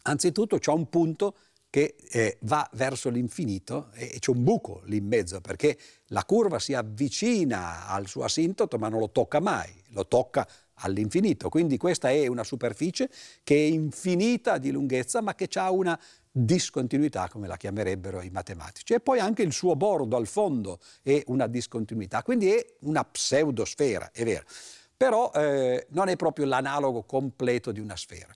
Anzitutto 0.03 0.57
c'è 0.57 0.71
un 0.71 0.89
punto 0.89 1.35
che 1.75 1.97
eh, 2.09 2.37
va 2.43 2.69
verso 2.75 3.09
l'infinito 3.09 3.89
e 3.95 4.15
c'è 4.19 4.31
un 4.31 4.45
buco 4.45 4.79
lì 4.85 4.95
in 4.95 5.07
mezzo 5.07 5.41
perché 5.41 5.77
la 6.05 6.23
curva 6.23 6.57
si 6.57 6.73
avvicina 6.73 7.89
al 7.89 8.07
suo 8.07 8.23
asintoto 8.23 8.77
ma 8.77 8.87
non 8.87 9.01
lo 9.01 9.09
tocca 9.09 9.41
mai, 9.41 9.69
lo 9.89 10.07
tocca 10.07 10.47
all'infinito. 10.75 11.49
Quindi 11.49 11.75
questa 11.75 12.09
è 12.09 12.27
una 12.27 12.45
superficie 12.45 13.09
che 13.43 13.55
è 13.55 13.67
infinita 13.69 14.57
di 14.57 14.71
lunghezza 14.71 15.19
ma 15.19 15.35
che 15.35 15.49
ha 15.55 15.69
una 15.69 15.99
discontinuità, 16.31 17.27
come 17.27 17.45
la 17.45 17.57
chiamerebbero 17.57 18.21
i 18.21 18.29
matematici. 18.29 18.93
E 18.93 19.01
poi 19.01 19.19
anche 19.19 19.41
il 19.41 19.51
suo 19.51 19.75
bordo 19.75 20.15
al 20.15 20.27
fondo 20.27 20.79
è 21.01 21.23
una 21.25 21.47
discontinuità, 21.47 22.23
quindi 22.23 22.53
è 22.53 22.65
una 22.83 23.03
pseudosfera, 23.03 24.11
è 24.13 24.23
vero. 24.23 24.45
Però 24.95 25.29
eh, 25.35 25.87
non 25.89 26.07
è 26.07 26.15
proprio 26.15 26.45
l'analogo 26.45 27.03
completo 27.03 27.73
di 27.73 27.81
una 27.81 27.97
sfera. 27.97 28.33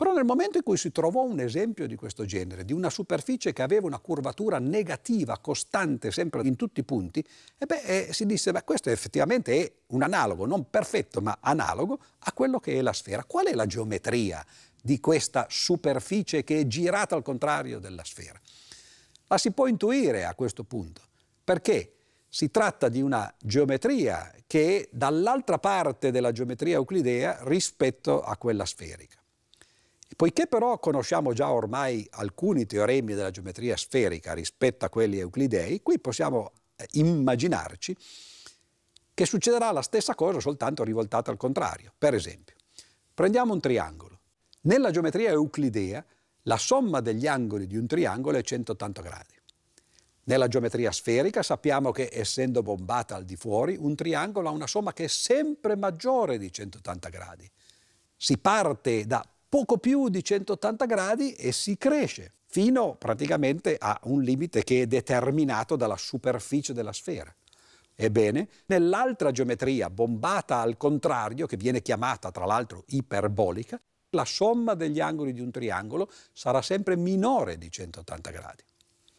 Però 0.00 0.14
nel 0.14 0.24
momento 0.24 0.56
in 0.56 0.62
cui 0.62 0.78
si 0.78 0.92
trovò 0.92 1.24
un 1.24 1.40
esempio 1.40 1.86
di 1.86 1.94
questo 1.94 2.24
genere, 2.24 2.64
di 2.64 2.72
una 2.72 2.88
superficie 2.88 3.52
che 3.52 3.60
aveva 3.60 3.86
una 3.86 3.98
curvatura 3.98 4.58
negativa, 4.58 5.36
costante, 5.40 6.10
sempre 6.10 6.40
in 6.40 6.56
tutti 6.56 6.80
i 6.80 6.84
punti, 6.84 7.22
e 7.58 7.66
beh, 7.66 7.82
eh, 7.82 8.08
si 8.10 8.24
disse, 8.24 8.50
beh, 8.50 8.64
questo 8.64 8.88
effettivamente 8.88 9.62
è 9.62 9.72
un 9.88 10.02
analogo, 10.02 10.46
non 10.46 10.70
perfetto, 10.70 11.20
ma 11.20 11.36
analogo 11.42 11.98
a 12.20 12.32
quello 12.32 12.60
che 12.60 12.78
è 12.78 12.80
la 12.80 12.94
sfera. 12.94 13.24
Qual 13.24 13.44
è 13.44 13.52
la 13.52 13.66
geometria 13.66 14.42
di 14.82 15.00
questa 15.00 15.44
superficie 15.50 16.44
che 16.44 16.60
è 16.60 16.66
girata 16.66 17.14
al 17.14 17.22
contrario 17.22 17.78
della 17.78 18.02
sfera? 18.02 18.40
La 19.26 19.36
si 19.36 19.50
può 19.50 19.66
intuire 19.66 20.24
a 20.24 20.34
questo 20.34 20.64
punto, 20.64 21.02
perché 21.44 21.96
si 22.26 22.50
tratta 22.50 22.88
di 22.88 23.02
una 23.02 23.30
geometria 23.38 24.32
che 24.46 24.78
è 24.78 24.88
dall'altra 24.90 25.58
parte 25.58 26.10
della 26.10 26.32
geometria 26.32 26.76
euclidea 26.76 27.40
rispetto 27.42 28.22
a 28.22 28.38
quella 28.38 28.64
sferica. 28.64 29.19
Poiché 30.20 30.46
però 30.46 30.78
conosciamo 30.78 31.32
già 31.32 31.50
ormai 31.50 32.06
alcuni 32.10 32.66
teoremi 32.66 33.14
della 33.14 33.30
geometria 33.30 33.74
sferica 33.74 34.34
rispetto 34.34 34.84
a 34.84 34.90
quelli 34.90 35.18
euclidei, 35.18 35.80
qui 35.80 35.98
possiamo 35.98 36.52
immaginarci 36.90 37.96
che 39.14 39.24
succederà 39.24 39.72
la 39.72 39.80
stessa 39.80 40.14
cosa 40.14 40.38
soltanto 40.38 40.84
rivoltata 40.84 41.30
al 41.30 41.38
contrario. 41.38 41.94
Per 41.96 42.12
esempio, 42.12 42.54
prendiamo 43.14 43.54
un 43.54 43.60
triangolo. 43.60 44.20
Nella 44.64 44.90
geometria 44.90 45.30
euclidea 45.30 46.04
la 46.42 46.58
somma 46.58 47.00
degli 47.00 47.26
angoli 47.26 47.66
di 47.66 47.78
un 47.78 47.86
triangolo 47.86 48.36
è 48.36 48.42
180 48.42 49.00
gradi. 49.00 49.40
Nella 50.24 50.48
geometria 50.48 50.92
sferica 50.92 51.42
sappiamo 51.42 51.92
che 51.92 52.10
essendo 52.12 52.60
bombata 52.60 53.14
al 53.14 53.24
di 53.24 53.36
fuori, 53.36 53.74
un 53.80 53.94
triangolo 53.94 54.48
ha 54.48 54.52
una 54.52 54.66
somma 54.66 54.92
che 54.92 55.04
è 55.04 55.08
sempre 55.08 55.76
maggiore 55.76 56.36
di 56.36 56.52
180 56.52 57.08
gradi. 57.08 57.50
Si 58.18 58.36
parte 58.36 59.06
da 59.06 59.26
poco 59.50 59.76
più 59.76 60.08
di 60.08 60.24
180 60.24 60.86
gradi 60.86 61.34
e 61.34 61.52
si 61.52 61.76
cresce 61.76 62.32
fino 62.46 62.94
praticamente 62.94 63.76
a 63.78 64.00
un 64.04 64.22
limite 64.22 64.64
che 64.64 64.82
è 64.82 64.86
determinato 64.86 65.76
dalla 65.76 65.98
superficie 65.98 66.72
della 66.72 66.94
sfera. 66.94 67.34
Ebbene, 67.94 68.48
nell'altra 68.66 69.30
geometria 69.30 69.90
bombata 69.90 70.60
al 70.60 70.78
contrario, 70.78 71.46
che 71.46 71.58
viene 71.58 71.82
chiamata 71.82 72.30
tra 72.30 72.46
l'altro 72.46 72.84
iperbolica, 72.86 73.78
la 74.10 74.24
somma 74.24 74.74
degli 74.74 75.00
angoli 75.00 75.34
di 75.34 75.40
un 75.40 75.50
triangolo 75.50 76.10
sarà 76.32 76.62
sempre 76.62 76.96
minore 76.96 77.58
di 77.58 77.70
180 77.70 78.30
gradi 78.30 78.62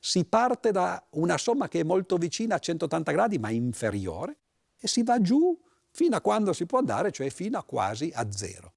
si 0.04 0.26
parte 0.26 0.72
da 0.72 1.02
una 1.12 1.38
somma 1.38 1.68
che 1.68 1.82
è 1.82 1.84
molto 1.84 2.18
vicina 2.18 2.56
a 2.56 2.60
180 2.60 3.12
gradi 3.12 3.38
ma 3.38 3.52
inferiore 3.52 4.36
e 4.80 4.88
si 4.88 5.04
va 5.04 5.22
giù 5.22 5.56
fino 5.92 6.16
a 6.16 6.22
quando 6.22 6.54
si 6.54 6.66
può 6.66 6.80
andare, 6.80 7.12
cioè 7.12 7.30
fino 7.30 7.60
a 7.60 7.64
quasi 7.64 8.12
a 8.16 8.32
zero. 8.32 8.74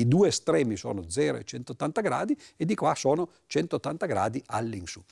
I 0.00 0.08
due 0.08 0.28
estremi 0.28 0.76
sono 0.76 1.08
0 1.08 1.38
e 1.38 1.44
180 1.44 2.00
gradi 2.00 2.38
e 2.56 2.64
di 2.64 2.74
qua 2.74 2.94
sono 2.94 3.30
180 3.46 4.06
gradi 4.06 4.42
all'insù. 4.46 5.02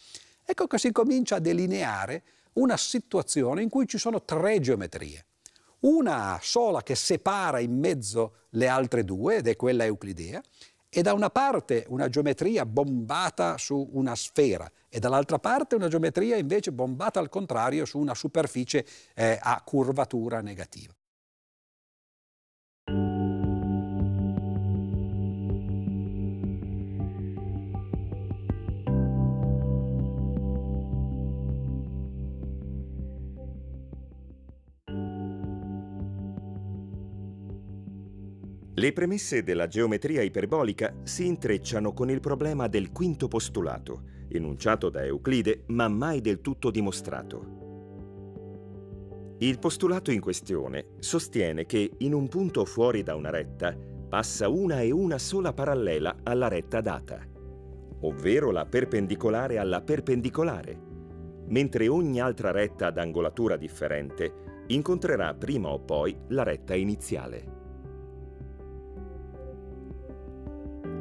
Ecco 0.44 0.66
che 0.66 0.78
si 0.78 0.92
comincia 0.92 1.36
a 1.36 1.40
delineare 1.40 2.22
una 2.54 2.76
situazione 2.76 3.62
in 3.62 3.68
cui 3.68 3.86
ci 3.86 3.98
sono 3.98 4.22
tre 4.22 4.60
geometrie. 4.60 5.26
Una 5.80 6.38
sola 6.40 6.82
che 6.82 6.94
separa 6.94 7.60
in 7.60 7.78
mezzo 7.78 8.36
le 8.50 8.68
altre 8.68 9.04
due, 9.04 9.36
ed 9.36 9.48
è 9.48 9.56
quella 9.56 9.84
euclidea, 9.84 10.42
e 10.88 11.02
da 11.02 11.12
una 11.12 11.28
parte 11.28 11.84
una 11.88 12.08
geometria 12.08 12.64
bombata 12.64 13.58
su 13.58 13.90
una 13.94 14.14
sfera 14.14 14.70
e 14.88 15.00
dall'altra 15.00 15.40
parte 15.40 15.74
una 15.74 15.88
geometria 15.88 16.36
invece 16.36 16.70
bombata 16.70 17.18
al 17.18 17.28
contrario 17.28 17.84
su 17.84 17.98
una 17.98 18.14
superficie 18.14 18.86
eh, 19.14 19.36
a 19.40 19.60
curvatura 19.64 20.40
negativa. 20.40 20.94
Le 38.76 38.92
premesse 38.92 39.44
della 39.44 39.68
geometria 39.68 40.20
iperbolica 40.22 40.96
si 41.04 41.26
intrecciano 41.26 41.92
con 41.92 42.10
il 42.10 42.18
problema 42.18 42.66
del 42.66 42.90
quinto 42.90 43.28
postulato, 43.28 44.02
enunciato 44.28 44.90
da 44.90 45.04
Euclide 45.04 45.62
ma 45.68 45.86
mai 45.86 46.20
del 46.20 46.40
tutto 46.40 46.72
dimostrato. 46.72 47.62
Il 49.38 49.60
postulato 49.60 50.10
in 50.10 50.20
questione 50.20 50.86
sostiene 50.98 51.66
che 51.66 51.88
in 51.98 52.14
un 52.14 52.26
punto 52.26 52.64
fuori 52.64 53.04
da 53.04 53.14
una 53.14 53.30
retta 53.30 53.76
passa 54.08 54.48
una 54.48 54.80
e 54.80 54.90
una 54.90 55.18
sola 55.18 55.52
parallela 55.52 56.16
alla 56.24 56.48
retta 56.48 56.80
data, 56.80 57.24
ovvero 58.00 58.50
la 58.50 58.66
perpendicolare 58.66 59.58
alla 59.58 59.82
perpendicolare, 59.82 60.76
mentre 61.46 61.86
ogni 61.86 62.20
altra 62.20 62.50
retta 62.50 62.86
ad 62.86 62.98
angolatura 62.98 63.56
differente 63.56 64.64
incontrerà 64.66 65.32
prima 65.34 65.68
o 65.68 65.78
poi 65.78 66.16
la 66.30 66.42
retta 66.42 66.74
iniziale. 66.74 67.62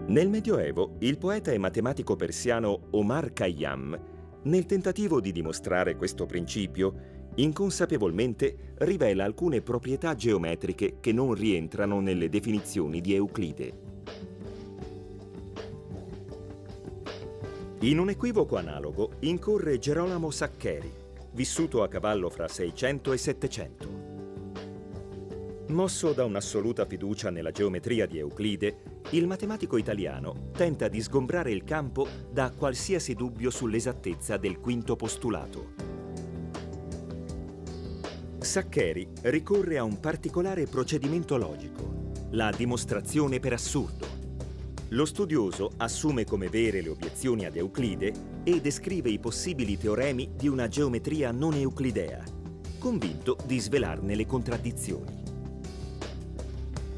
Nel 0.06 0.30
Medioevo, 0.30 0.98
il 1.00 1.18
poeta 1.18 1.52
e 1.52 1.58
matematico 1.58 2.18
persiano 2.18 2.88
Omar 2.92 3.32
Khayyam, 3.32 4.00
nel 4.44 4.66
tentativo 4.66 5.22
di 5.22 5.32
dimostrare 5.32 5.96
questo 5.96 6.26
principio, 6.26 7.32
inconsapevolmente 7.36 8.74
rivela 8.80 9.24
alcune 9.24 9.62
proprietà 9.62 10.14
geometriche 10.14 10.98
che 11.00 11.14
non 11.14 11.34
rientrano 11.34 12.02
nelle 12.02 12.28
definizioni 12.28 13.00
di 13.00 13.14
Euclide. 13.14 13.92
In 17.80 17.98
un 17.98 18.10
equivoco 18.10 18.58
analogo 18.58 19.14
incorre 19.20 19.80
Gerolamo 19.80 20.30
Saccheri, 20.32 20.92
vissuto 21.32 21.82
a 21.82 21.88
cavallo 21.88 22.30
fra 22.30 22.50
600 22.50 23.14
e 23.14 23.18
700. 23.18 24.02
Mosso 25.70 26.12
da 26.12 26.26
un'assoluta 26.26 26.86
fiducia 26.86 27.30
nella 27.30 27.52
geometria 27.52 28.06
di 28.06 28.20
Euclide, 28.20 28.93
il 29.14 29.28
matematico 29.28 29.78
italiano 29.78 30.50
tenta 30.54 30.88
di 30.88 31.00
sgombrare 31.00 31.52
il 31.52 31.64
campo 31.64 32.08
da 32.32 32.52
qualsiasi 32.52 33.14
dubbio 33.14 33.52
sull'esattezza 33.52 34.38
del 34.38 34.60
quinto 34.60 34.96
postulato. 34.96 35.74
Saccheri 38.40 39.08
ricorre 39.22 39.78
a 39.78 39.84
un 39.84 40.00
particolare 40.00 40.66
procedimento 40.66 41.38
logico, 41.38 42.12
la 42.32 42.52
dimostrazione 42.56 43.40
per 43.40 43.54
assurdo. 43.54 44.22
Lo 44.90 45.06
studioso 45.06 45.72
assume 45.78 46.26
come 46.26 46.50
vere 46.50 46.82
le 46.82 46.90
obiezioni 46.90 47.46
ad 47.46 47.56
Euclide 47.56 48.14
e 48.44 48.62
descrive 48.62 49.10
i 49.12 49.20
possibili 49.20 49.78
teoremi 49.78 50.32
di 50.36 50.48
una 50.48 50.68
geometria 50.68 51.32
non 51.32 51.54
euclidea, 51.54 52.24
convinto 52.80 53.38
di 53.46 53.60
svelarne 53.60 54.16
le 54.16 54.26
contraddizioni. 54.26 55.23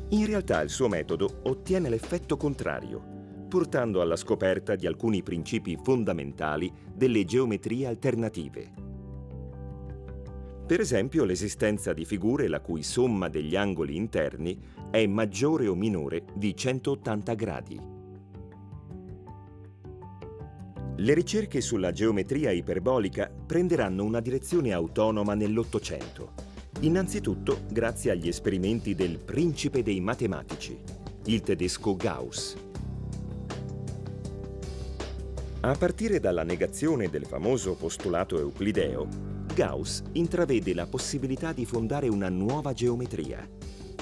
In 0.10 0.28
realtà 0.28 0.62
il 0.62 0.70
suo 0.70 0.88
metodo 0.88 1.40
ottiene 1.46 1.90
l'effetto 1.90 2.38
contrario, 2.38 3.48
portando 3.50 4.02
alla 4.02 4.16
scoperta 4.16 4.76
di 4.76 4.86
alcuni 4.86 5.24
principi 5.24 5.80
fondamentali 5.82 6.72
delle 6.94 7.26
geometrie 7.26 7.88
alternative. 7.88 8.74
Per 10.68 10.80
esempio 10.80 11.24
l'esistenza 11.26 11.92
di 11.92 12.06
figure 12.06 12.48
la 12.48 12.60
cui 12.60 12.84
somma 12.84 13.30
degli 13.30 13.56
angoli 13.56 13.96
interni 13.96 14.60
è 14.92 15.06
maggiore 15.08 15.68
o 15.68 15.74
minore 15.74 16.26
di 16.36 16.56
180 16.56 17.34
gradi. 17.34 17.82
Le 20.98 21.14
ricerche 21.14 21.62
sulla 21.62 21.92
geometria 21.92 22.52
iperbolica 22.52 23.30
prenderanno 23.46 24.04
una 24.04 24.20
direzione 24.20 24.72
autonoma 24.72 25.34
nell'Ottocento 25.34 26.55
Innanzitutto 26.82 27.62
grazie 27.72 28.12
agli 28.12 28.28
esperimenti 28.28 28.96
del 28.96 29.18
principe 29.18 29.82
dei 29.82 30.02
matematici, 30.02 30.78
il 31.26 31.40
tedesco 31.40 31.96
Gauss. 31.96 32.56
A 35.62 35.74
partire 35.76 36.20
dalla 36.20 36.44
negazione 36.44 37.10
del 37.10 37.26
famoso 37.26 37.76
postulato 37.76 38.38
euclideo, 38.38 39.08
Gauss 39.54 40.04
intravede 40.12 40.74
la 40.74 40.86
possibilità 40.86 41.54
di 41.54 41.66
fondare 41.66 42.10
una 42.10 42.30
nuova 42.30 42.74
geometria 42.74 43.48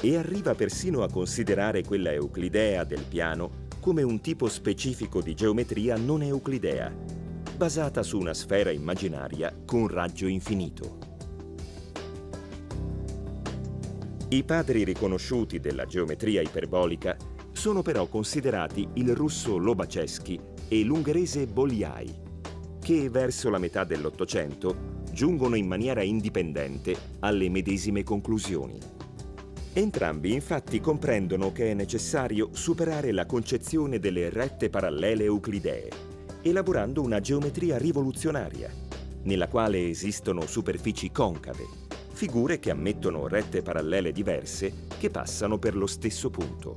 e 0.01 0.17
arriva 0.17 0.55
persino 0.55 1.03
a 1.03 1.09
considerare 1.09 1.83
quella 1.83 2.11
euclidea 2.11 2.83
del 2.83 3.05
piano 3.07 3.61
come 3.79 4.01
un 4.01 4.19
tipo 4.19 4.49
specifico 4.49 5.21
di 5.21 5.35
geometria 5.35 5.95
non 5.95 6.23
euclidea, 6.23 6.91
basata 7.55 8.01
su 8.01 8.17
una 8.17 8.33
sfera 8.33 8.71
immaginaria 8.71 9.55
con 9.63 9.87
raggio 9.87 10.25
infinito. 10.25 11.12
I 14.33 14.43
padri 14.43 14.83
riconosciuti 14.83 15.59
della 15.59 15.85
geometria 15.85 16.41
iperbolica 16.41 17.15
sono 17.51 17.83
però 17.83 18.07
considerati 18.07 18.89
il 18.93 19.13
russo 19.13 19.57
Lobachevsky 19.57 20.39
e 20.69 20.83
l'ungherese 20.83 21.45
Bolyai, 21.45 22.11
che 22.81 23.11
verso 23.11 23.51
la 23.51 23.59
metà 23.59 23.83
dell'Ottocento 23.83 25.01
giungono 25.11 25.53
in 25.53 25.67
maniera 25.67 26.01
indipendente 26.01 26.95
alle 27.19 27.47
medesime 27.47 28.01
conclusioni. 28.01 28.79
Entrambi 29.73 30.33
infatti 30.33 30.79
comprendono 30.79 31.51
che 31.51 31.69
è 31.69 31.75
necessario 31.75 32.49
superare 32.53 33.11
la 33.11 33.27
concezione 33.27 33.99
delle 33.99 34.31
rette 34.31 34.71
parallele 34.71 35.25
euclidee, 35.25 35.89
elaborando 36.41 37.03
una 37.03 37.19
geometria 37.19 37.77
rivoluzionaria, 37.77 38.73
nella 39.25 39.47
quale 39.47 39.87
esistono 39.87 40.47
superfici 40.47 41.11
concave, 41.11 41.92
figure 42.13 42.59
che 42.59 42.69
ammettono 42.69 43.27
rette 43.27 43.61
parallele 43.61 44.11
diverse 44.11 44.85
che 44.97 45.09
passano 45.09 45.57
per 45.57 45.75
lo 45.75 45.87
stesso 45.87 46.29
punto. 46.29 46.75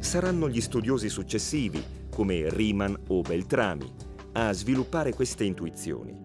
Saranno 0.00 0.48
gli 0.48 0.60
studiosi 0.60 1.08
successivi, 1.08 1.82
come 2.10 2.48
Riemann 2.50 2.94
o 3.08 3.20
Beltrami, 3.22 3.90
a 4.32 4.52
sviluppare 4.52 5.14
queste 5.14 5.44
intuizioni, 5.44 6.16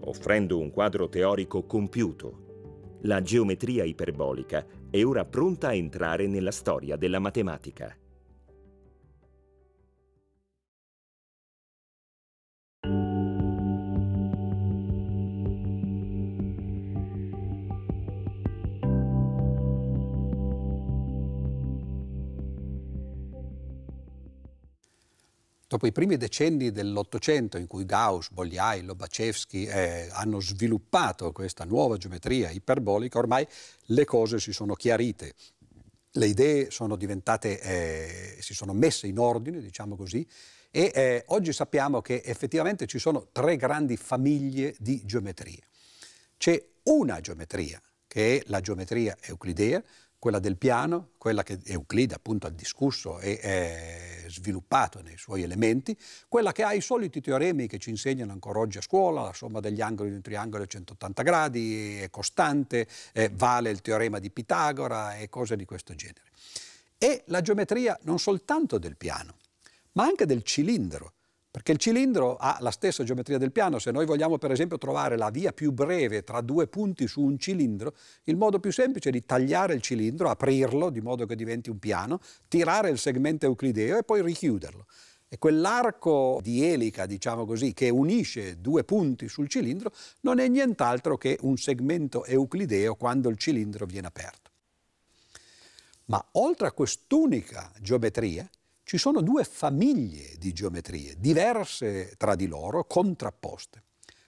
offrendo 0.00 0.58
un 0.58 0.70
quadro 0.70 1.08
teorico 1.08 1.64
compiuto. 1.64 2.98
La 3.02 3.20
geometria 3.20 3.84
iperbolica 3.84 4.64
è 4.90 5.04
ora 5.04 5.24
pronta 5.24 5.68
a 5.68 5.74
entrare 5.74 6.26
nella 6.28 6.52
storia 6.52 6.96
della 6.96 7.18
matematica. 7.18 7.96
Dopo 25.72 25.86
i 25.86 25.92
primi 25.92 26.18
decenni 26.18 26.70
dell'Ottocento 26.70 27.56
in 27.56 27.66
cui 27.66 27.86
Gauss, 27.86 28.28
Bolyai, 28.28 28.82
Lobachevsky 28.82 29.64
eh, 29.64 30.08
hanno 30.12 30.38
sviluppato 30.38 31.32
questa 31.32 31.64
nuova 31.64 31.96
geometria 31.96 32.50
iperbolica, 32.50 33.18
ormai 33.18 33.46
le 33.86 34.04
cose 34.04 34.38
si 34.38 34.52
sono 34.52 34.74
chiarite, 34.74 35.32
le 36.10 36.26
idee 36.26 36.70
sono 36.70 36.94
diventate, 36.96 37.58
eh, 37.60 38.36
si 38.42 38.52
sono 38.52 38.74
messe 38.74 39.06
in 39.06 39.18
ordine, 39.18 39.62
diciamo 39.62 39.96
così, 39.96 40.26
e 40.70 40.90
eh, 40.94 41.24
oggi 41.28 41.54
sappiamo 41.54 42.02
che 42.02 42.20
effettivamente 42.22 42.86
ci 42.86 42.98
sono 42.98 43.28
tre 43.32 43.56
grandi 43.56 43.96
famiglie 43.96 44.74
di 44.78 45.00
geometrie. 45.06 45.62
C'è 46.36 46.62
una 46.82 47.18
geometria, 47.22 47.80
che 48.06 48.36
è 48.36 48.42
la 48.48 48.60
geometria 48.60 49.16
euclidea, 49.22 49.82
quella 50.22 50.38
del 50.38 50.56
piano, 50.56 51.08
quella 51.18 51.42
che 51.42 51.58
Euclide 51.64 52.14
appunto 52.14 52.46
ha 52.46 52.50
discusso 52.50 53.18
e 53.18 54.24
sviluppato 54.28 55.02
nei 55.02 55.16
suoi 55.18 55.42
elementi, 55.42 55.98
quella 56.28 56.52
che 56.52 56.62
ha 56.62 56.72
i 56.72 56.80
soliti 56.80 57.20
teoremi 57.20 57.66
che 57.66 57.78
ci 57.78 57.90
insegnano 57.90 58.30
ancora 58.30 58.60
oggi 58.60 58.78
a 58.78 58.82
scuola, 58.82 59.22
la 59.22 59.32
somma 59.32 59.58
degli 59.58 59.80
angoli 59.80 60.10
di 60.10 60.14
un 60.14 60.22
triangolo 60.22 60.62
è 60.62 60.68
180 60.68 61.22
gradi, 61.24 61.98
è 61.98 62.08
costante, 62.08 62.86
eh, 63.12 63.32
vale 63.34 63.70
il 63.70 63.80
teorema 63.80 64.20
di 64.20 64.30
Pitagora 64.30 65.16
e 65.16 65.28
cose 65.28 65.56
di 65.56 65.64
questo 65.64 65.92
genere. 65.96 66.30
E 66.98 67.24
la 67.26 67.40
geometria 67.40 67.98
non 68.02 68.20
soltanto 68.20 68.78
del 68.78 68.96
piano, 68.96 69.38
ma 69.94 70.04
anche 70.04 70.24
del 70.24 70.44
cilindro, 70.44 71.14
perché 71.52 71.72
il 71.72 71.78
cilindro 71.78 72.36
ha 72.36 72.56
la 72.60 72.70
stessa 72.70 73.04
geometria 73.04 73.36
del 73.36 73.52
piano. 73.52 73.78
Se 73.78 73.90
noi 73.90 74.06
vogliamo 74.06 74.38
per 74.38 74.50
esempio 74.52 74.78
trovare 74.78 75.18
la 75.18 75.28
via 75.28 75.52
più 75.52 75.70
breve 75.70 76.24
tra 76.24 76.40
due 76.40 76.66
punti 76.66 77.06
su 77.06 77.20
un 77.20 77.38
cilindro, 77.38 77.94
il 78.24 78.38
modo 78.38 78.58
più 78.58 78.72
semplice 78.72 79.10
è 79.10 79.12
di 79.12 79.26
tagliare 79.26 79.74
il 79.74 79.82
cilindro, 79.82 80.30
aprirlo 80.30 80.88
di 80.88 81.02
modo 81.02 81.26
che 81.26 81.36
diventi 81.36 81.68
un 81.68 81.78
piano, 81.78 82.20
tirare 82.48 82.88
il 82.88 82.96
segmento 82.96 83.44
euclideo 83.44 83.98
e 83.98 84.02
poi 84.02 84.22
richiuderlo. 84.22 84.86
E 85.28 85.36
quell'arco 85.36 86.40
di 86.42 86.64
elica, 86.64 87.04
diciamo 87.04 87.44
così, 87.44 87.74
che 87.74 87.90
unisce 87.90 88.58
due 88.58 88.82
punti 88.82 89.28
sul 89.28 89.48
cilindro 89.48 89.92
non 90.20 90.38
è 90.38 90.48
nient'altro 90.48 91.18
che 91.18 91.36
un 91.42 91.58
segmento 91.58 92.24
euclideo 92.24 92.94
quando 92.94 93.28
il 93.28 93.36
cilindro 93.36 93.84
viene 93.84 94.06
aperto. 94.06 94.50
Ma 96.06 96.24
oltre 96.32 96.68
a 96.68 96.72
quest'unica 96.72 97.70
geometria, 97.78 98.48
ci 98.92 98.98
sono 98.98 99.22
due 99.22 99.42
famiglie 99.44 100.34
di 100.36 100.52
geometrie, 100.52 101.14
diverse 101.16 102.12
tra 102.18 102.34
di 102.34 102.46
loro, 102.46 102.84
contrapposte. 102.84 103.82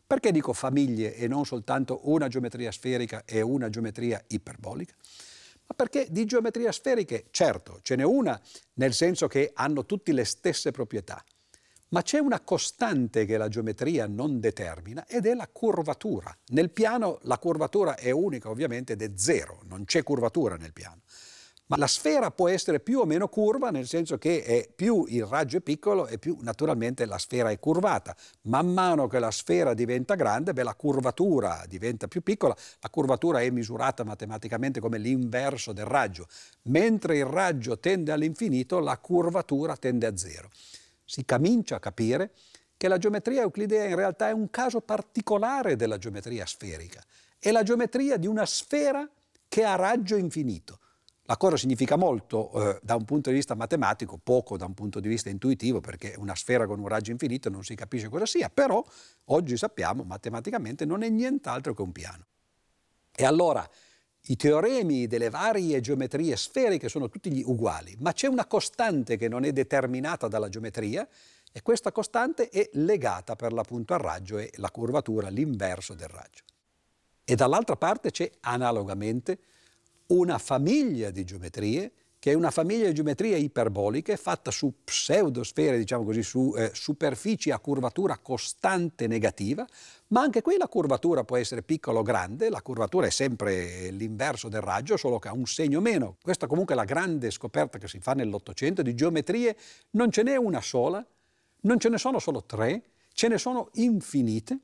Perché 0.07 0.33
dico 0.33 0.55
famiglie 0.55 1.15
e 1.17 1.29
non 1.29 1.45
soltanto 1.45 2.09
una 2.09 2.29
geometria 2.29 2.73
sferica 2.73 3.27
e 3.27 3.43
una 3.43 3.69
geometria 3.69 4.25
iperbolica? 4.27 4.95
Ma 5.67 5.75
perché 5.75 6.07
di 6.09 6.25
geometrie 6.25 6.73
sferiche, 6.73 7.27
certo, 7.31 7.81
ce 7.83 7.97
n'è 7.97 8.05
una 8.05 8.41
nel 8.77 8.95
senso 8.95 9.27
che 9.27 9.51
hanno 9.53 9.85
tutte 9.85 10.15
le 10.15 10.25
stesse 10.25 10.71
proprietà, 10.71 11.23
ma 11.89 12.01
c'è 12.01 12.19
una 12.19 12.41
costante 12.41 13.27
che 13.27 13.37
la 13.37 13.49
geometria 13.49 14.07
non 14.07 14.41
determina 14.41 15.07
ed 15.07 15.27
è 15.27 15.35
la 15.35 15.47
curvatura. 15.47 16.35
Nel 16.53 16.71
piano 16.71 17.19
la 17.25 17.37
curvatura 17.37 17.97
è 17.97 18.11
unica 18.11 18.49
ovviamente 18.49 18.95
ed 18.95 19.03
è 19.03 19.11
zero, 19.15 19.61
non 19.65 19.85
c'è 19.85 20.03
curvatura 20.03 20.57
nel 20.57 20.73
piano. 20.73 21.03
Ma 21.67 21.77
la 21.79 21.87
sfera 21.87 22.31
può 22.31 22.49
essere 22.49 22.79
più 22.79 22.99
o 22.99 23.07
meno 23.07 23.29
curva, 23.29 23.71
nel 23.71 23.87
senso 23.87 24.19
che 24.19 24.71
più 24.77 25.07
il 25.09 25.25
raggio 25.25 25.57
è 25.57 25.61
piccolo 25.63 26.07
e 26.07 26.19
più 26.19 26.37
naturalmente 26.43 27.07
la 27.07 27.17
sfera 27.17 27.51
è 27.51 27.59
curvata. 27.59 28.15
Man 28.43 28.67
mano 28.67 29.07
che 29.07 29.19
la 29.19 29.31
sfera 29.31 29.73
diventa 29.73 30.15
grande, 30.15 30.53
beh, 30.53 30.63
la 30.63 30.75
curvatura 30.75 31.65
diventa 31.67 32.07
più 32.07 32.23
piccola. 32.23 32.55
La 32.81 32.91
curvatura 32.91 33.41
è 33.41 33.49
misurata 33.49 34.05
matematicamente 34.05 34.79
come 34.79 34.99
l'inverso 34.99 35.73
del 35.73 35.87
raggio. 35.87 36.27
Mentre 36.65 37.17
il 37.17 37.25
raggio 37.25 37.79
tende 37.79 38.13
all'infinito, 38.13 38.79
la 38.79 38.99
curvatura 38.99 39.75
tende 39.77 40.07
a 40.07 40.15
zero. 40.19 40.51
Si 41.03 41.25
comincia 41.25 41.77
a 41.77 41.81
capire 41.81 42.33
che 42.77 42.89
la 42.89 42.99
geometria 42.99 43.41
euclidea 43.41 43.85
in 43.85 43.97
realtà 43.97 44.29
è 44.29 44.33
un 44.33 44.51
caso 44.51 44.83
particolare 44.83 45.77
della 45.77 45.97
geometria 45.97 46.45
sferica. 46.45 47.03
È 47.39 47.51
la 47.51 47.63
geometria 47.63 48.19
di 48.19 48.27
una 48.27 48.45
sfera 48.45 49.09
che 49.49 49.65
ha 49.65 49.77
raggio 49.77 50.17
infinito. 50.17 50.81
La 51.27 51.39
cosa 51.39 51.57
significa 51.57 51.97
molto 51.97 52.53
eh, 52.53 52.81
da 52.83 52.97
un 52.97 53.07
punto 53.07 53.31
di 53.31 53.37
vista 53.37 53.55
matematico, 53.55 54.19
poco 54.23 54.59
da 54.59 54.67
un 54.67 54.75
punto 54.75 55.01
di 55.01 55.09
vista 55.09 55.31
intuitivo, 55.31 55.81
perché 55.81 56.15
una 56.19 56.35
sfera 56.35 56.67
con 56.67 56.79
un 56.79 56.87
raggio 56.87 57.13
infinito 57.13 57.49
non 57.49 57.65
si 57.65 57.75
capisce 57.75 58.11
cosa 58.11 58.27
sia, 58.27 58.51
però 58.51 58.85
oggi 59.27 59.57
sappiamo 59.57 60.03
matematicamente 60.03 60.85
non 60.85 61.03
è 61.03 61.09
nient'altro 61.09 61.73
che 61.73 61.81
un 61.81 61.93
piano. 61.93 62.27
E 63.15 63.25
allora 63.25 63.67
i 64.27 64.37
teoremi 64.37 65.07
delle 65.07 65.31
varie 65.31 65.81
geometrie 65.81 66.37
sferiche 66.37 66.91
sono 66.91 67.09
tutti 67.09 67.43
uguali, 67.47 67.97
ma 68.01 68.13
c'è 68.13 68.27
una 68.27 68.45
costante 68.45 69.17
che 69.17 69.29
non 69.29 69.45
è 69.45 69.53
determinata 69.53 70.29
dalla 70.29 70.51
geometria 70.51 71.09
e 71.51 71.63
questa 71.63 71.91
costante 71.91 72.51
è 72.51 72.69
legata 72.75 73.35
per 73.35 73.55
l'appunto 73.55 73.95
al 73.95 74.01
raggio 74.01 74.37
e 74.37 74.51
la 74.57 74.71
curvatura, 74.71 75.29
l'inverso 75.31 75.95
del 75.95 76.09
raggio. 76.09 76.43
E 77.25 77.35
dall'altra 77.35 77.77
parte 77.77 78.11
c'è 78.11 78.31
analogamente 78.41 79.39
una 80.09 80.39
famiglia 80.39 81.11
di 81.11 81.25
geometrie 81.25 81.93
che 82.25 82.31
è 82.31 82.35
una 82.35 82.51
famiglia 82.51 82.87
di 82.87 82.95
geometrie 82.95 83.37
iperboliche 83.37 84.17
fatta 84.17 84.51
su 84.51 84.73
pseudosfere, 84.83 85.77
diciamo 85.77 86.05
così, 86.05 86.23
su 86.23 86.55
eh, 86.57 86.71
superfici 86.73 87.51
a 87.51 87.59
curvatura 87.59 88.17
costante 88.17 89.07
negativa, 89.07 89.67
ma 90.07 90.23
anche 90.23 90.41
qui 90.41 90.57
la 90.57 90.67
curvatura 90.67 91.23
può 91.25 91.37
essere 91.37 91.63
piccola 91.63 91.99
o 91.99 92.03
grande, 92.03 92.49
la 92.49 92.63
curvatura 92.63 93.09
è 93.09 93.11
sempre 93.11 93.91
l'inverso 93.91 94.49
del 94.49 94.63
raggio, 94.63 94.97
solo 94.97 95.19
che 95.19 95.29
ha 95.29 95.35
un 95.35 95.45
segno 95.45 95.83
meno. 95.83 96.17
Questa 96.23 96.47
comunque 96.47 96.73
è 96.73 96.79
la 96.79 96.85
grande 96.85 97.31
scoperta 97.31 97.77
che 97.77 97.89
si 97.89 98.01
fa 98.01 98.15
nell'Ottocento 98.15 98.81
di 98.81 98.95
geometrie, 98.95 99.55
non 99.91 100.11
ce 100.11 100.23
n'è 100.23 100.37
una 100.37 100.63
sola, 100.63 101.07
non 101.61 101.79
ce 101.79 101.91
ne 101.91 101.99
sono 101.99 102.19
solo 102.21 102.43
tre, 102.45 102.85
ce 103.13 103.29
ne 103.29 103.37
sono 103.37 103.69
infinite, 103.75 104.61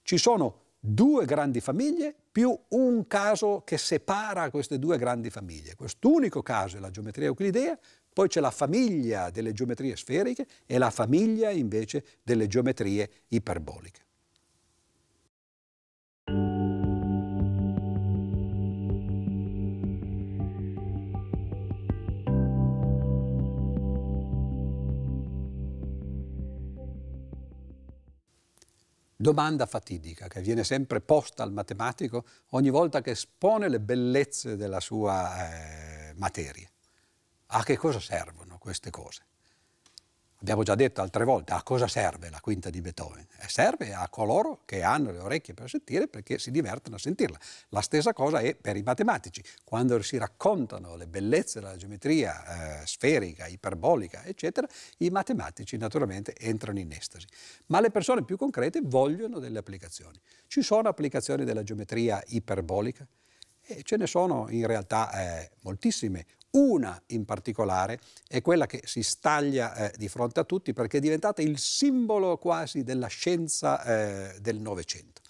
ci 0.00 0.16
sono 0.16 0.60
due 0.80 1.26
grandi 1.26 1.60
famiglie 1.60 2.14
più 2.32 2.58
un 2.70 3.06
caso 3.06 3.62
che 3.64 3.76
separa 3.76 4.50
queste 4.50 4.78
due 4.78 4.96
grandi 4.96 5.28
famiglie. 5.28 5.74
Quest'unico 5.76 6.42
caso 6.42 6.78
è 6.78 6.80
la 6.80 6.90
geometria 6.90 7.26
euclidea, 7.26 7.78
poi 8.12 8.28
c'è 8.28 8.40
la 8.40 8.50
famiglia 8.50 9.30
delle 9.30 9.52
geometrie 9.52 9.94
sferiche 9.96 10.46
e 10.66 10.78
la 10.78 10.90
famiglia 10.90 11.50
invece 11.50 12.04
delle 12.22 12.46
geometrie 12.46 13.24
iperboliche. 13.28 14.00
Domanda 29.22 29.66
fatidica 29.66 30.26
che 30.26 30.40
viene 30.40 30.64
sempre 30.64 31.00
posta 31.00 31.44
al 31.44 31.52
matematico 31.52 32.24
ogni 32.50 32.70
volta 32.70 33.00
che 33.00 33.12
espone 33.12 33.68
le 33.68 33.78
bellezze 33.78 34.56
della 34.56 34.80
sua 34.80 36.08
eh, 36.08 36.12
materia. 36.16 36.68
A 37.54 37.62
che 37.62 37.76
cosa 37.76 38.00
servono 38.00 38.58
queste 38.58 38.90
cose? 38.90 39.22
Abbiamo 40.42 40.64
già 40.64 40.74
detto 40.74 41.00
altre 41.02 41.24
volte 41.24 41.52
a 41.52 41.62
cosa 41.62 41.86
serve 41.86 42.28
la 42.28 42.40
quinta 42.40 42.68
di 42.68 42.80
Beethoven. 42.80 43.24
Eh, 43.38 43.48
serve 43.48 43.94
a 43.94 44.08
coloro 44.08 44.62
che 44.64 44.82
hanno 44.82 45.12
le 45.12 45.20
orecchie 45.20 45.54
per 45.54 45.68
sentire 45.68 46.08
perché 46.08 46.40
si 46.40 46.50
divertono 46.50 46.96
a 46.96 46.98
sentirla. 46.98 47.38
La 47.68 47.80
stessa 47.80 48.12
cosa 48.12 48.40
è 48.40 48.56
per 48.56 48.76
i 48.76 48.82
matematici. 48.82 49.40
Quando 49.62 50.02
si 50.02 50.18
raccontano 50.18 50.96
le 50.96 51.06
bellezze 51.06 51.60
della 51.60 51.76
geometria 51.76 52.80
eh, 52.80 52.86
sferica, 52.88 53.46
iperbolica, 53.46 54.24
eccetera, 54.24 54.66
i 54.98 55.10
matematici 55.10 55.76
naturalmente 55.76 56.34
entrano 56.36 56.80
in 56.80 56.90
estasi. 56.90 57.28
Ma 57.66 57.78
le 57.78 57.92
persone 57.92 58.24
più 58.24 58.36
concrete 58.36 58.80
vogliono 58.82 59.38
delle 59.38 59.60
applicazioni. 59.60 60.20
Ci 60.48 60.62
sono 60.62 60.88
applicazioni 60.88 61.44
della 61.44 61.62
geometria 61.62 62.20
iperbolica? 62.26 63.06
E 63.64 63.82
ce 63.82 63.96
ne 63.96 64.06
sono 64.06 64.48
in 64.50 64.66
realtà 64.66 65.12
eh, 65.12 65.50
moltissime. 65.62 66.26
Una 66.52 67.00
in 67.06 67.24
particolare 67.24 67.98
è 68.28 68.42
quella 68.42 68.66
che 68.66 68.82
si 68.84 69.02
staglia 69.02 69.74
eh, 69.74 69.94
di 69.96 70.08
fronte 70.08 70.40
a 70.40 70.44
tutti 70.44 70.74
perché 70.74 70.98
è 70.98 71.00
diventata 71.00 71.40
il 71.40 71.58
simbolo 71.58 72.36
quasi 72.36 72.82
della 72.82 73.06
scienza 73.06 73.82
eh, 73.82 74.40
del 74.40 74.58
Novecento. 74.58 75.22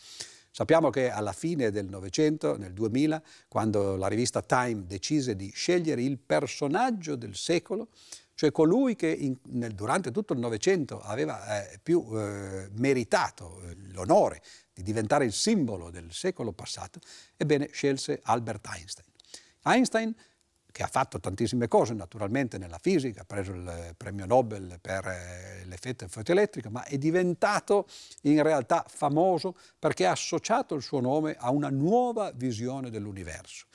Sappiamo 0.51 0.91
che 0.91 1.09
alla 1.11 1.33
fine 1.33 1.71
del 1.71 1.87
Novecento, 1.87 2.59
nel 2.59 2.75
2000, 2.75 3.23
quando 3.49 3.97
la 3.97 4.09
rivista 4.09 4.43
Time 4.43 4.85
decise 4.87 5.35
di 5.35 5.51
scegliere 5.51 6.03
il 6.03 6.19
personaggio 6.19 7.17
del 7.17 7.37
secolo, 7.37 7.89
cioè 8.35 8.51
colui 8.51 8.97
che 8.97 9.07
in, 9.07 9.37
nel, 9.51 9.73
durante 9.73 10.11
tutto 10.11 10.33
il 10.33 10.41
Novecento 10.41 11.01
aveva 11.01 11.63
eh, 11.63 11.79
più 11.83 12.07
eh, 12.13 12.69
meritato 12.73 13.63
eh, 13.63 13.77
l'onore 13.93 14.43
di 14.73 14.83
diventare 14.83 15.25
il 15.25 15.33
simbolo 15.33 15.91
del 15.91 16.13
secolo 16.13 16.53
passato, 16.53 17.01
ebbene 17.37 17.69
scelse 17.73 18.21
Albert 18.23 18.67
Einstein. 18.67 19.07
Einstein 19.65 20.15
che 20.73 20.83
ha 20.83 20.89
fatto 20.89 21.21
tantissime 21.21 21.69
cose 21.69 21.93
naturalmente 21.93 22.57
nella 22.57 22.79
fisica, 22.79 23.21
ha 23.21 23.25
preso 23.25 23.53
il 23.53 23.95
premio 23.97 24.25
Nobel 24.25 24.79
per 24.81 25.07
eh, 25.07 25.65
l'effetto 25.67 26.09
fotoelettrico, 26.09 26.71
ma 26.71 26.83
è 26.85 26.97
diventato 26.97 27.87
in 28.23 28.43
realtà 28.43 28.85
famoso 28.89 29.55
perché 29.79 30.07
ha 30.07 30.13
associato 30.13 30.75
il 30.75 30.83
suo 30.83 31.01
nome 31.01 31.37
a 31.39 31.51
una 31.51 31.69
nuova 31.69 32.33
visione 32.33 32.89
dell'universo. 32.89 33.67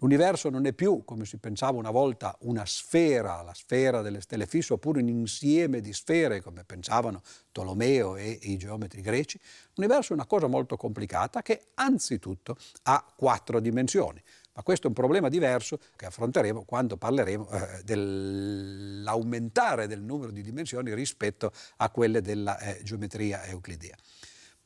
L'universo 0.00 0.48
non 0.48 0.64
è 0.66 0.72
più, 0.72 1.02
come 1.04 1.24
si 1.24 1.38
pensava 1.38 1.76
una 1.76 1.90
volta, 1.90 2.36
una 2.42 2.64
sfera, 2.64 3.42
la 3.42 3.52
sfera 3.52 4.00
delle 4.00 4.20
stelle 4.20 4.46
fisse, 4.46 4.74
oppure 4.74 5.00
un 5.00 5.08
insieme 5.08 5.80
di 5.80 5.92
sfere, 5.92 6.40
come 6.40 6.62
pensavano 6.62 7.20
Tolomeo 7.50 8.14
e 8.14 8.38
i 8.42 8.56
geometri 8.56 9.00
greci. 9.00 9.40
L'universo 9.74 10.12
è 10.12 10.14
una 10.14 10.26
cosa 10.26 10.46
molto 10.46 10.76
complicata 10.76 11.42
che 11.42 11.70
anzitutto 11.74 12.56
ha 12.84 13.04
quattro 13.16 13.58
dimensioni. 13.58 14.22
Ma 14.58 14.62
questo 14.62 14.84
è 14.86 14.88
un 14.88 14.94
problema 14.94 15.28
diverso 15.28 15.80
che 15.96 16.06
affronteremo 16.06 16.62
quando 16.64 16.96
parleremo 16.96 17.48
eh, 17.48 17.82
dell'aumentare 17.84 19.88
del 19.88 20.02
numero 20.02 20.30
di 20.32 20.42
dimensioni 20.42 20.92
rispetto 20.94 21.52
a 21.76 21.90
quelle 21.90 22.20
della 22.20 22.58
eh, 22.58 22.82
geometria 22.82 23.46
euclidea. 23.46 23.94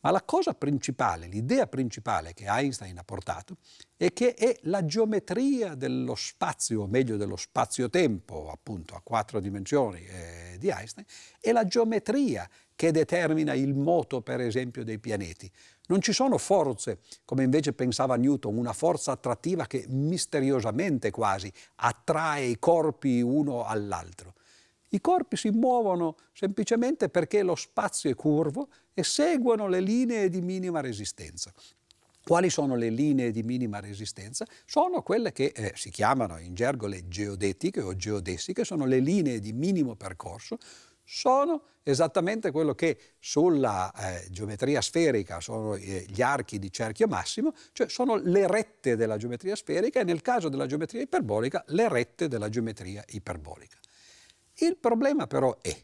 Ma 0.02 0.10
la 0.10 0.22
cosa 0.22 0.52
principale, 0.52 1.28
l'idea 1.28 1.68
principale 1.68 2.34
che 2.34 2.46
Einstein 2.46 2.98
ha 2.98 3.04
portato 3.04 3.56
è 3.96 4.12
che 4.12 4.34
è 4.34 4.58
la 4.62 4.84
geometria 4.84 5.76
dello 5.76 6.16
spazio, 6.16 6.82
o 6.82 6.86
meglio 6.88 7.16
dello 7.16 7.36
spazio-tempo, 7.36 8.50
appunto 8.50 8.96
a 8.96 9.00
quattro 9.00 9.38
dimensioni 9.38 10.04
eh, 10.04 10.56
di 10.58 10.70
Einstein, 10.70 11.06
è 11.40 11.52
la 11.52 11.64
geometria 11.64 12.48
che 12.74 12.90
determina 12.90 13.54
il 13.54 13.74
moto, 13.74 14.22
per 14.22 14.40
esempio, 14.40 14.82
dei 14.82 14.98
pianeti. 14.98 15.48
Non 15.86 16.00
ci 16.00 16.12
sono 16.12 16.36
forze, 16.36 16.98
come 17.24 17.44
invece 17.44 17.72
pensava 17.72 18.16
Newton, 18.16 18.56
una 18.56 18.72
forza 18.72 19.12
attrattiva 19.12 19.66
che 19.66 19.84
misteriosamente 19.88 21.12
quasi 21.12 21.52
attrae 21.76 22.46
i 22.46 22.58
corpi 22.58 23.20
uno 23.20 23.64
all'altro. 23.64 24.34
I 24.94 25.00
corpi 25.00 25.36
si 25.36 25.48
muovono 25.48 26.16
semplicemente 26.32 27.08
perché 27.08 27.42
lo 27.42 27.54
spazio 27.54 28.10
è 28.10 28.14
curvo 28.14 28.68
e 28.92 29.02
seguono 29.02 29.66
le 29.66 29.80
linee 29.80 30.28
di 30.28 30.42
minima 30.42 30.80
resistenza. 30.80 31.50
Quali 32.22 32.50
sono 32.50 32.76
le 32.76 32.90
linee 32.90 33.30
di 33.30 33.42
minima 33.42 33.80
resistenza? 33.80 34.46
Sono 34.66 35.00
quelle 35.00 35.32
che 35.32 35.52
eh, 35.54 35.72
si 35.76 35.88
chiamano 35.88 36.38
in 36.38 36.54
gergo 36.54 36.86
le 36.86 37.08
geodetiche 37.08 37.80
o 37.80 37.96
geodessiche, 37.96 38.64
sono 38.64 38.84
le 38.84 38.98
linee 38.98 39.40
di 39.40 39.54
minimo 39.54 39.96
percorso, 39.96 40.58
sono 41.02 41.62
esattamente 41.82 42.50
quello 42.50 42.74
che 42.74 42.98
sulla 43.18 43.90
eh, 43.92 44.26
geometria 44.30 44.82
sferica 44.82 45.40
sono 45.40 45.74
eh, 45.74 46.04
gli 46.06 46.20
archi 46.20 46.58
di 46.58 46.70
cerchio 46.70 47.06
massimo, 47.06 47.54
cioè 47.72 47.88
sono 47.88 48.16
le 48.16 48.46
rette 48.46 48.94
della 48.94 49.16
geometria 49.16 49.56
sferica 49.56 50.00
e 50.00 50.04
nel 50.04 50.20
caso 50.20 50.50
della 50.50 50.66
geometria 50.66 51.00
iperbolica 51.00 51.64
le 51.68 51.88
rette 51.88 52.28
della 52.28 52.50
geometria 52.50 53.02
iperbolica. 53.08 53.78
Il 54.56 54.76
problema 54.76 55.26
però 55.26 55.56
è 55.60 55.74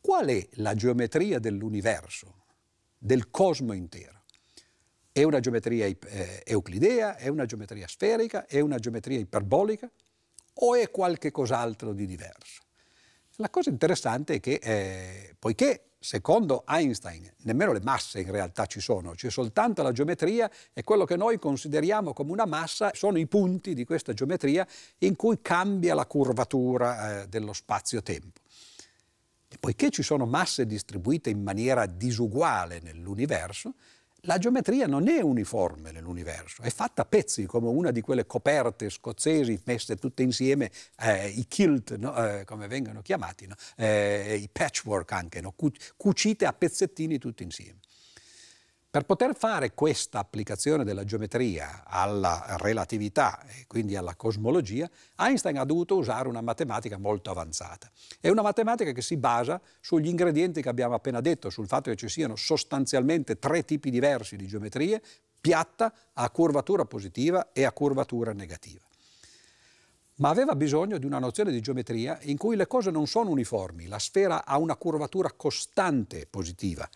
qual 0.00 0.26
è 0.28 0.48
la 0.54 0.74
geometria 0.74 1.38
dell'universo, 1.38 2.44
del 2.96 3.30
cosmo 3.30 3.72
intero? 3.72 4.24
È 5.12 5.22
una 5.22 5.40
geometria 5.40 5.86
eh, 5.86 6.42
euclidea, 6.44 7.16
è 7.16 7.28
una 7.28 7.46
geometria 7.46 7.88
sferica, 7.88 8.46
è 8.46 8.60
una 8.60 8.78
geometria 8.78 9.18
iperbolica 9.18 9.90
o 10.54 10.74
è 10.74 10.90
qualche 10.90 11.30
cos'altro 11.30 11.92
di 11.92 12.06
diverso? 12.06 12.62
La 13.36 13.50
cosa 13.50 13.70
interessante 13.70 14.34
è 14.34 14.40
che, 14.40 14.58
eh, 14.62 15.36
poiché 15.38 15.90
secondo 16.06 16.62
Einstein 16.68 17.28
nemmeno 17.38 17.72
le 17.72 17.80
masse 17.82 18.20
in 18.20 18.30
realtà 18.30 18.66
ci 18.66 18.78
sono, 18.78 19.10
c'è 19.10 19.28
soltanto 19.28 19.82
la 19.82 19.90
geometria 19.90 20.48
e 20.72 20.84
quello 20.84 21.04
che 21.04 21.16
noi 21.16 21.40
consideriamo 21.40 22.12
come 22.12 22.30
una 22.30 22.46
massa 22.46 22.92
sono 22.94 23.18
i 23.18 23.26
punti 23.26 23.74
di 23.74 23.84
questa 23.84 24.12
geometria 24.12 24.64
in 24.98 25.16
cui 25.16 25.40
cambia 25.42 25.96
la 25.96 26.06
curvatura 26.06 27.22
eh, 27.22 27.26
dello 27.26 27.52
spazio-tempo. 27.52 28.40
E 29.48 29.56
poiché 29.58 29.90
ci 29.90 30.04
sono 30.04 30.26
masse 30.26 30.64
distribuite 30.64 31.28
in 31.28 31.42
maniera 31.42 31.86
disuguale 31.86 32.78
nell'universo, 32.80 33.74
la 34.26 34.38
geometria 34.38 34.86
non 34.86 35.08
è 35.08 35.20
uniforme 35.20 35.92
nell'universo, 35.92 36.62
è 36.62 36.70
fatta 36.70 37.02
a 37.02 37.04
pezzi 37.04 37.46
come 37.46 37.68
una 37.68 37.90
di 37.90 38.00
quelle 38.00 38.26
coperte 38.26 38.90
scozzesi 38.90 39.60
messe 39.64 39.96
tutte 39.96 40.22
insieme, 40.22 40.70
eh, 41.00 41.28
i 41.28 41.46
kilt, 41.46 41.96
no? 41.96 42.14
eh, 42.16 42.44
come 42.44 42.66
vengono 42.66 43.02
chiamati, 43.02 43.46
no? 43.46 43.54
eh, 43.76 44.38
i 44.40 44.48
patchwork 44.50 45.12
anche, 45.12 45.40
no? 45.40 45.54
cucite 45.96 46.44
a 46.44 46.52
pezzettini 46.52 47.18
tutte 47.18 47.42
insieme. 47.42 47.78
Per 48.96 49.04
poter 49.04 49.36
fare 49.36 49.74
questa 49.74 50.20
applicazione 50.20 50.82
della 50.82 51.04
geometria 51.04 51.82
alla 51.84 52.56
relatività 52.60 53.42
e 53.46 53.66
quindi 53.66 53.94
alla 53.94 54.14
cosmologia, 54.14 54.88
Einstein 55.16 55.58
ha 55.58 55.66
dovuto 55.66 55.96
usare 55.96 56.28
una 56.28 56.40
matematica 56.40 56.96
molto 56.96 57.30
avanzata. 57.30 57.90
È 58.18 58.30
una 58.30 58.40
matematica 58.40 58.92
che 58.92 59.02
si 59.02 59.18
basa 59.18 59.60
sugli 59.80 60.08
ingredienti 60.08 60.62
che 60.62 60.70
abbiamo 60.70 60.94
appena 60.94 61.20
detto, 61.20 61.50
sul 61.50 61.66
fatto 61.66 61.90
che 61.90 61.96
ci 61.96 62.08
siano 62.08 62.36
sostanzialmente 62.36 63.38
tre 63.38 63.66
tipi 63.66 63.90
diversi 63.90 64.34
di 64.34 64.46
geometrie, 64.46 65.02
piatta, 65.38 65.92
a 66.14 66.30
curvatura 66.30 66.86
positiva 66.86 67.52
e 67.52 67.64
a 67.66 67.72
curvatura 67.72 68.32
negativa 68.32 68.80
ma 70.18 70.30
aveva 70.30 70.56
bisogno 70.56 70.96
di 70.96 71.04
una 71.04 71.18
nozione 71.18 71.50
di 71.50 71.60
geometria 71.60 72.18
in 72.22 72.38
cui 72.38 72.56
le 72.56 72.66
cose 72.66 72.90
non 72.90 73.06
sono 73.06 73.28
uniformi, 73.28 73.86
la 73.86 73.98
sfera 73.98 74.46
ha 74.46 74.56
una 74.56 74.76
curvatura 74.76 75.30
costante 75.36 76.26
positiva, 76.26 76.88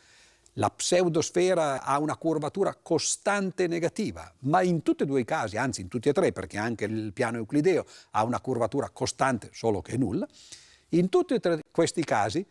la 0.54 0.70
pseudosfera 0.70 1.82
ha 1.82 1.98
una 1.98 2.16
curvatura 2.16 2.74
costante 2.74 3.66
negativa, 3.66 4.32
ma 4.40 4.62
in 4.62 4.82
tutti 4.82 5.04
e 5.04 5.06
due 5.06 5.20
i 5.20 5.24
casi, 5.24 5.56
anzi 5.56 5.80
in 5.80 5.88
tutti 5.88 6.08
e 6.08 6.12
tre, 6.12 6.32
perché 6.32 6.58
anche 6.58 6.84
il 6.84 7.12
piano 7.12 7.36
euclideo 7.36 7.84
ha 8.10 8.24
una 8.24 8.40
curvatura 8.40 8.90
costante, 8.90 9.50
solo 9.52 9.80
che 9.80 9.96
nulla, 9.96 10.26
in 10.90 11.08
tutti 11.08 11.34
e 11.34 11.40
tre 11.40 11.62
questi 11.70 12.04
casi 12.04 12.44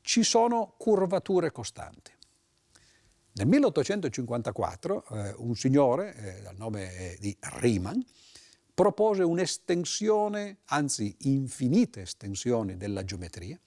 ci 0.00 0.22
sono 0.22 0.74
curvature 0.78 1.52
costanti. 1.52 2.12
Nel 3.32 3.46
1854 3.46 5.04
eh, 5.08 5.34
un 5.38 5.54
signore, 5.54 6.14
eh, 6.14 6.42
dal 6.42 6.56
nome 6.56 6.96
eh, 6.96 7.16
di 7.20 7.36
Riemann, 7.58 8.00
propose 8.74 9.22
un'estensione, 9.22 10.58
anzi 10.66 11.14
infinite 11.20 12.02
estensioni 12.02 12.76
della 12.76 13.04
geometria, 13.04 13.58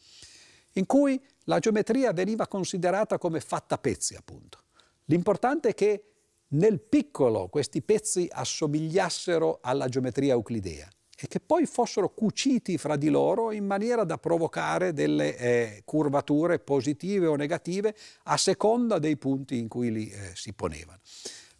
in 0.73 0.85
cui 0.85 1.21
la 1.45 1.59
geometria 1.59 2.13
veniva 2.13 2.47
considerata 2.47 3.17
come 3.17 3.39
fatta 3.39 3.75
a 3.75 3.77
pezzi, 3.77 4.15
appunto. 4.15 4.59
L'importante 5.05 5.69
è 5.69 5.73
che 5.73 6.03
nel 6.49 6.79
piccolo 6.79 7.47
questi 7.47 7.81
pezzi 7.81 8.27
assomigliassero 8.31 9.59
alla 9.61 9.87
geometria 9.87 10.33
euclidea 10.33 10.87
e 11.15 11.27
che 11.27 11.39
poi 11.39 11.65
fossero 11.65 12.09
cuciti 12.09 12.77
fra 12.77 12.95
di 12.95 13.09
loro 13.09 13.51
in 13.51 13.65
maniera 13.65 14.03
da 14.03 14.17
provocare 14.17 14.93
delle 14.93 15.37
eh, 15.37 15.81
curvature 15.85 16.59
positive 16.59 17.27
o 17.27 17.35
negative 17.35 17.95
a 18.23 18.37
seconda 18.37 18.99
dei 18.99 19.17
punti 19.17 19.57
in 19.57 19.67
cui 19.67 19.91
li 19.91 20.09
eh, 20.09 20.31
si 20.33 20.53
ponevano. 20.53 20.99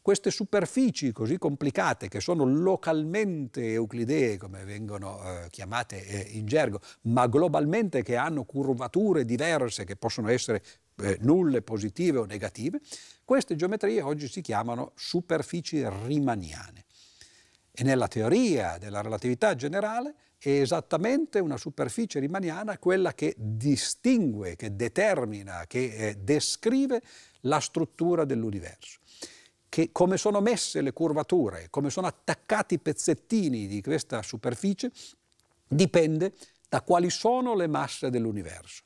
Queste 0.04 0.32
superfici 0.32 1.14
così 1.14 1.38
complicate, 1.38 2.10
che 2.10 2.20
sono 2.20 2.44
localmente 2.44 3.72
euclidee, 3.72 4.36
come 4.36 4.66
vengono 4.66 5.24
eh, 5.24 5.48
chiamate 5.50 6.06
eh, 6.06 6.38
in 6.38 6.46
gergo, 6.46 6.82
ma 7.04 7.26
globalmente 7.28 8.04
che 8.04 8.18
hanno 8.18 8.44
curvature 8.44 9.24
diverse, 9.24 9.86
che 9.86 9.96
possono 9.96 10.28
essere 10.28 10.62
eh, 10.98 11.18
nulle, 11.22 11.62
positive 11.62 12.18
o 12.18 12.26
negative, 12.26 12.82
queste 13.24 13.56
geometrie 13.56 14.02
oggi 14.02 14.28
si 14.28 14.42
chiamano 14.42 14.92
superfici 14.96 15.88
rimaniane. 15.88 16.84
E 17.72 17.84
nella 17.84 18.10
teoria 18.10 18.78
della 18.78 19.00
relatività 19.00 19.56
generale 19.56 20.16
è 20.38 20.50
esattamente 20.50 21.40
una 21.40 21.56
superficie 21.56 22.20
rimaniana 22.20 22.78
quella 22.78 23.14
che 23.14 23.36
distingue, 23.38 24.58
che 24.58 24.76
determina, 24.76 25.64
che 25.66 25.96
eh, 25.96 26.16
descrive 26.16 27.02
la 27.44 27.62
struttura 27.62 28.26
dell'universo 28.26 29.00
che 29.74 29.90
come 29.92 30.18
sono 30.18 30.40
messe 30.40 30.82
le 30.82 30.94
curvature, 30.94 31.66
come 31.72 31.90
sono 31.90 32.06
attaccati 32.06 32.76
i 32.76 32.80
pezzettini 32.80 33.66
di 33.66 33.82
questa 33.82 34.22
superficie, 34.22 34.92
dipende 35.68 36.36
da 36.70 36.84
quali 36.84 37.10
sono 37.10 37.56
le 37.56 37.66
masse 37.66 38.12
dell'universo. 38.12 38.84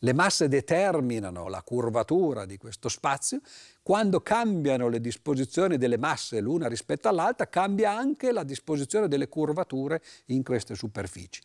Le 0.00 0.12
masse 0.12 0.48
determinano 0.48 1.48
la 1.48 1.62
curvatura 1.62 2.44
di 2.44 2.58
questo 2.58 2.90
spazio, 2.90 3.40
quando 3.82 4.20
cambiano 4.20 4.88
le 4.88 5.00
disposizioni 5.00 5.78
delle 5.78 5.96
masse 5.96 6.40
l'una 6.40 6.68
rispetto 6.68 7.08
all'altra, 7.08 7.48
cambia 7.48 7.96
anche 7.96 8.32
la 8.32 8.42
disposizione 8.42 9.08
delle 9.08 9.28
curvature 9.28 10.02
in 10.26 10.42
queste 10.42 10.74
superfici. 10.74 11.40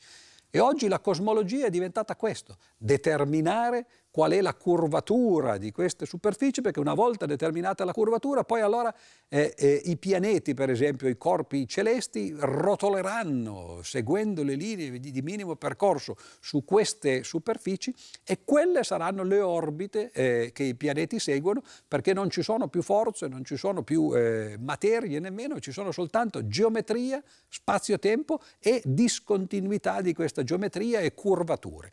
E 0.49 0.59
oggi 0.59 0.89
la 0.89 0.99
cosmologia 0.99 1.67
è 1.67 1.69
diventata 1.69 2.17
questo, 2.17 2.57
determinare 2.77 3.87
qual 4.15 4.31
è 4.31 4.39
la 4.39 4.53
curvatura 4.53 5.57
di 5.57 5.73
queste 5.73 6.05
superfici, 6.05 6.61
perché 6.61 6.79
una 6.79 6.93
volta 6.93 7.25
determinata 7.25 7.83
la 7.83 7.91
curvatura, 7.91 8.45
poi 8.45 8.61
allora 8.61 8.95
eh, 9.27 9.53
eh, 9.57 9.81
i 9.83 9.97
pianeti, 9.97 10.53
per 10.53 10.69
esempio 10.69 11.09
i 11.09 11.17
corpi 11.17 11.67
celesti, 11.67 12.33
rotoleranno 12.33 13.81
seguendo 13.83 14.41
le 14.41 14.55
linee 14.55 15.01
di, 15.01 15.11
di, 15.11 15.21
minimo 15.21 15.57
percorso 15.57 16.15
su 16.39 16.63
queste 16.63 17.25
superfici 17.25 17.93
e 18.23 18.39
quelle 18.45 18.85
saranno 18.85 19.23
le 19.23 19.41
orbite 19.41 20.11
eh, 20.13 20.51
che 20.53 20.63
i 20.63 20.75
pianeti 20.75 21.19
seguono, 21.19 21.61
perché 21.85 22.13
non 22.13 22.29
ci 22.29 22.41
sono 22.41 22.69
più 22.69 22.83
forze, 22.83 23.27
non 23.27 23.43
ci 23.43 23.57
sono 23.57 23.83
più 23.83 24.13
eh, 24.15 24.55
materie 24.57 25.19
nemmeno, 25.19 25.59
ci 25.59 25.73
sono 25.73 25.91
soltanto 25.91 26.47
geometria, 26.47 27.21
spazio-tempo 27.49 28.39
e 28.59 28.81
discontinuità 28.85 29.99
di 29.99 30.13
questa 30.13 30.41
geometria 30.41 31.01
e 31.01 31.13
curvature. 31.13 31.91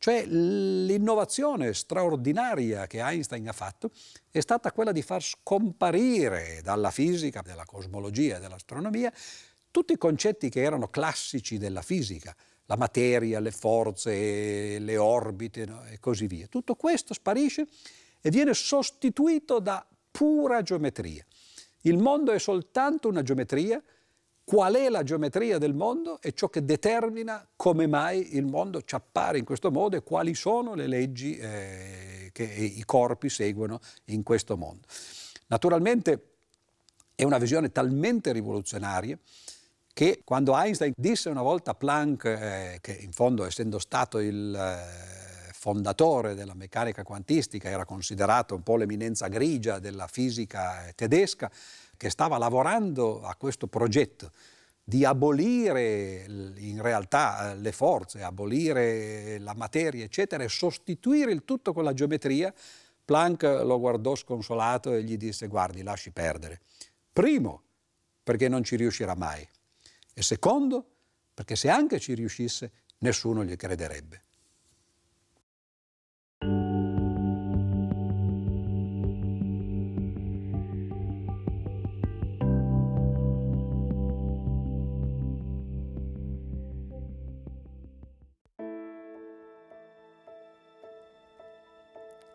Cioè 0.00 0.24
l'innovazione 0.24 1.74
straordinaria 1.74 2.86
che 2.86 3.00
Einstein 3.00 3.46
ha 3.48 3.52
fatto 3.52 3.90
è 4.30 4.40
stata 4.40 4.72
quella 4.72 4.92
di 4.92 5.02
far 5.02 5.22
scomparire 5.22 6.62
dalla 6.62 6.90
fisica, 6.90 7.42
dalla 7.42 7.66
cosmologia 7.66 8.38
e 8.38 8.40
dell'astronomia 8.40 9.12
tutti 9.70 9.92
i 9.92 9.98
concetti 9.98 10.48
che 10.48 10.62
erano 10.62 10.88
classici 10.88 11.58
della 11.58 11.82
fisica, 11.82 12.34
la 12.64 12.76
materia, 12.76 13.40
le 13.40 13.50
forze, 13.50 14.78
le 14.78 14.96
orbite 14.96 15.66
no? 15.66 15.84
e 15.84 15.98
così 15.98 16.26
via. 16.26 16.46
Tutto 16.46 16.76
questo 16.76 17.12
sparisce 17.12 17.66
e 18.22 18.30
viene 18.30 18.54
sostituito 18.54 19.58
da 19.58 19.86
pura 20.10 20.62
geometria. 20.62 21.24
Il 21.82 21.98
mondo 21.98 22.32
è 22.32 22.38
soltanto 22.38 23.08
una 23.08 23.22
geometria. 23.22 23.82
Qual 24.44 24.74
è 24.74 24.88
la 24.88 25.02
geometria 25.02 25.58
del 25.58 25.74
mondo? 25.74 26.20
È 26.20 26.32
ciò 26.32 26.48
che 26.48 26.64
determina 26.64 27.46
come 27.54 27.86
mai 27.86 28.36
il 28.36 28.44
mondo 28.44 28.82
ci 28.82 28.94
appare 28.94 29.38
in 29.38 29.44
questo 29.44 29.70
modo 29.70 29.96
e 29.96 30.02
quali 30.02 30.34
sono 30.34 30.74
le 30.74 30.86
leggi 30.86 31.36
eh, 31.36 32.30
che 32.32 32.42
i 32.42 32.82
corpi 32.84 33.28
seguono 33.28 33.80
in 34.06 34.22
questo 34.22 34.56
mondo. 34.56 34.86
Naturalmente 35.46 36.24
è 37.14 37.24
una 37.24 37.38
visione 37.38 37.70
talmente 37.70 38.32
rivoluzionaria 38.32 39.18
che 39.92 40.22
quando 40.24 40.56
Einstein 40.56 40.92
disse 40.96 41.28
una 41.28 41.42
volta 41.42 41.72
a 41.72 41.74
Planck, 41.74 42.24
eh, 42.24 42.78
che 42.80 42.92
in 42.92 43.12
fondo 43.12 43.44
essendo 43.44 43.78
stato 43.78 44.18
il 44.18 44.54
eh, 44.54 45.52
fondatore 45.52 46.34
della 46.34 46.54
meccanica 46.54 47.02
quantistica 47.02 47.68
era 47.68 47.84
considerato 47.84 48.54
un 48.54 48.62
po' 48.62 48.76
l'eminenza 48.76 49.28
grigia 49.28 49.78
della 49.78 50.06
fisica 50.06 50.90
tedesca, 50.94 51.50
che 52.00 52.08
stava 52.08 52.38
lavorando 52.38 53.20
a 53.20 53.34
questo 53.36 53.66
progetto 53.66 54.32
di 54.82 55.04
abolire 55.04 56.24
in 56.56 56.80
realtà 56.80 57.50
eh, 57.50 57.56
le 57.56 57.72
forze, 57.72 58.22
abolire 58.22 59.38
la 59.38 59.52
materia, 59.54 60.02
eccetera, 60.02 60.42
e 60.42 60.48
sostituire 60.48 61.30
il 61.30 61.44
tutto 61.44 61.74
con 61.74 61.84
la 61.84 61.92
geometria, 61.92 62.54
Planck 63.04 63.42
lo 63.42 63.78
guardò 63.78 64.14
sconsolato 64.14 64.94
e 64.94 65.02
gli 65.02 65.18
disse 65.18 65.46
guardi, 65.46 65.82
lasci 65.82 66.10
perdere. 66.10 66.62
Primo, 67.12 67.64
perché 68.22 68.48
non 68.48 68.64
ci 68.64 68.76
riuscirà 68.76 69.14
mai. 69.14 69.46
E 70.14 70.22
secondo, 70.22 70.82
perché 71.34 71.54
se 71.54 71.68
anche 71.68 72.00
ci 72.00 72.14
riuscisse, 72.14 72.72
nessuno 73.00 73.44
gli 73.44 73.56
crederebbe. 73.56 74.22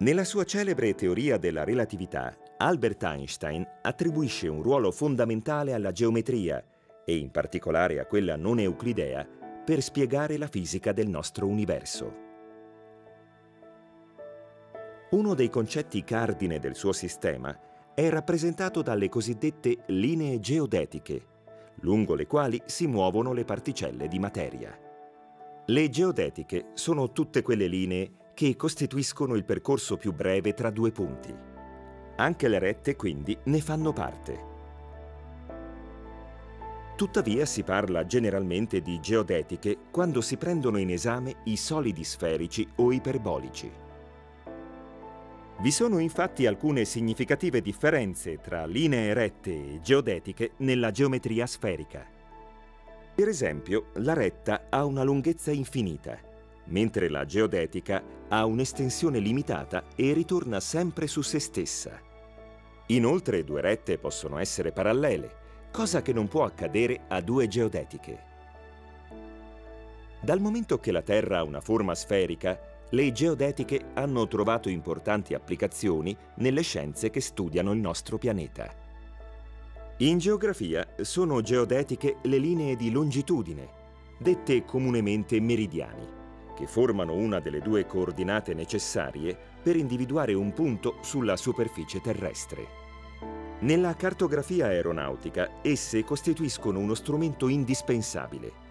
Nella 0.05 0.23
sua 0.23 0.43
celebre 0.43 0.93
teoria 0.93 1.39
della 1.39 1.63
relatività, 1.63 2.37
Albert 2.57 3.01
Einstein 3.01 3.67
attribuisce 3.81 4.47
un 4.47 4.61
ruolo 4.61 4.91
fondamentale 4.91 5.73
alla 5.73 5.91
geometria 5.91 6.63
e 7.03 7.17
in 7.17 7.31
particolare 7.31 7.99
a 7.99 8.05
quella 8.05 8.35
non 8.35 8.59
euclidea, 8.59 9.27
per 9.65 9.81
spiegare 9.81 10.37
la 10.37 10.45
fisica 10.45 10.91
del 10.91 11.07
nostro 11.07 11.47
universo. 11.47 12.13
Uno 15.09 15.33
dei 15.33 15.49
concetti 15.49 16.03
cardine 16.03 16.59
del 16.59 16.75
suo 16.75 16.93
sistema 16.93 17.59
è 17.95 18.07
rappresentato 18.07 18.83
dalle 18.83 19.09
cosiddette 19.09 19.85
linee 19.87 20.39
geodetiche, 20.39 21.25
lungo 21.79 22.13
le 22.13 22.27
quali 22.27 22.61
si 22.65 22.85
muovono 22.85 23.33
le 23.33 23.43
particelle 23.43 24.07
di 24.07 24.19
materia. 24.19 24.79
Le 25.65 25.89
geodetiche 25.89 26.67
sono 26.75 27.11
tutte 27.11 27.41
quelle 27.41 27.65
linee 27.65 28.17
che 28.35 28.55
costituiscono 28.55 29.33
il 29.33 29.45
percorso 29.45 29.97
più 29.97 30.13
breve 30.13 30.53
tra 30.53 30.69
due 30.69 30.91
punti. 30.91 31.33
Anche 32.17 32.47
le 32.47 32.59
rette, 32.59 32.95
quindi, 32.95 33.35
ne 33.45 33.61
fanno 33.61 33.91
parte. 33.91 34.53
Tuttavia 36.95 37.45
si 37.45 37.63
parla 37.63 38.05
generalmente 38.05 38.81
di 38.81 38.99
geodetiche 38.99 39.77
quando 39.89 40.21
si 40.21 40.37
prendono 40.37 40.77
in 40.77 40.91
esame 40.91 41.37
i 41.45 41.57
solidi 41.57 42.03
sferici 42.03 42.67
o 42.75 42.91
iperbolici. 42.91 43.71
Vi 45.57 45.71
sono 45.71 45.99
infatti 45.99 46.45
alcune 46.45 46.83
significative 46.83 47.61
differenze 47.61 48.39
tra 48.39 48.65
linee 48.65 49.13
rette 49.13 49.51
e 49.51 49.79
geodetiche 49.81 50.51
nella 50.57 50.91
geometria 50.91 51.45
sferica. 51.45 52.05
Per 53.15 53.27
esempio, 53.29 53.87
la 53.95 54.13
retta 54.13 54.65
ha 54.69 54.83
una 54.83 55.03
lunghezza 55.03 55.51
infinita, 55.51 56.19
mentre 56.65 57.09
la 57.09 57.25
geodetica 57.25 58.03
ha 58.29 58.45
un'estensione 58.45 59.19
limitata 59.19 59.85
e 59.95 60.13
ritorna 60.13 60.59
sempre 60.59 61.07
su 61.07 61.21
se 61.21 61.39
stessa. 61.39 61.99
Inoltre 62.87 63.43
due 63.43 63.61
rette 63.61 63.97
possono 63.97 64.37
essere 64.37 64.71
parallele, 64.71 65.43
cosa 65.71 66.01
che 66.01 66.13
non 66.13 66.27
può 66.27 66.43
accadere 66.43 67.01
a 67.07 67.21
due 67.21 67.47
geodetiche. 67.47 68.33
Dal 70.21 70.39
momento 70.39 70.79
che 70.79 70.91
la 70.91 71.01
Terra 71.01 71.39
ha 71.39 71.43
una 71.43 71.61
forma 71.61 71.93
sferica, 71.93 72.59
le 72.89 73.11
geodetiche 73.11 73.91
hanno 73.93 74.27
trovato 74.27 74.69
importanti 74.69 75.33
applicazioni 75.33 76.15
nelle 76.35 76.61
scienze 76.61 77.09
che 77.09 77.19
studiano 77.19 77.71
il 77.73 77.79
nostro 77.79 78.17
pianeta. 78.17 78.73
In 79.97 80.17
geografia 80.17 80.85
sono 81.01 81.41
geodetiche 81.41 82.17
le 82.23 82.37
linee 82.37 82.75
di 82.75 82.91
longitudine, 82.91 83.69
dette 84.19 84.63
comunemente 84.65 85.39
meridiani, 85.39 86.07
che 86.55 86.65
formano 86.65 87.13
una 87.13 87.39
delle 87.39 87.59
due 87.59 87.85
coordinate 87.85 88.55
necessarie 88.55 89.37
per 89.61 89.75
individuare 89.75 90.33
un 90.33 90.53
punto 90.53 90.95
sulla 91.01 91.37
superficie 91.37 92.01
terrestre. 92.01 92.83
Nella 93.59 93.95
cartografia 93.95 94.67
aeronautica 94.67 95.61
esse 95.61 96.03
costituiscono 96.03 96.79
uno 96.79 96.95
strumento 96.95 97.47
indispensabile. 97.47 98.63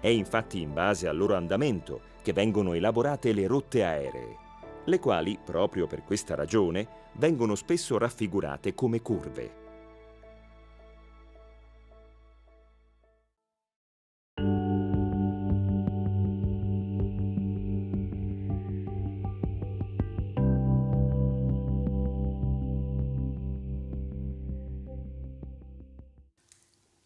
È 0.00 0.08
infatti 0.08 0.60
in 0.60 0.74
base 0.74 1.08
al 1.08 1.16
loro 1.16 1.34
andamento 1.34 2.00
che 2.22 2.32
vengono 2.32 2.74
elaborate 2.74 3.32
le 3.32 3.46
rotte 3.46 3.84
aeree, 3.84 4.36
le 4.84 4.98
quali, 4.98 5.38
proprio 5.42 5.86
per 5.86 6.04
questa 6.04 6.34
ragione, 6.34 6.88
vengono 7.14 7.54
spesso 7.54 7.98
raffigurate 7.98 8.74
come 8.74 9.02
curve. 9.02 9.59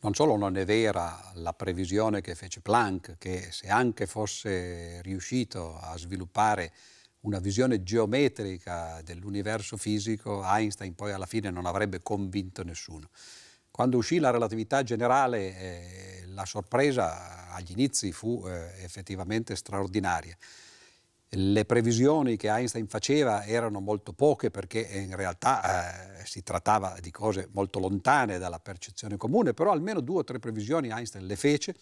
Non 0.05 0.13
solo 0.13 0.37
non 0.37 0.59
è 0.59 0.67
vera 0.67 1.31
la 1.37 1.55
previsione 1.55 2.21
che 2.21 2.35
fece 2.35 2.61
Planck, 2.61 3.17
che 3.17 3.49
se 3.51 3.69
anche 3.69 4.07
fosse 4.07 5.01
riuscito 5.01 5.79
a 5.79 5.97
sviluppare 5.97 6.73
una 7.21 7.39
visione 7.39 7.83
geometrica 7.83 9.01
dell'universo 9.03 9.79
fisico, 9.79 10.43
Einstein 10.45 10.95
poi 10.95 11.13
alla 11.13 11.25
fine 11.25 11.49
non 11.49 11.65
avrebbe 11.65 12.03
convinto 12.03 12.63
nessuno. 12.65 13.09
Quando 13.71 13.97
uscì 13.97 14.19
la 14.19 14.29
relatività 14.29 14.83
generale, 14.83 15.59
eh, 15.59 16.25
la 16.27 16.45
sorpresa 16.45 17.51
agli 17.51 17.71
inizi 17.71 18.13
fu 18.13 18.45
eh, 18.47 18.85
effettivamente 18.85 19.57
straordinaria 19.57 20.37
le 21.35 21.65
previsioni 21.65 22.37
che 22.37 22.49
Einstein 22.49 22.87
faceva 22.87 23.45
erano 23.45 23.81
molto 23.81 24.13
poche 24.13 24.51
perché 24.51 24.81
in 24.81 25.17
realtà 25.17 26.19
eh, 26.21 26.25
si 26.27 26.43
trattava 26.43 26.97
di 27.01 27.11
cose 27.11 27.49
molto 27.53 27.79
lontane 27.79 28.39
dalla 28.39 28.59
percezione 28.59 29.17
comune, 29.17 29.55
però 29.55 29.73
almeno 29.73 30.01
due 30.01 30.19
o 30.19 30.25
tre 30.25 30.39
previsioni 30.39 30.91
Einstein 30.91 31.27
le 31.27 31.37
fece. 31.37 31.75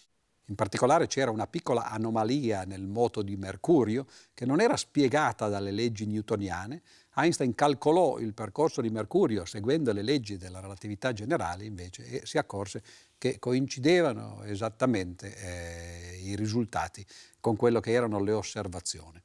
In 0.47 0.55
particolare 0.55 1.07
c'era 1.07 1.31
una 1.31 1.47
piccola 1.47 1.89
anomalia 1.89 2.63
nel 2.65 2.85
moto 2.85 3.21
di 3.21 3.37
Mercurio 3.37 4.05
che 4.33 4.45
non 4.45 4.59
era 4.59 4.75
spiegata 4.75 5.47
dalle 5.47 5.71
leggi 5.71 6.05
newtoniane. 6.05 6.81
Einstein 7.15 7.55
calcolò 7.55 8.17
il 8.17 8.33
percorso 8.33 8.81
di 8.81 8.89
Mercurio 8.89 9.45
seguendo 9.45 9.93
le 9.93 10.01
leggi 10.01 10.35
della 10.35 10.59
relatività 10.59 11.13
generale 11.13 11.63
invece 11.63 12.05
e 12.07 12.25
si 12.25 12.37
accorse 12.37 12.83
che 13.17 13.39
coincidevano 13.39 14.43
esattamente 14.43 15.33
eh, 15.37 16.19
i 16.23 16.35
risultati 16.35 17.05
con 17.39 17.55
quello 17.55 17.79
che 17.79 17.91
erano 17.91 18.21
le 18.21 18.33
osservazioni. 18.33 19.21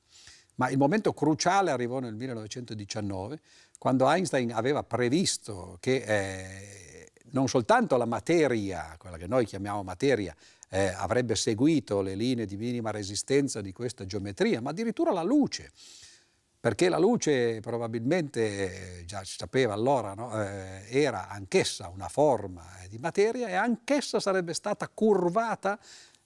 Ma 0.58 0.70
il 0.70 0.78
momento 0.78 1.12
cruciale 1.12 1.70
arrivò 1.70 2.00
nel 2.00 2.14
1919, 2.14 3.40
quando 3.78 4.10
Einstein 4.10 4.52
aveva 4.52 4.82
previsto 4.82 5.76
che 5.78 6.02
eh, 6.04 7.10
non 7.30 7.46
soltanto 7.46 7.96
la 7.96 8.06
materia, 8.06 8.96
quella 8.98 9.16
che 9.16 9.28
noi 9.28 9.44
chiamiamo 9.44 9.84
materia, 9.84 10.34
eh, 10.70 10.88
avrebbe 10.88 11.36
seguito 11.36 12.00
le 12.00 12.16
linee 12.16 12.44
di 12.44 12.56
minima 12.56 12.90
resistenza 12.90 13.60
di 13.60 13.72
questa 13.72 14.04
geometria, 14.04 14.60
ma 14.60 14.70
addirittura 14.70 15.12
la 15.12 15.22
luce, 15.22 15.70
perché 16.58 16.88
la 16.88 16.98
luce 16.98 17.60
probabilmente, 17.60 18.98
eh, 18.98 19.04
già 19.04 19.22
si 19.22 19.36
sapeva 19.38 19.74
allora, 19.74 20.14
no? 20.14 20.42
eh, 20.42 20.86
era 20.88 21.28
anch'essa 21.28 21.88
una 21.88 22.08
forma 22.08 22.64
di 22.88 22.98
materia 22.98 23.46
e 23.46 23.54
anch'essa 23.54 24.18
sarebbe 24.18 24.54
stata 24.54 24.88
curvata 24.88 25.78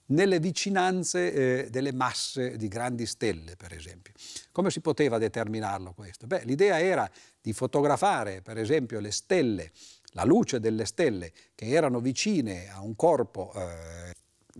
nelle 0.07 0.39
vicinanze 0.39 1.33
eh, 1.65 1.69
delle 1.69 1.93
masse 1.93 2.57
di 2.57 2.67
grandi 2.67 3.05
stelle, 3.05 3.55
per 3.55 3.73
esempio. 3.73 4.13
Come 4.51 4.69
si 4.69 4.81
poteva 4.81 5.17
determinarlo 5.17 5.93
questo? 5.93 6.27
Beh, 6.27 6.43
l'idea 6.45 6.79
era 6.79 7.09
di 7.41 7.53
fotografare, 7.53 8.41
per 8.41 8.57
esempio, 8.57 8.99
le 8.99 9.11
stelle, 9.11 9.71
la 10.13 10.23
luce 10.23 10.59
delle 10.59 10.85
stelle 10.85 11.31
che 11.55 11.67
erano 11.67 11.99
vicine 11.99 12.69
a 12.69 12.81
un 12.81 12.95
corpo 12.95 13.51
eh, 13.55 14.13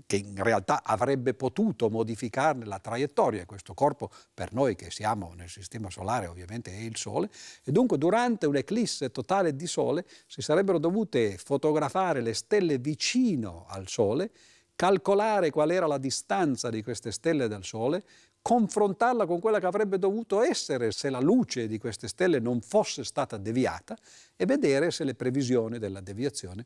che 0.08 0.16
in 0.16 0.42
realtà 0.42 0.82
avrebbe 0.84 1.34
potuto 1.34 1.90
modificarne 1.90 2.66
la 2.66 2.80
traiettoria. 2.80 3.46
Questo 3.46 3.74
corpo 3.74 4.10
per 4.34 4.54
noi 4.54 4.76
che 4.76 4.90
siamo 4.90 5.34
nel 5.36 5.50
sistema 5.50 5.90
solare 5.90 6.28
ovviamente 6.28 6.72
è 6.72 6.80
il 6.80 6.98
Sole 6.98 7.30
e 7.64 7.72
dunque 7.72 7.98
durante 7.98 8.48
un'eclisse 8.48 9.12
totale 9.12 9.56
di 9.56 9.68
Sole 9.68 10.06
si 10.26 10.42
sarebbero 10.42 10.80
dovute 10.80 11.38
fotografare 11.38 12.22
le 12.22 12.34
stelle 12.34 12.80
vicino 12.80 13.66
al 13.68 13.88
Sole, 13.88 14.32
calcolare 14.76 15.50
qual 15.50 15.72
era 15.72 15.88
la 15.88 15.98
distanza 15.98 16.70
di 16.70 16.84
queste 16.84 17.12
stelle 17.12 17.48
dal 17.48 17.64
Sole, 17.64 18.04
confrontarla 18.42 19.26
con 19.26 19.40
quella 19.40 19.60
che 19.60 19.66
avrebbe 19.66 19.98
dovuto 19.98 20.42
essere 20.42 20.92
se 20.92 21.10
la 21.10 21.22
luce 21.22 21.68
di 21.68 21.78
queste 21.78 22.08
stelle 22.08 22.40
non 22.40 22.62
fosse 22.62 23.04
stata 23.04 23.38
deviata 23.38 23.98
e 24.36 24.46
vedere 24.46 24.92
se 24.92 25.04
le 25.04 25.16
previsioni 25.16 25.80
della 25.80 26.02
deviazione 26.02 26.66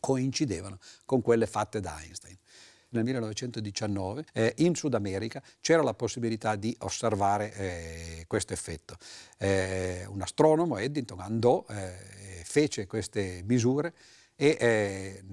coincidevano 0.00 0.78
con 1.04 1.22
quelle 1.22 1.46
fatte 1.46 1.80
da 1.80 1.96
Einstein 2.00 2.36
nel 2.96 3.04
1919 3.04 4.24
eh, 4.32 4.54
in 4.58 4.74
Sud 4.74 4.94
America 4.94 5.42
c'era 5.60 5.82
la 5.82 5.94
possibilità 5.94 6.56
di 6.56 6.74
osservare 6.80 7.52
eh, 7.54 8.24
questo 8.26 8.52
effetto. 8.52 8.96
Eh, 9.38 10.04
un 10.08 10.20
astronomo, 10.22 10.78
Eddington, 10.78 11.20
andò, 11.20 11.64
eh, 11.68 12.42
fece 12.44 12.86
queste 12.86 13.42
misure 13.44 13.94
e 14.34 14.56
eh, 14.58 15.24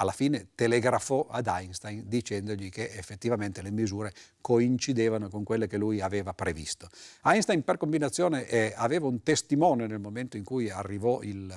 alla 0.00 0.12
fine 0.12 0.48
telegrafò 0.54 1.26
ad 1.28 1.46
Einstein 1.46 2.04
dicendogli 2.06 2.70
che 2.70 2.90
effettivamente 2.90 3.60
le 3.60 3.70
misure 3.70 4.12
coincidevano 4.40 5.28
con 5.28 5.44
quelle 5.44 5.66
che 5.66 5.76
lui 5.76 6.00
aveva 6.00 6.32
previsto. 6.32 6.88
Einstein 7.22 7.62
per 7.62 7.76
combinazione 7.76 8.46
eh, 8.46 8.72
aveva 8.74 9.06
un 9.06 9.22
testimone 9.22 9.86
nel 9.86 10.00
momento 10.00 10.38
in 10.38 10.44
cui 10.44 10.70
arrivò 10.70 11.20
il 11.20 11.54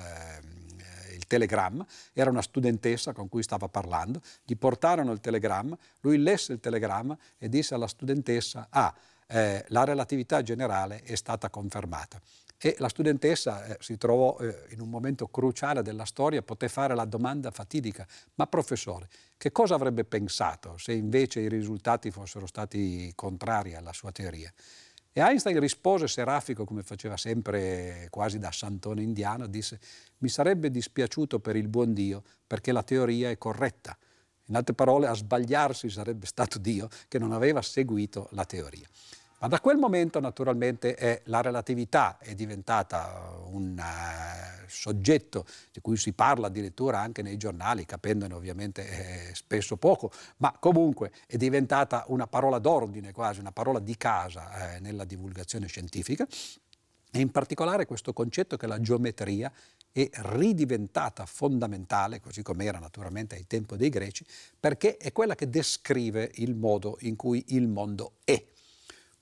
telegramma, 1.26 1.86
era 2.12 2.30
una 2.30 2.42
studentessa 2.42 3.12
con 3.12 3.28
cui 3.28 3.42
stava 3.42 3.68
parlando, 3.68 4.20
gli 4.44 4.56
portarono 4.56 5.10
il 5.10 5.20
telegramma, 5.20 5.76
lui 6.00 6.18
lesse 6.18 6.52
il 6.52 6.60
telegramma 6.60 7.16
e 7.38 7.48
disse 7.48 7.74
alla 7.74 7.86
studentessa, 7.86 8.68
ah, 8.70 8.94
eh, 9.26 9.64
la 9.68 9.84
relatività 9.84 10.42
generale 10.42 11.02
è 11.02 11.14
stata 11.14 11.48
confermata. 11.48 12.20
E 12.64 12.76
la 12.78 12.88
studentessa 12.88 13.66
eh, 13.66 13.76
si 13.78 13.98
trovò 13.98 14.38
eh, 14.38 14.68
in 14.70 14.80
un 14.80 14.88
momento 14.88 15.26
cruciale 15.26 15.82
della 15.82 16.06
storia, 16.06 16.40
poté 16.40 16.68
fare 16.68 16.94
la 16.94 17.04
domanda 17.04 17.50
fatidica, 17.50 18.06
ma 18.36 18.46
professore, 18.46 19.06
che 19.36 19.52
cosa 19.52 19.74
avrebbe 19.74 20.06
pensato 20.06 20.78
se 20.78 20.94
invece 20.94 21.40
i 21.40 21.50
risultati 21.50 22.10
fossero 22.10 22.46
stati 22.46 23.12
contrari 23.14 23.74
alla 23.74 23.92
sua 23.92 24.12
teoria? 24.12 24.50
E 25.12 25.20
Einstein 25.20 25.60
rispose 25.60 26.08
serafico, 26.08 26.64
come 26.64 26.82
faceva 26.82 27.18
sempre 27.18 28.06
quasi 28.08 28.38
da 28.38 28.50
santone 28.50 29.02
indiano, 29.02 29.46
disse 29.46 29.78
mi 30.20 30.30
sarebbe 30.30 30.70
dispiaciuto 30.70 31.40
per 31.40 31.56
il 31.56 31.68
buon 31.68 31.92
Dio 31.92 32.22
perché 32.46 32.72
la 32.72 32.82
teoria 32.82 33.28
è 33.28 33.36
corretta. 33.36 33.94
In 34.46 34.56
altre 34.56 34.72
parole, 34.72 35.06
a 35.06 35.12
sbagliarsi 35.12 35.90
sarebbe 35.90 36.24
stato 36.24 36.58
Dio 36.58 36.88
che 37.08 37.18
non 37.18 37.32
aveva 37.32 37.60
seguito 37.60 38.28
la 38.30 38.46
teoria. 38.46 38.88
Ma 39.44 39.50
da 39.50 39.60
quel 39.60 39.76
momento 39.76 40.20
naturalmente 40.20 41.20
la 41.24 41.42
relatività 41.42 42.16
è 42.16 42.34
diventata 42.34 43.42
un 43.50 43.76
uh, 43.78 44.64
soggetto 44.66 45.44
di 45.70 45.82
cui 45.82 45.98
si 45.98 46.14
parla 46.14 46.46
addirittura 46.46 47.00
anche 47.00 47.20
nei 47.20 47.36
giornali, 47.36 47.84
capendone 47.84 48.32
ovviamente 48.32 48.88
eh, 48.88 49.34
spesso 49.34 49.76
poco, 49.76 50.10
ma 50.38 50.56
comunque 50.58 51.12
è 51.26 51.36
diventata 51.36 52.04
una 52.06 52.26
parola 52.26 52.58
d'ordine 52.58 53.12
quasi, 53.12 53.40
una 53.40 53.52
parola 53.52 53.80
di 53.80 53.94
casa 53.98 54.76
eh, 54.76 54.80
nella 54.80 55.04
divulgazione 55.04 55.66
scientifica. 55.66 56.26
E 57.10 57.20
in 57.20 57.30
particolare 57.30 57.84
questo 57.84 58.14
concetto 58.14 58.56
che 58.56 58.66
la 58.66 58.80
geometria 58.80 59.52
è 59.92 60.08
ridiventata 60.10 61.26
fondamentale, 61.26 62.18
così 62.18 62.40
come 62.40 62.64
era 62.64 62.78
naturalmente 62.78 63.34
ai 63.34 63.46
tempi 63.46 63.76
dei 63.76 63.90
greci, 63.90 64.24
perché 64.58 64.96
è 64.96 65.12
quella 65.12 65.34
che 65.34 65.50
descrive 65.50 66.30
il 66.36 66.54
modo 66.54 66.96
in 67.00 67.14
cui 67.14 67.44
il 67.48 67.68
mondo 67.68 68.12
è. 68.24 68.42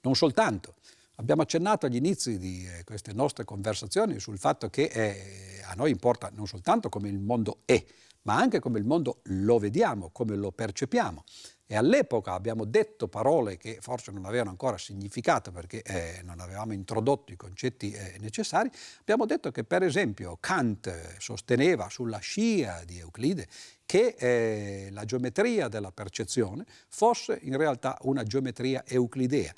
Non 0.02 0.14
soltanto. 0.14 0.74
Abbiamo 1.16 1.42
accennato 1.42 1.86
agli 1.86 1.96
inizi 1.96 2.38
di 2.38 2.66
eh, 2.66 2.84
queste 2.84 3.12
nostre 3.12 3.44
conversazioni 3.44 4.18
sul 4.18 4.38
fatto 4.38 4.68
che 4.68 4.84
eh, 4.84 5.62
a 5.64 5.74
noi 5.74 5.90
importa 5.90 6.30
non 6.34 6.46
soltanto 6.46 6.88
come 6.88 7.08
il 7.08 7.18
mondo 7.18 7.58
è, 7.64 7.84
ma 8.22 8.36
anche 8.36 8.60
come 8.60 8.78
il 8.78 8.84
mondo 8.84 9.20
lo 9.24 9.58
vediamo, 9.58 10.10
come 10.10 10.34
lo 10.34 10.50
percepiamo. 10.50 11.24
E 11.66 11.76
all'epoca 11.76 12.32
abbiamo 12.32 12.64
detto 12.64 13.08
parole 13.08 13.56
che 13.56 13.78
forse 13.80 14.10
non 14.10 14.26
avevano 14.26 14.50
ancora 14.50 14.76
significato 14.76 15.52
perché 15.52 15.82
eh, 15.82 16.20
non 16.22 16.40
avevamo 16.40 16.72
introdotto 16.72 17.32
i 17.32 17.36
concetti 17.36 17.92
eh, 17.92 18.18
necessari. 18.20 18.70
Abbiamo 19.00 19.24
detto 19.24 19.50
che 19.50 19.64
per 19.64 19.82
esempio 19.82 20.36
Kant 20.38 21.16
sosteneva 21.18 21.88
sulla 21.88 22.18
scia 22.18 22.82
di 22.84 22.98
Euclide 22.98 23.46
che 23.86 24.14
eh, 24.18 24.88
la 24.90 25.04
geometria 25.04 25.68
della 25.68 25.92
percezione 25.92 26.66
fosse 26.88 27.38
in 27.42 27.56
realtà 27.56 27.96
una 28.02 28.22
geometria 28.22 28.84
euclidea. 28.86 29.52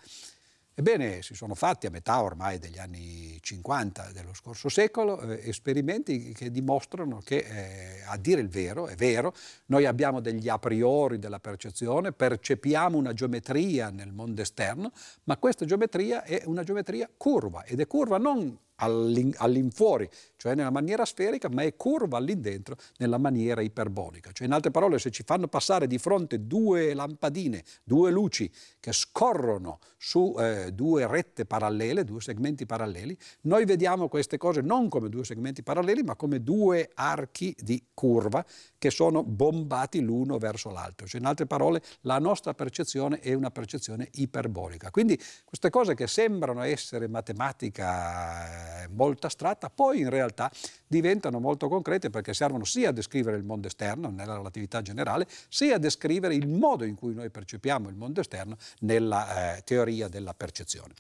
Ebbene, 0.77 1.23
si 1.23 1.37
sono 1.37 1.55
fatti 1.55 1.87
a 1.87 1.91
metà 1.91 2.21
ormai 2.21 2.59
degli 2.59 2.81
anni 2.81 3.39
50 3.41 4.11
dello 4.13 4.35
scorso 4.35 4.69
secolo 4.69 5.21
eh, 5.21 5.49
esperimenti 5.49 6.33
che 6.33 6.51
dimostrano 6.51 7.21
che, 7.25 7.37
eh, 7.37 8.03
a 8.05 8.17
dire 8.17 8.41
il 8.41 8.49
vero, 8.49 8.89
è 8.89 8.97
vero, 8.97 9.33
noi 9.67 9.87
abbiamo 9.87 10.19
degli 10.19 10.49
a 10.49 10.59
priori 10.59 11.21
della 11.21 11.39
percezione, 11.39 12.11
percepiamo 12.11 12.99
una 12.99 13.13
geometria 13.13 13.91
nel 13.91 14.11
mondo 14.11 14.43
esterno, 14.43 14.91
ma 15.25 15.37
questa 15.37 15.65
geometria 15.65 16.25
è 16.25 16.43
una 16.47 16.65
geometria 16.65 17.09
curva 17.17 17.63
ed 17.63 17.79
è 17.79 17.87
curva 17.87 18.19
non 18.19 18.59
all'infuori, 18.77 20.09
cioè 20.37 20.55
nella 20.55 20.71
maniera 20.71 21.05
sferica, 21.05 21.49
ma 21.49 21.63
è 21.63 21.77
curva 21.77 22.17
all'indentro 22.17 22.77
nella 22.99 23.19
maniera 23.19 23.61
iperbolica. 23.61 24.33
Cioè 24.33 24.47
in 24.47 24.53
altre 24.53 24.71
parole, 24.71 24.99
se 24.99 25.11
ci 25.11 25.23
fanno 25.25 25.49
passare 25.49 25.87
di 25.87 25.99
fronte 25.99 26.47
due 26.47 26.95
lampadine, 26.95 27.63
due 27.83 28.11
luci 28.11 28.51
che 28.81 28.93
scorrono 28.93 29.79
su 29.97 30.35
eh, 30.39 30.73
due 30.73 31.07
rette 31.07 31.47
parallele, 31.47 32.05
due 32.05 32.21
segmenti 32.21 32.67
paralleli, 32.67 33.17
noi 33.43 33.65
vediamo 33.65 34.09
queste 34.09 34.37
cose 34.37 34.61
non 34.61 34.89
come 34.89 35.09
due 35.09 35.25
segmenti 35.25 35.63
paralleli, 35.63 36.03
ma 36.03 36.17
come 36.17 36.43
due 36.43 36.91
archi 36.95 37.55
di 37.59 37.83
curva 37.95 38.45
che 38.77 38.91
sono 38.91 39.23
bombati 39.23 40.01
l'uno 40.01 40.39
verso 40.39 40.71
l'altro. 40.71 41.07
Cioè 41.07 41.21
in 41.21 41.27
altre 41.27 41.47
parole, 41.47 41.83
la 42.03 42.19
nostra 42.19 42.55
percezione 42.55 43.21
è 43.21 43.33
una 43.33 43.51
percezione 43.51 44.09
iperbolica. 44.13 44.91
Quindi 44.91 45.19
queste 45.45 45.71
cose 45.71 45.95
che 45.95 46.07
sembrano 46.07 46.63
essere 46.63 47.09
matematica 47.09 48.64
molto 48.91 49.27
astratta, 49.27 49.71
poi 49.71 50.01
in 50.01 50.11
realtà 50.11 50.51
diventano 50.87 51.41
molto 51.41 51.69
concrete 51.69 52.11
perché 52.11 52.35
servono 52.35 52.65
sia 52.65 52.91
a 52.91 52.93
descrivere 52.93 53.37
il 53.37 53.45
mondo 53.45 53.67
esterno 53.67 54.11
nella 54.11 54.37
relatività 54.37 54.83
generale, 54.83 55.27
sia 55.49 55.77
a 55.77 55.79
descrivere 55.79 56.35
il 56.35 56.49
modo 56.49 56.85
in 56.85 56.95
cui 56.95 57.15
noi 57.15 57.31
percepiamo 57.31 57.89
il 57.89 57.97
mondo 57.97 58.21
esterno 58.21 58.57
nella 58.81 59.57
eh, 59.57 59.63
teoria 59.63 60.09
della 60.09 60.35
percezione. 60.35 60.95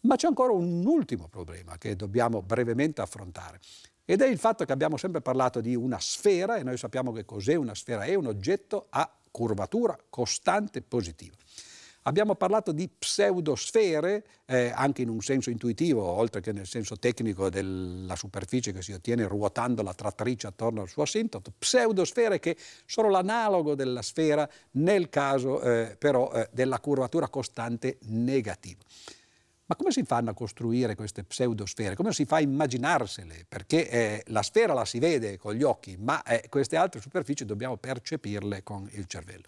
Ma 0.00 0.16
c'è 0.16 0.26
ancora 0.26 0.52
un 0.52 0.84
ultimo 0.86 1.28
problema 1.28 1.78
che 1.78 1.96
dobbiamo 1.96 2.42
brevemente 2.42 3.00
affrontare. 3.00 3.60
Ed 4.04 4.22
è 4.22 4.26
il 4.26 4.38
fatto 4.38 4.64
che 4.64 4.72
abbiamo 4.72 4.96
sempre 4.96 5.20
parlato 5.20 5.60
di 5.60 5.74
una 5.74 5.98
sfera 5.98 6.56
e 6.56 6.62
noi 6.62 6.76
sappiamo 6.76 7.10
che 7.10 7.24
cos'è 7.24 7.56
una 7.56 7.74
sfera, 7.74 8.04
è 8.04 8.14
un 8.14 8.26
oggetto 8.26 8.86
a 8.90 9.10
curvatura 9.32 9.98
costante 10.08 10.80
positiva. 10.80 11.34
Abbiamo 12.06 12.36
parlato 12.36 12.70
di 12.70 12.88
pseudosfere, 12.88 14.24
eh, 14.46 14.70
anche 14.72 15.02
in 15.02 15.08
un 15.08 15.20
senso 15.20 15.50
intuitivo, 15.50 16.04
oltre 16.04 16.40
che 16.40 16.52
nel 16.52 16.66
senso 16.66 16.96
tecnico 16.96 17.50
della 17.50 18.14
superficie 18.14 18.72
che 18.72 18.80
si 18.80 18.92
ottiene 18.92 19.26
ruotando 19.26 19.82
la 19.82 19.92
trattrice 19.92 20.46
attorno 20.46 20.82
al 20.82 20.88
suo 20.88 21.02
asintoto, 21.02 21.52
pseudosfere 21.58 22.38
che 22.38 22.56
sono 22.84 23.10
l'analogo 23.10 23.74
della 23.74 24.02
sfera 24.02 24.48
nel 24.72 25.08
caso 25.08 25.60
eh, 25.60 25.96
però 25.98 26.30
eh, 26.32 26.48
della 26.52 26.78
curvatura 26.78 27.28
costante 27.28 27.98
negativa. 28.02 28.82
Ma 29.64 29.74
come 29.74 29.90
si 29.90 30.04
fanno 30.04 30.30
a 30.30 30.34
costruire 30.34 30.94
queste 30.94 31.24
pseudosfere? 31.24 31.96
Come 31.96 32.12
si 32.12 32.24
fa 32.24 32.36
a 32.36 32.40
immaginarsele? 32.40 33.46
Perché 33.48 33.90
eh, 33.90 34.22
la 34.28 34.42
sfera 34.42 34.74
la 34.74 34.84
si 34.84 35.00
vede 35.00 35.38
con 35.38 35.54
gli 35.54 35.64
occhi, 35.64 35.96
ma 35.98 36.22
eh, 36.22 36.46
queste 36.48 36.76
altre 36.76 37.00
superfici 37.00 37.44
dobbiamo 37.44 37.76
percepirle 37.76 38.62
con 38.62 38.88
il 38.92 39.06
cervello. 39.06 39.46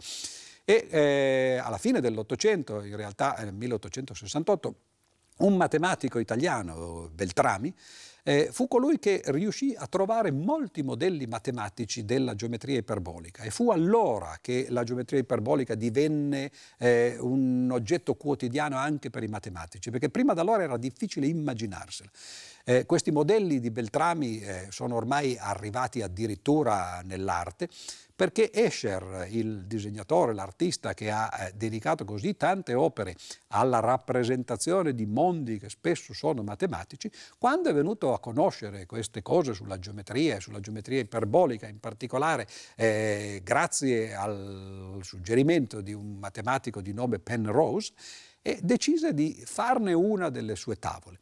E 0.70 0.86
eh, 0.90 1.60
alla 1.64 1.78
fine 1.78 1.98
dell'Ottocento, 1.98 2.82
in 2.82 2.94
realtà 2.94 3.34
nel 3.38 3.54
1868, 3.54 4.74
un 5.38 5.56
matematico 5.56 6.18
italiano, 6.18 7.08
Beltrami, 7.10 7.74
eh, 8.22 8.50
fu 8.52 8.68
colui 8.68 8.98
che 8.98 9.22
riuscì 9.24 9.74
a 9.74 9.86
trovare 9.86 10.30
molti 10.30 10.82
modelli 10.82 11.24
matematici 11.24 12.04
della 12.04 12.34
geometria 12.34 12.76
iperbolica 12.76 13.44
e 13.44 13.50
fu 13.50 13.70
allora 13.70 14.36
che 14.42 14.66
la 14.68 14.84
geometria 14.84 15.20
iperbolica 15.20 15.74
divenne 15.74 16.50
eh, 16.76 17.16
un 17.18 17.70
oggetto 17.72 18.14
quotidiano 18.16 18.76
anche 18.76 19.08
per 19.08 19.22
i 19.22 19.28
matematici, 19.28 19.88
perché 19.90 20.10
prima 20.10 20.34
da 20.34 20.42
allora 20.42 20.64
era 20.64 20.76
difficile 20.76 21.26
immaginarsela. 21.28 22.10
Eh, 22.68 22.84
questi 22.84 23.10
modelli 23.10 23.60
di 23.60 23.70
Beltrami 23.70 24.40
eh, 24.40 24.66
sono 24.68 24.94
ormai 24.94 25.38
arrivati 25.38 26.02
addirittura 26.02 27.00
nell'arte 27.02 27.66
perché 28.14 28.50
Escher, 28.52 29.26
il 29.30 29.64
disegnatore, 29.64 30.34
l'artista 30.34 30.92
che 30.92 31.10
ha 31.10 31.30
eh, 31.32 31.52
dedicato 31.54 32.04
così 32.04 32.36
tante 32.36 32.74
opere 32.74 33.16
alla 33.48 33.80
rappresentazione 33.80 34.94
di 34.94 35.06
mondi 35.06 35.58
che 35.58 35.70
spesso 35.70 36.12
sono 36.12 36.42
matematici, 36.42 37.10
quando 37.38 37.70
è 37.70 37.72
venuto 37.72 38.12
a 38.12 38.20
conoscere 38.20 38.84
queste 38.84 39.22
cose 39.22 39.54
sulla 39.54 39.78
geometria 39.78 40.36
e 40.36 40.40
sulla 40.40 40.60
geometria 40.60 41.00
iperbolica 41.00 41.66
in 41.68 41.80
particolare, 41.80 42.46
eh, 42.76 43.40
grazie 43.42 44.14
al 44.14 44.98
suggerimento 45.00 45.80
di 45.80 45.94
un 45.94 46.18
matematico 46.18 46.82
di 46.82 46.92
nome 46.92 47.18
Penrose, 47.18 47.94
decise 48.60 49.14
di 49.14 49.42
farne 49.46 49.94
una 49.94 50.28
delle 50.28 50.54
sue 50.54 50.78
tavole. 50.78 51.18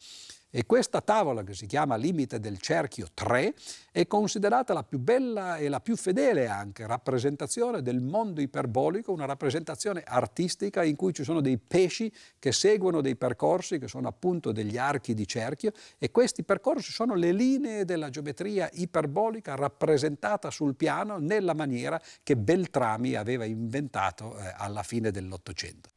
E 0.56 0.64
questa 0.64 1.02
tavola, 1.02 1.42
che 1.44 1.52
si 1.52 1.66
chiama 1.66 1.96
Limite 1.96 2.40
del 2.40 2.58
cerchio 2.58 3.08
3, 3.12 3.54
è 3.92 4.06
considerata 4.06 4.72
la 4.72 4.84
più 4.84 4.98
bella 4.98 5.58
e 5.58 5.68
la 5.68 5.80
più 5.80 5.96
fedele 5.96 6.48
anche 6.48 6.86
rappresentazione 6.86 7.82
del 7.82 8.00
mondo 8.00 8.40
iperbolico, 8.40 9.12
una 9.12 9.26
rappresentazione 9.26 10.02
artistica 10.02 10.82
in 10.82 10.96
cui 10.96 11.12
ci 11.12 11.24
sono 11.24 11.42
dei 11.42 11.58
pesci 11.58 12.10
che 12.38 12.52
seguono 12.52 13.02
dei 13.02 13.16
percorsi 13.16 13.78
che 13.78 13.86
sono 13.86 14.08
appunto 14.08 14.50
degli 14.50 14.78
archi 14.78 15.12
di 15.12 15.28
cerchio 15.28 15.72
e 15.98 16.10
questi 16.10 16.42
percorsi 16.42 16.90
sono 16.90 17.14
le 17.16 17.32
linee 17.32 17.84
della 17.84 18.08
geometria 18.08 18.70
iperbolica 18.72 19.56
rappresentata 19.56 20.48
sul 20.48 20.74
piano 20.74 21.18
nella 21.18 21.52
maniera 21.52 22.00
che 22.22 22.34
Beltrami 22.34 23.14
aveva 23.14 23.44
inventato 23.44 24.38
eh, 24.38 24.54
alla 24.56 24.82
fine 24.82 25.10
dell'Ottocento. 25.10 25.95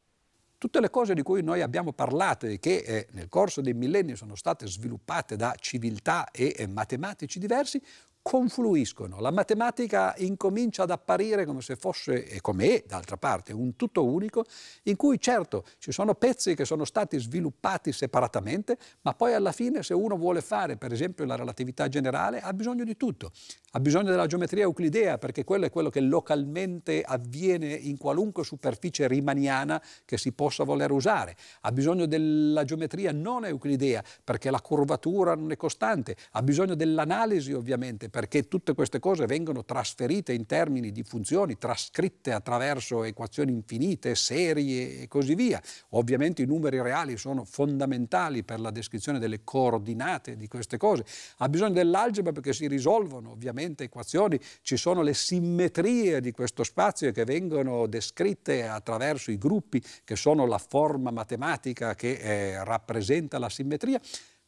Tutte 0.60 0.80
le 0.80 0.90
cose 0.90 1.14
di 1.14 1.22
cui 1.22 1.42
noi 1.42 1.62
abbiamo 1.62 1.94
parlato 1.94 2.44
e 2.44 2.58
che 2.58 2.82
eh, 2.84 3.06
nel 3.12 3.30
corso 3.30 3.62
dei 3.62 3.72
millenni 3.72 4.14
sono 4.14 4.34
state 4.34 4.66
sviluppate 4.66 5.34
da 5.34 5.54
civiltà 5.58 6.30
e 6.30 6.54
eh, 6.54 6.66
matematici 6.66 7.38
diversi 7.38 7.82
confluiscono. 8.22 9.18
La 9.20 9.30
matematica 9.30 10.14
incomincia 10.18 10.82
ad 10.82 10.90
apparire 10.90 11.46
come 11.46 11.62
se 11.62 11.76
fosse, 11.76 12.26
e 12.26 12.40
come 12.40 12.76
è 12.76 12.84
d'altra 12.86 13.16
parte, 13.16 13.52
un 13.52 13.76
tutto 13.76 14.04
unico, 14.04 14.44
in 14.84 14.96
cui 14.96 15.18
certo 15.18 15.64
ci 15.78 15.90
sono 15.90 16.14
pezzi 16.14 16.54
che 16.54 16.64
sono 16.64 16.84
stati 16.84 17.18
sviluppati 17.18 17.92
separatamente, 17.92 18.76
ma 19.02 19.14
poi 19.14 19.34
alla 19.34 19.52
fine 19.52 19.82
se 19.82 19.94
uno 19.94 20.16
vuole 20.16 20.42
fare 20.42 20.76
per 20.76 20.92
esempio 20.92 21.24
la 21.24 21.36
relatività 21.36 21.88
generale 21.88 22.40
ha 22.40 22.52
bisogno 22.52 22.84
di 22.84 22.96
tutto. 22.96 23.32
Ha 23.72 23.80
bisogno 23.80 24.10
della 24.10 24.26
geometria 24.26 24.64
euclidea 24.64 25.16
perché 25.16 25.44
quello 25.44 25.66
è 25.66 25.70
quello 25.70 25.90
che 25.90 26.00
localmente 26.00 27.02
avviene 27.02 27.72
in 27.72 27.96
qualunque 27.96 28.44
superficie 28.44 29.06
rimaniana 29.06 29.80
che 30.04 30.18
si 30.18 30.32
possa 30.32 30.64
voler 30.64 30.90
usare. 30.90 31.36
Ha 31.62 31.72
bisogno 31.72 32.06
della 32.06 32.64
geometria 32.64 33.12
non 33.12 33.44
euclidea 33.44 34.02
perché 34.22 34.50
la 34.50 34.60
curvatura 34.60 35.34
non 35.34 35.52
è 35.52 35.56
costante. 35.56 36.16
Ha 36.32 36.42
bisogno 36.42 36.74
dell'analisi 36.74 37.52
ovviamente 37.52 38.09
perché 38.10 38.48
tutte 38.48 38.74
queste 38.74 38.98
cose 38.98 39.26
vengono 39.26 39.64
trasferite 39.64 40.32
in 40.32 40.46
termini 40.46 40.92
di 40.92 41.02
funzioni, 41.02 41.56
trascritte 41.56 42.32
attraverso 42.32 43.04
equazioni 43.04 43.52
infinite, 43.52 44.14
serie 44.14 45.02
e 45.02 45.08
così 45.08 45.34
via. 45.34 45.62
Ovviamente 45.90 46.42
i 46.42 46.46
numeri 46.46 46.80
reali 46.82 47.16
sono 47.16 47.44
fondamentali 47.44 48.42
per 48.42 48.60
la 48.60 48.70
descrizione 48.70 49.18
delle 49.18 49.42
coordinate 49.44 50.36
di 50.36 50.48
queste 50.48 50.76
cose. 50.76 51.04
Ha 51.38 51.48
bisogno 51.48 51.72
dell'algebra 51.72 52.32
perché 52.32 52.52
si 52.52 52.66
risolvono 52.66 53.30
ovviamente 53.30 53.84
equazioni, 53.84 54.38
ci 54.62 54.76
sono 54.76 55.02
le 55.02 55.14
simmetrie 55.14 56.20
di 56.20 56.32
questo 56.32 56.64
spazio 56.64 57.12
che 57.12 57.24
vengono 57.24 57.86
descritte 57.86 58.66
attraverso 58.66 59.30
i 59.30 59.38
gruppi 59.38 59.82
che 60.04 60.16
sono 60.16 60.46
la 60.46 60.58
forma 60.58 61.10
matematica 61.10 61.94
che 61.94 62.12
eh, 62.12 62.64
rappresenta 62.64 63.38
la 63.38 63.48
simmetria. 63.48 64.00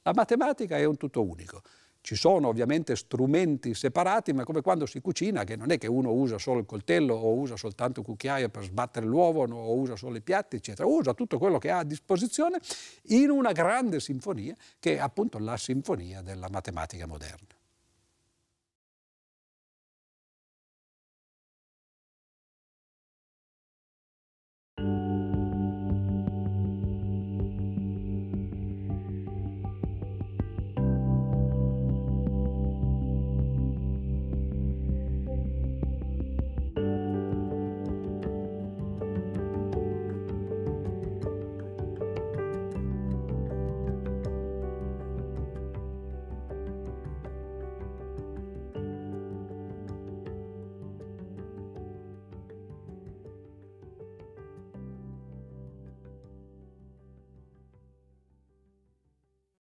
La 0.03 0.13
matematica 0.15 0.77
è 0.77 0.85
un 0.85 0.97
tutto 0.97 1.23
unico. 1.23 1.63
Ci 2.03 2.17
sono 2.17 2.49
ovviamente 2.49 2.97
strumenti 2.97 3.75
separati, 3.75 4.33
ma 4.33 4.43
come 4.43 4.61
quando 4.61 4.87
si 4.87 5.01
cucina, 5.01 5.45
che 5.45 5.55
non 5.55 5.71
è 5.71 5.79
che 5.79 5.87
uno 5.87 6.11
usa 6.11 6.37
solo 6.37 6.59
il 6.59 6.67
coltello 6.67 7.15
o 7.15 7.33
usa 7.35 7.57
soltanto 7.57 8.01
il 8.01 8.07
cucchiaio 8.07 8.49
per 8.49 8.65
sbattere 8.65 9.07
l'uovo 9.07 9.45
o 9.45 9.75
usa 9.77 9.95
solo 9.95 10.17
i 10.17 10.21
piatti, 10.21 10.57
eccetera, 10.57 10.89
usa 10.89 11.15
tutto 11.15 11.39
quello 11.39 11.59
che 11.59 11.71
ha 11.71 11.79
a 11.79 11.85
disposizione 11.85 12.59
in 13.05 13.31
una 13.31 13.53
grande 13.53 14.01
sinfonia 14.01 14.57
che 14.81 14.97
è 14.97 14.99
appunto 14.99 15.39
la 15.39 15.57
sinfonia 15.57 16.23
della 16.23 16.49
matematica 16.51 17.07
moderna. 17.07 17.62